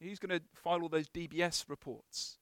Who's 0.01 0.19
going 0.19 0.37
to 0.37 0.45
file 0.53 0.81
all 0.81 0.89
those 0.89 1.09
DBS 1.09 1.65
reports? 1.67 2.37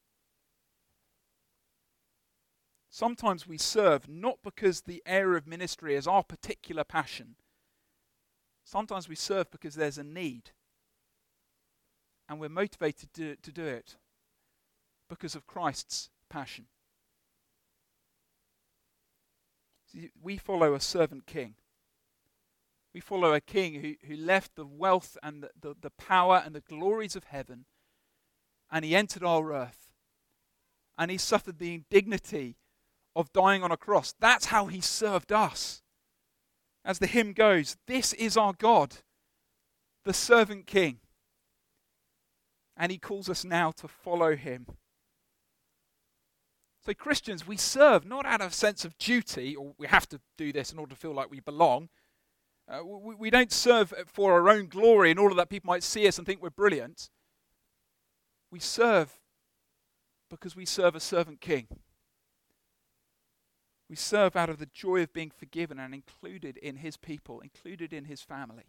Sometimes 2.90 3.48
we 3.48 3.58
serve 3.58 4.10
not 4.10 4.40
because 4.44 4.82
the 4.82 5.04
area 5.06 5.38
of 5.38 5.48
ministry 5.48 5.96
is 5.96 6.08
our 6.08 6.24
particular 6.24 6.84
passion. 6.84 7.36
Sometimes 8.64 9.08
we 9.08 9.16
serve 9.16 9.52
because 9.52 9.76
there's 9.76 9.98
a 9.98 10.04
need. 10.04 10.52
And 12.28 12.40
we're 12.40 12.50
motivated 12.50 13.14
to, 13.14 13.36
to 13.38 13.52
do 13.52 13.64
it 13.64 13.96
because 15.10 15.36
of 15.36 15.48
Christ's 15.48 16.10
passion. 16.30 16.66
See, 19.87 19.87
we 20.22 20.38
follow 20.38 20.74
a 20.74 20.80
servant 20.80 21.26
king. 21.26 21.56
We 22.94 23.00
follow 23.00 23.34
a 23.34 23.42
king 23.42 23.82
who, 23.82 23.96
who 24.08 24.16
left 24.16 24.56
the 24.56 24.66
wealth 24.66 25.18
and 25.22 25.44
the, 25.44 25.52
the, 25.60 25.76
the 25.80 25.92
power 25.92 26.42
and 26.44 26.56
the 26.56 26.62
glories 26.62 27.16
of 27.16 27.26
heaven 27.26 27.66
and 28.72 28.84
he 28.84 28.96
entered 28.96 29.24
our 29.24 29.52
earth 29.54 29.94
and 30.98 31.12
he 31.12 31.18
suffered 31.18 31.60
the 31.60 31.76
indignity 31.76 32.58
of 33.16 33.32
dying 33.34 33.64
on 33.64 33.72
a 33.72 33.78
cross. 33.78 34.14
That's 34.20 34.46
how 34.46 34.68
he 34.68 34.82
served 34.82 35.32
us. 35.32 35.82
As 36.84 37.00
the 37.00 37.08
hymn 37.08 37.34
goes, 37.34 37.78
this 37.88 38.14
is 38.14 38.38
our 38.38 38.54
God, 38.54 38.98
the 40.06 40.14
servant 40.14 40.68
king. 40.68 41.00
And 42.76 42.92
he 42.92 42.98
calls 42.98 43.30
us 43.30 43.44
now 43.44 43.72
to 43.72 43.88
follow 43.88 44.36
him. 44.36 44.68
So, 46.88 46.94
Christians, 46.94 47.46
we 47.46 47.58
serve 47.58 48.06
not 48.06 48.26
out 48.26 48.40
of 48.40 48.52
a 48.52 48.54
sense 48.54 48.86
of 48.86 48.98
duty, 48.98 49.58
or 49.58 49.74
we 49.78 49.88
have 49.88 50.08
to 50.08 50.22
do 50.38 50.54
this 50.54 50.72
in 50.72 50.80
order 50.80 50.96
to 50.96 50.96
feel 50.96 51.14
like 51.14 51.30
we 51.30 51.42
belong. 51.42 51.90
Uh, 52.66 52.80
we, 52.82 53.14
we 53.14 53.30
don't 53.30 53.52
serve 53.52 53.94
for 54.06 54.32
our 54.32 54.48
own 54.48 54.68
glory 54.68 55.12
in 55.12 55.18
order 55.18 55.36
that 55.36 55.50
people 55.50 55.68
might 55.68 55.84
see 55.84 56.08
us 56.08 56.18
and 56.18 56.26
think 56.26 56.42
we're 56.42 56.50
brilliant. 56.50 57.10
We 58.54 58.62
serve 58.62 59.20
because 60.30 60.56
we 60.56 60.66
serve 60.66 60.96
a 60.96 61.02
servant 61.02 61.42
king. 61.42 61.68
We 63.90 63.98
serve 63.98 64.38
out 64.38 64.50
of 64.50 64.58
the 64.58 64.70
joy 64.74 65.04
of 65.04 65.12
being 65.12 65.32
forgiven 65.32 65.80
and 65.80 65.94
included 65.94 66.56
in 66.56 66.78
his 66.78 66.96
people, 66.96 67.42
included 67.42 67.92
in 67.92 68.06
his 68.06 68.22
family. 68.22 68.68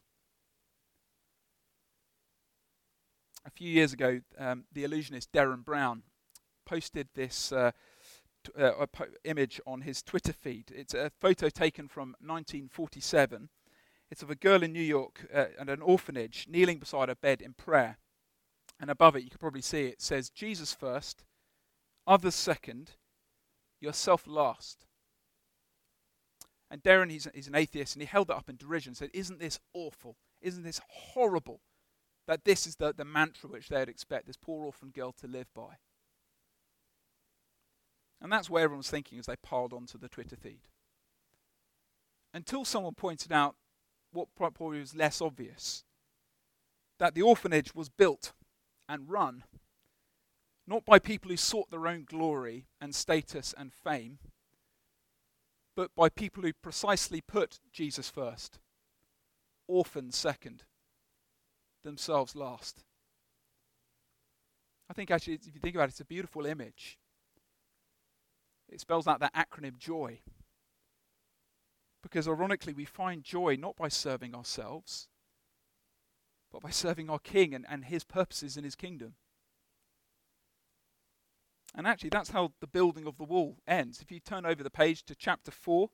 A 3.47 3.51
few 3.53 3.71
years 3.71 3.93
ago, 3.93 4.23
um, 4.37 4.65
the 4.73 4.83
illusionist 4.83 5.31
Derren 5.31 5.65
Brown 5.65 6.03
posted 6.67 7.09
this 7.15 7.53
uh, 7.53 7.71
t- 8.57 8.63
uh, 8.63 8.87
po- 8.87 9.07
image 9.25 9.61
on 9.67 9.83
his 9.83 10.03
Twitter 10.03 10.33
feed. 10.33 10.73
It's 10.75 10.95
a 10.95 11.11
photo 11.21 11.49
taken 11.49 11.89
from 11.89 12.17
1947. 12.21 13.49
It's 14.11 14.23
of 14.23 14.31
a 14.31 14.35
girl 14.35 14.63
in 14.63 14.73
New 14.73 14.83
York 14.83 15.27
uh, 15.33 15.47
at 15.59 15.69
an 15.69 15.83
orphanage 15.83 16.47
kneeling 16.49 16.79
beside 16.79 17.09
a 17.09 17.17
bed 17.17 17.43
in 17.43 17.55
prayer. 17.55 17.99
And 18.81 18.91
above 18.91 19.17
it, 19.17 19.25
you 19.25 19.31
can 19.31 19.39
probably 19.39 19.63
see 19.63 19.87
it 19.87 20.01
says, 20.01 20.31
Jesus 20.31 20.73
first, 20.73 21.25
others 22.07 22.35
second, 22.35 22.93
yourself 23.81 24.27
last. 24.27 24.87
And 26.71 26.83
Derren, 26.83 27.11
he's, 27.11 27.27
he's 27.35 27.49
an 27.49 27.55
atheist, 27.55 27.95
and 27.95 28.03
he 28.03 28.07
held 28.07 28.29
that 28.29 28.37
up 28.37 28.49
in 28.49 28.57
derision 28.57 28.91
and 28.91 28.97
said, 28.97 29.11
Isn't 29.15 29.41
this 29.41 29.59
awful? 29.73 30.17
Isn't 30.41 30.65
this 30.65 30.81
horrible? 30.89 31.61
That 32.27 32.45
this 32.45 32.67
is 32.67 32.77
the, 32.77 32.93
the 32.93 33.07
mantra 33.07 33.49
which 33.49 33.69
they'd 33.69 33.89
expect 33.89 34.27
this 34.27 34.37
poor 34.37 34.67
orphan 34.67 34.91
girl 34.91 35.13
to 35.13 35.27
live 35.27 35.49
by. 35.55 35.79
And 38.21 38.33
that's 38.33 38.51
where 38.51 38.65
everyone 38.65 38.79
was 38.79 38.91
thinking 38.91 39.19
as 39.19 39.27
they 39.27 39.37
piled 39.37 39.73
onto 39.73 39.99
the 39.99 40.09
Twitter 40.09 40.37
feed. 40.37 40.61
Until 42.35 42.65
someone 42.65 42.95
pointed 42.95 43.33
out 43.33 43.57
what 44.13 44.35
probably 44.37 44.81
was 44.81 44.95
less 44.95 45.21
obvious 45.21 45.85
that 46.99 47.15
the 47.15 47.23
orphanage 47.23 47.75
was 47.75 47.89
built 47.89 48.33
and 48.89 49.09
run 49.09 49.45
not 50.69 50.85
by 50.85 50.99
people 50.99 51.31
who 51.31 51.37
sought 51.37 51.71
their 51.71 51.87
own 51.87 52.05
glory 52.05 52.67
and 52.79 52.95
status 52.95 53.55
and 53.57 53.73
fame, 53.73 54.19
but 55.75 55.95
by 55.97 56.11
people 56.11 56.43
who 56.43 56.53
precisely 56.53 57.23
put 57.23 57.59
Jesus 57.73 58.11
first, 58.11 58.59
orphans 59.67 60.15
second, 60.15 60.65
themselves 61.85 62.37
last. 62.37 62.85
I 64.91 64.93
think 64.93 65.11
actually, 65.11 65.35
if 65.35 65.47
you 65.47 65.61
think 65.61 65.75
about 65.75 65.85
it, 65.85 65.93
it's 65.93 66.01
a 66.01 66.05
beautiful 66.05 66.45
image. 66.45 66.99
It 68.69 68.81
spells 68.81 69.07
out 69.07 69.21
that 69.21 69.35
acronym 69.35 69.79
joy. 69.79 70.21
Because 72.03 72.29
ironically, 72.29 72.73
we 72.73 72.85
find 72.85 73.23
joy 73.23 73.57
not 73.59 73.77
by 73.77 73.89
serving 73.89 74.35
ourselves, 74.35 75.09
but 76.53 76.63
by 76.63 76.71
serving 76.71 77.11
our 77.11 77.19
King 77.19 77.55
and, 77.55 77.65
and 77.69 77.87
his 77.87 78.05
purposes 78.05 78.57
in 78.57 78.65
his 78.65 78.75
kingdom. 78.75 79.15
And 81.75 81.87
actually, 81.87 82.11
that's 82.11 82.31
how 82.31 82.53
the 82.61 82.67
building 82.67 83.07
of 83.07 83.19
the 83.19 83.25
wall 83.25 83.59
ends. 83.67 84.01
If 84.01 84.11
you 84.11 84.21
turn 84.21 84.47
over 84.47 84.63
the 84.63 84.71
page 84.71 85.05
to 85.05 85.15
chapter 85.15 85.51
4 85.51 85.91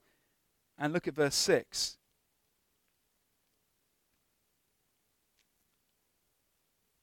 and 0.77 0.93
look 0.93 1.07
at 1.07 1.15
verse 1.15 1.35
6. 1.35 1.97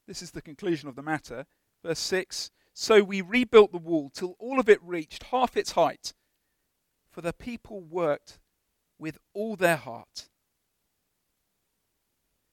This 0.07 0.21
is 0.21 0.31
the 0.31 0.41
conclusion 0.41 0.89
of 0.89 0.95
the 0.95 1.01
matter. 1.01 1.45
Verse 1.83 1.99
6 1.99 2.51
So 2.73 3.03
we 3.03 3.21
rebuilt 3.21 3.71
the 3.71 3.77
wall 3.77 4.09
till 4.09 4.35
all 4.39 4.59
of 4.59 4.67
it 4.67 4.81
reached 4.83 5.23
half 5.23 5.55
its 5.55 5.73
height, 5.73 6.13
for 7.11 7.21
the 7.21 7.33
people 7.33 7.81
worked 7.81 8.39
with 8.97 9.19
all 9.33 9.55
their 9.55 9.75
heart. 9.75 10.29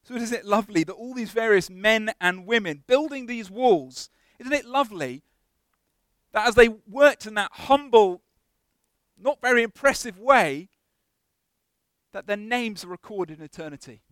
So, 0.02 0.14
isn't 0.16 0.36
it 0.36 0.44
lovely 0.44 0.82
that 0.84 0.92
all 0.92 1.14
these 1.14 1.30
various 1.30 1.70
men 1.70 2.12
and 2.20 2.46
women 2.46 2.82
building 2.86 3.26
these 3.26 3.50
walls, 3.50 4.10
isn't 4.38 4.52
it 4.52 4.66
lovely 4.66 5.22
that 6.32 6.48
as 6.48 6.54
they 6.54 6.68
worked 6.68 7.26
in 7.26 7.34
that 7.34 7.50
humble, 7.52 8.22
not 9.18 9.40
very 9.40 9.62
impressive 9.62 10.18
way, 10.18 10.68
that 12.12 12.26
their 12.26 12.36
names 12.36 12.84
are 12.84 12.88
recorded 12.88 13.38
in 13.38 13.44
eternity. 13.44 14.02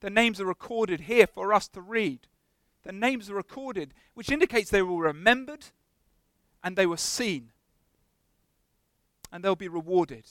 Their 0.00 0.10
names 0.10 0.40
are 0.40 0.46
recorded 0.46 1.02
here 1.02 1.26
for 1.26 1.52
us 1.52 1.68
to 1.68 1.80
read. 1.80 2.26
Their 2.82 2.92
names 2.92 3.30
are 3.30 3.34
recorded, 3.34 3.94
which 4.14 4.30
indicates 4.30 4.70
they 4.70 4.82
were 4.82 5.02
remembered 5.02 5.66
and 6.62 6.76
they 6.76 6.86
were 6.86 6.96
seen. 6.96 7.52
And 9.32 9.44
they'll 9.44 9.56
be 9.56 9.68
rewarded. 9.68 10.24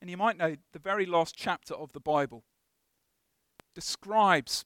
And 0.00 0.10
you 0.10 0.16
might 0.16 0.36
know 0.36 0.56
the 0.72 0.78
very 0.78 1.06
last 1.06 1.34
chapter 1.36 1.74
of 1.74 1.92
the 1.92 2.00
Bible 2.00 2.44
describes 3.74 4.64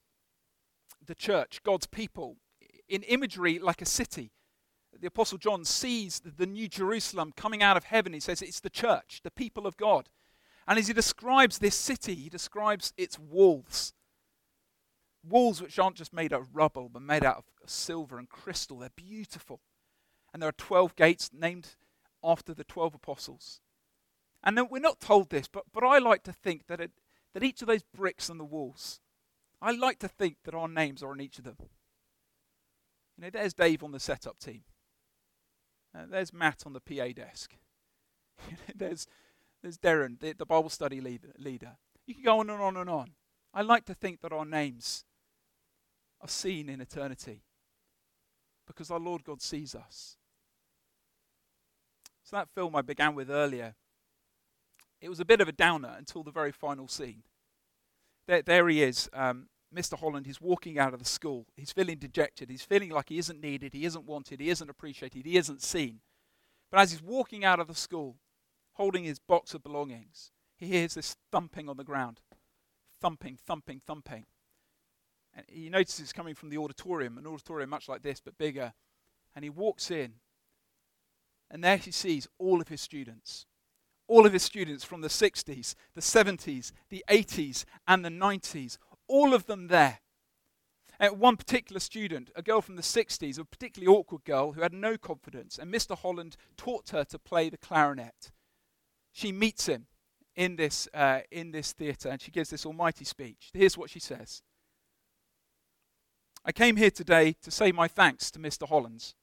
the 1.05 1.15
church, 1.15 1.63
God's 1.63 1.87
people, 1.87 2.37
in 2.89 3.03
imagery 3.03 3.59
like 3.59 3.83
a 3.83 3.87
city. 3.87 4.33
The 4.99 5.09
Apostle 5.09 5.39
John 5.39 5.65
sees 5.65 6.21
the 6.21 6.47
New 6.47 6.69
Jerusalem 6.69 7.33
coming 7.37 7.63
out 7.63 7.77
of 7.77 7.85
heaven. 7.85 8.13
He 8.13 8.21
says 8.21 8.41
it's 8.41 8.61
the 8.61 8.71
church, 8.71 9.21
the 9.25 9.31
people 9.31 9.67
of 9.67 9.77
God. 9.77 10.09
And 10.69 10.79
as 10.79 10.87
he 10.87 10.95
describes 10.95 11.59
this 11.59 11.75
city, 11.75 12.15
he 12.15 12.29
describes 12.29 12.93
its 12.97 13.19
walls. 13.19 13.95
Walls 15.27 15.63
which 15.63 15.79
aren't 15.79 15.97
just 15.97 16.13
made 16.13 16.33
out 16.33 16.41
of 16.41 16.57
rubble, 16.57 16.89
but 16.89 17.03
made 17.03 17.25
out 17.25 17.39
of 17.39 17.45
silver 17.71 18.19
and 18.19 18.29
crystal. 18.29 18.79
They're 18.79 18.91
beautiful. 18.95 19.61
And 20.33 20.43
there 20.43 20.49
are 20.49 20.53
12 20.53 20.97
gates 20.97 21.31
named 21.33 21.77
after 22.25 22.55
the 22.55 22.65
12 22.65 22.95
apostles. 22.95 23.61
And 24.43 24.59
then 24.59 24.69
we're 24.71 24.81
not 24.81 25.01
told 25.01 25.31
this, 25.31 25.47
but, 25.47 25.65
but 25.73 25.85
I 25.85 25.99
like 25.99 26.25
to 26.25 26.33
think 26.33 26.67
that, 26.67 26.81
it, 26.81 26.91
that 27.35 27.45
each 27.45 27.63
of 27.63 27.69
those 27.69 27.85
bricks 27.85 28.29
on 28.29 28.39
the 28.39 28.45
walls, 28.45 29.01
I 29.61 29.71
like 29.71 29.99
to 30.01 30.09
think 30.09 30.39
that 30.45 30.55
our 30.55 30.69
names 30.69 31.03
are 31.03 31.11
on 31.11 31.21
each 31.21 31.39
of 31.39 31.45
them. 31.45 31.57
You 33.17 33.25
know, 33.25 33.31
there's 33.31 33.55
Dave 33.55 33.85
on 33.85 33.93
the 33.93 34.01
setup 34.01 34.39
team. 34.39 34.63
Uh, 35.95 36.07
there's 36.11 36.33
Matt 36.33 36.65
on 36.67 36.73
the 36.73 36.81
PA 36.81 37.09
desk. 37.15 37.55
there's, 38.75 39.07
there's 39.63 39.79
Darren, 39.79 40.19
the, 40.19 40.33
the 40.33 40.47
Bible 40.47 40.71
study 40.71 41.01
leader, 41.01 41.33
leader. 41.39 41.77
You 42.07 42.15
can 42.15 42.25
go 42.25 42.41
on 42.41 42.51
and 42.51 42.61
on 42.61 42.77
and 42.77 42.91
on. 42.91 43.13
I 43.55 43.63
like 43.63 43.85
to 43.85 43.95
think 43.95 44.23
that 44.23 44.33
our 44.33 44.47
names 44.47 45.05
are 46.23 46.29
seen 46.29 46.69
in 46.69 46.81
eternity 46.81 47.43
because 48.67 48.91
our 48.91 49.01
Lord 49.01 49.25
God 49.25 49.43
sees 49.43 49.75
us. 49.75 50.17
So, 52.23 52.37
that 52.37 52.49
film 52.55 52.77
I 52.77 52.83
began 52.83 53.15
with 53.15 53.31
earlier, 53.31 53.75
it 55.01 55.09
was 55.09 55.21
a 55.21 55.25
bit 55.25 55.41
of 55.41 55.49
a 55.49 55.53
downer 55.53 55.95
until 55.99 56.23
the 56.23 56.31
very 56.31 56.53
final 56.53 56.87
scene. 56.87 57.25
There, 58.29 58.43
there 58.43 58.69
he 58.69 58.83
is, 58.83 59.11
um, 59.13 59.49
Mr. 59.75 59.99
Holland. 59.99 60.27
He's 60.27 60.41
walking 60.41 60.79
out 60.79 60.95
of 60.95 61.01
the 61.01 61.05
school. 61.05 61.47
He's 61.57 61.73
feeling 61.73 61.99
dejected. 61.99 62.49
He's 62.49 62.63
feeling 62.63 62.91
like 62.91 63.09
he 63.09 63.19
isn't 63.19 63.41
needed, 63.41 63.75
he 63.75 63.85
isn't 63.85 64.07
wanted, 64.07 64.41
he 64.41 64.49
isn't 64.49 64.71
appreciated, 64.71 65.27
he 65.27 65.37
isn't 65.37 65.63
seen. 65.63 66.01
But 66.71 66.81
as 66.81 66.93
he's 66.93 67.03
walking 67.03 67.45
out 67.45 67.59
of 67.59 67.67
the 67.67 67.75
school, 67.75 68.17
holding 68.75 69.05
his 69.05 69.19
box 69.19 69.53
of 69.53 69.63
belongings, 69.63 70.31
he 70.57 70.69
hears 70.69 70.95
this 70.95 71.17
thumping 71.33 71.69
on 71.69 71.77
the 71.77 71.85
ground. 71.85 72.21
Thumping, 73.01 73.37
thumping, 73.37 73.83
thumping. 73.85 74.27
And 75.35 75.47
he 75.49 75.71
notices 75.71 76.01
it's 76.01 76.13
coming 76.13 76.35
from 76.35 76.51
the 76.51 76.59
auditorium, 76.59 77.19
an 77.19 77.27
auditorium 77.27 77.71
much 77.71 77.89
like 77.89 78.03
this, 78.03 78.21
but 78.21 78.39
bigger. 78.39 78.73
And 79.35 79.45
he 79.45 79.51
walks 79.51 79.91
in, 79.91 80.15
and 81.51 81.63
there 81.63 81.77
he 81.77 81.91
sees 81.91 82.29
all 82.39 82.61
of 82.61 82.69
his 82.69 82.81
students. 82.81 83.47
All 84.09 84.27
of 84.27 84.33
his 84.33 84.43
students 84.43 84.85
from 84.85 85.01
the 85.01 85.09
60s, 85.09 85.75
the 85.95 86.01
70s, 86.01 86.73
the 86.91 87.05
80s, 87.09 87.65
and 87.87 88.05
the 88.05 88.11
90s. 88.11 88.79
All 89.07 89.33
of 89.33 89.47
them 89.47 89.69
there. 89.69 90.01
And 90.99 91.19
one 91.19 91.37
particular 91.37 91.81
student, 91.81 92.31
a 92.37 92.43
girl 92.43 92.61
from 92.61 92.77
the 92.77 92.83
60s, 92.83 93.39
a 93.39 93.45
particularly 93.45 93.95
awkward 93.95 94.25
girl 94.25 94.53
who 94.53 94.61
had 94.61 94.73
no 94.73 94.97
confidence, 94.97 95.59
and 95.59 95.73
Mr. 95.73 95.97
Holland 95.97 96.37
taught 96.57 96.91
her 96.91 97.05
to 97.05 97.19
play 97.19 97.49
the 97.49 97.57
clarinet. 97.57 98.31
She 99.13 99.33
meets 99.33 99.67
him 99.67 99.87
in 100.37 100.57
this, 100.57 100.89
uh, 100.95 101.21
in 101.31 101.53
this 101.53 101.73
theatre 101.73 102.09
and 102.09 102.21
she 102.21 102.31
gives 102.31 102.51
this 102.51 102.65
almighty 102.65 103.05
speech. 103.05 103.51
Here's 103.53 103.77
what 103.77 103.91
she 103.91 104.01
says 104.01 104.43
I 106.45 106.53
came 106.53 106.77
here 106.77 106.91
today 106.91 107.37
to 107.43 107.51
say 107.51 107.71
my 107.71 107.87
thanks 107.87 108.31
to 108.33 108.39
Mr. 108.39 108.69
Hollands. 108.69 109.15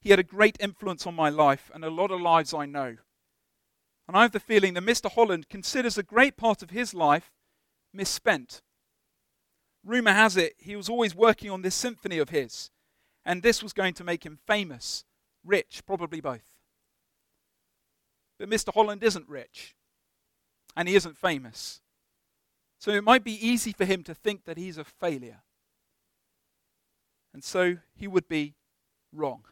He 0.00 0.10
had 0.10 0.18
a 0.18 0.24
great 0.24 0.56
influence 0.60 1.06
on 1.06 1.14
my 1.14 1.28
life 1.28 1.70
and 1.72 1.84
a 1.84 1.90
lot 1.90 2.10
of 2.10 2.20
lives 2.20 2.52
I 2.52 2.66
know. 2.66 2.96
And 4.06 4.16
I 4.16 4.22
have 4.22 4.32
the 4.32 4.40
feeling 4.40 4.74
that 4.74 4.84
Mr. 4.84 5.10
Holland 5.10 5.48
considers 5.48 5.96
a 5.96 6.02
great 6.02 6.36
part 6.36 6.62
of 6.62 6.70
his 6.70 6.92
life 6.92 7.32
misspent. 7.92 8.62
Rumour 9.84 10.12
has 10.12 10.36
it 10.36 10.54
he 10.58 10.76
was 10.76 10.88
always 10.88 11.14
working 11.14 11.50
on 11.50 11.62
this 11.62 11.74
symphony 11.74 12.18
of 12.18 12.30
his, 12.30 12.70
and 13.24 13.42
this 13.42 13.62
was 13.62 13.72
going 13.72 13.94
to 13.94 14.04
make 14.04 14.26
him 14.26 14.38
famous, 14.46 15.04
rich, 15.44 15.82
probably 15.86 16.20
both. 16.20 16.58
But 18.38 18.50
Mr. 18.50 18.74
Holland 18.74 19.02
isn't 19.02 19.28
rich, 19.28 19.74
and 20.76 20.88
he 20.88 20.96
isn't 20.96 21.16
famous. 21.16 21.80
So 22.78 22.90
it 22.90 23.04
might 23.04 23.24
be 23.24 23.46
easy 23.46 23.72
for 23.72 23.84
him 23.84 24.02
to 24.04 24.14
think 24.14 24.44
that 24.44 24.58
he's 24.58 24.76
a 24.76 24.84
failure. 24.84 25.42
And 27.34 27.42
so 27.42 27.78
he 27.96 28.06
would 28.06 28.28
be 28.28 28.54
wrong. 29.12 29.42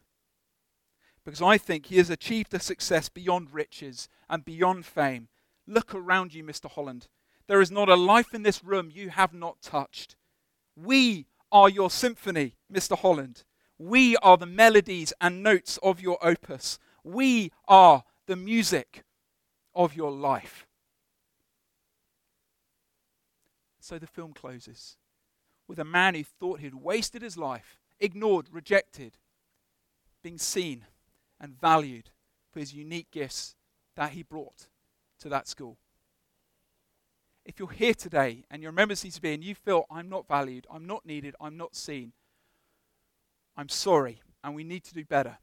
Because 1.24 1.42
I 1.42 1.58
think 1.58 1.86
he 1.86 1.98
has 1.98 2.10
achieved 2.10 2.54
a 2.54 2.60
success 2.60 3.08
beyond 3.08 3.52
riches 3.52 4.08
and 4.30 4.44
beyond 4.44 4.86
fame. 4.86 5.28
Look 5.66 5.94
around 5.94 6.32
you, 6.32 6.44
Mr. 6.44 6.70
Holland. 6.70 7.08
There 7.48 7.60
is 7.60 7.72
not 7.72 7.88
a 7.88 7.96
life 7.96 8.32
in 8.32 8.44
this 8.44 8.64
room 8.64 8.90
you 8.92 9.10
have 9.10 9.34
not 9.34 9.60
touched. 9.60 10.16
We 10.76 11.26
are 11.50 11.68
your 11.68 11.90
symphony, 11.90 12.54
Mr. 12.72 12.96
Holland. 12.96 13.44
We 13.78 14.16
are 14.18 14.36
the 14.36 14.46
melodies 14.46 15.12
and 15.20 15.42
notes 15.42 15.78
of 15.82 16.00
your 16.00 16.18
opus. 16.24 16.78
We 17.02 17.50
are 17.66 18.04
the 18.26 18.36
music 18.36 19.02
of 19.74 19.94
your 19.94 20.12
life. 20.12 20.66
So 23.80 23.98
the 23.98 24.06
film 24.06 24.32
closes 24.32 24.96
with 25.72 25.78
a 25.78 25.84
man 25.84 26.14
who 26.14 26.22
thought 26.22 26.60
he'd 26.60 26.74
wasted 26.74 27.22
his 27.22 27.38
life, 27.38 27.78
ignored, 27.98 28.46
rejected, 28.52 29.16
being 30.22 30.36
seen 30.36 30.84
and 31.40 31.58
valued 31.58 32.10
for 32.52 32.60
his 32.60 32.74
unique 32.74 33.10
gifts 33.10 33.54
that 33.96 34.10
he 34.10 34.22
brought 34.22 34.66
to 35.18 35.30
that 35.30 35.48
school. 35.48 35.78
If 37.46 37.58
you're 37.58 37.70
here 37.70 37.94
today 37.94 38.44
and 38.50 38.60
you're 38.60 38.68
a 38.68 38.74
member 38.74 38.92
of 38.92 38.98
CCB 38.98 39.32
and 39.32 39.42
you 39.42 39.54
feel, 39.54 39.86
I'm 39.90 40.10
not 40.10 40.28
valued, 40.28 40.66
I'm 40.70 40.86
not 40.86 41.06
needed, 41.06 41.34
I'm 41.40 41.56
not 41.56 41.74
seen, 41.74 42.12
I'm 43.56 43.70
sorry, 43.70 44.20
and 44.44 44.54
we 44.54 44.64
need 44.64 44.84
to 44.84 44.92
do 44.92 45.06
better. 45.06 45.38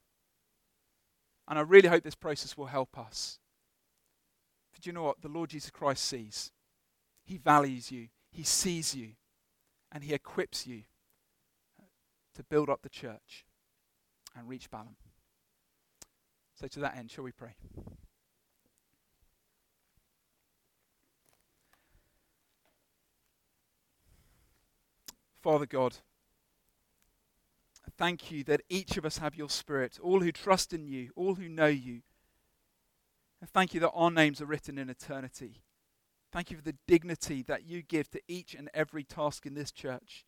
And 1.47 1.57
I 1.57 1.63
really 1.63 1.89
hope 1.89 2.03
this 2.03 2.13
process 2.13 2.55
will 2.55 2.67
help 2.67 2.99
us. 2.99 3.39
But 4.75 4.85
you 4.85 4.93
know 4.93 5.01
what? 5.01 5.23
The 5.23 5.27
Lord 5.27 5.49
Jesus 5.49 5.71
Christ 5.71 6.05
sees. 6.05 6.51
He 7.25 7.37
values 7.37 7.91
you, 7.91 8.09
He 8.29 8.43
sees 8.43 8.93
you, 8.93 9.13
and 9.91 10.03
He 10.03 10.13
equips 10.13 10.67
you 10.67 10.83
uh, 11.79 11.85
to 12.35 12.43
build 12.43 12.69
up 12.69 12.81
the 12.81 12.89
church 12.89 13.45
and 14.37 14.47
reach 14.47 14.69
Balham. 14.69 14.95
So, 16.59 16.67
to 16.67 16.79
that 16.81 16.97
end, 16.97 17.11
shall 17.11 17.23
we 17.23 17.31
pray? 17.31 17.55
Father 25.41 25.65
God, 25.65 25.95
thank 27.97 28.29
you 28.29 28.43
that 28.43 28.61
each 28.67 28.97
of 28.97 29.05
us 29.05 29.19
have 29.19 29.35
your 29.35 29.49
Spirit, 29.49 29.97
all 30.01 30.19
who 30.19 30.33
trust 30.33 30.73
in 30.73 30.85
you, 30.85 31.11
all 31.15 31.35
who 31.35 31.47
know 31.47 31.67
you. 31.67 32.01
And 33.39 33.49
thank 33.49 33.73
you 33.73 33.79
that 33.79 33.91
our 33.91 34.11
names 34.11 34.41
are 34.41 34.45
written 34.45 34.77
in 34.77 34.89
eternity. 34.89 35.61
Thank 36.31 36.51
you 36.51 36.57
for 36.57 36.63
the 36.63 36.75
dignity 36.87 37.43
that 37.43 37.65
you 37.65 37.81
give 37.81 38.09
to 38.11 38.21
each 38.27 38.53
and 38.53 38.69
every 38.73 39.03
task 39.03 39.45
in 39.45 39.55
this 39.55 39.71
church. 39.71 40.25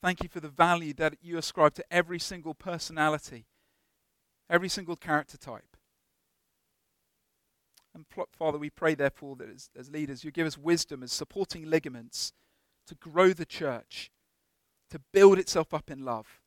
Thank 0.00 0.22
you 0.22 0.28
for 0.28 0.40
the 0.40 0.48
value 0.48 0.92
that 0.94 1.16
you 1.22 1.38
ascribe 1.38 1.74
to 1.74 1.84
every 1.90 2.18
single 2.18 2.54
personality, 2.54 3.46
every 4.48 4.68
single 4.68 4.96
character 4.96 5.36
type. 5.36 5.76
And 7.94 8.04
Father, 8.36 8.58
we 8.58 8.70
pray, 8.70 8.94
therefore, 8.94 9.36
that 9.36 9.48
as, 9.48 9.70
as 9.78 9.90
leaders, 9.90 10.24
you 10.24 10.30
give 10.30 10.46
us 10.46 10.58
wisdom 10.58 11.02
as 11.02 11.12
supporting 11.12 11.70
ligaments 11.70 12.32
to 12.86 12.94
grow 12.96 13.32
the 13.32 13.46
church, 13.46 14.10
to 14.90 15.00
build 15.12 15.38
itself 15.38 15.72
up 15.72 15.90
in 15.90 16.04
love, 16.04 16.40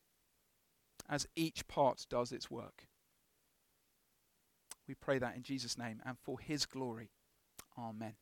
as 1.10 1.26
each 1.36 1.68
part 1.68 2.06
does 2.10 2.32
its 2.32 2.52
work. 2.52 2.88
We 4.88 4.94
pray 4.94 5.20
that 5.20 5.36
in 5.36 5.44
Jesus' 5.44 5.78
name 5.78 6.02
and 6.06 6.18
for 6.20 6.40
his 6.40 6.66
glory. 6.66 7.12
Amen. 7.78 8.14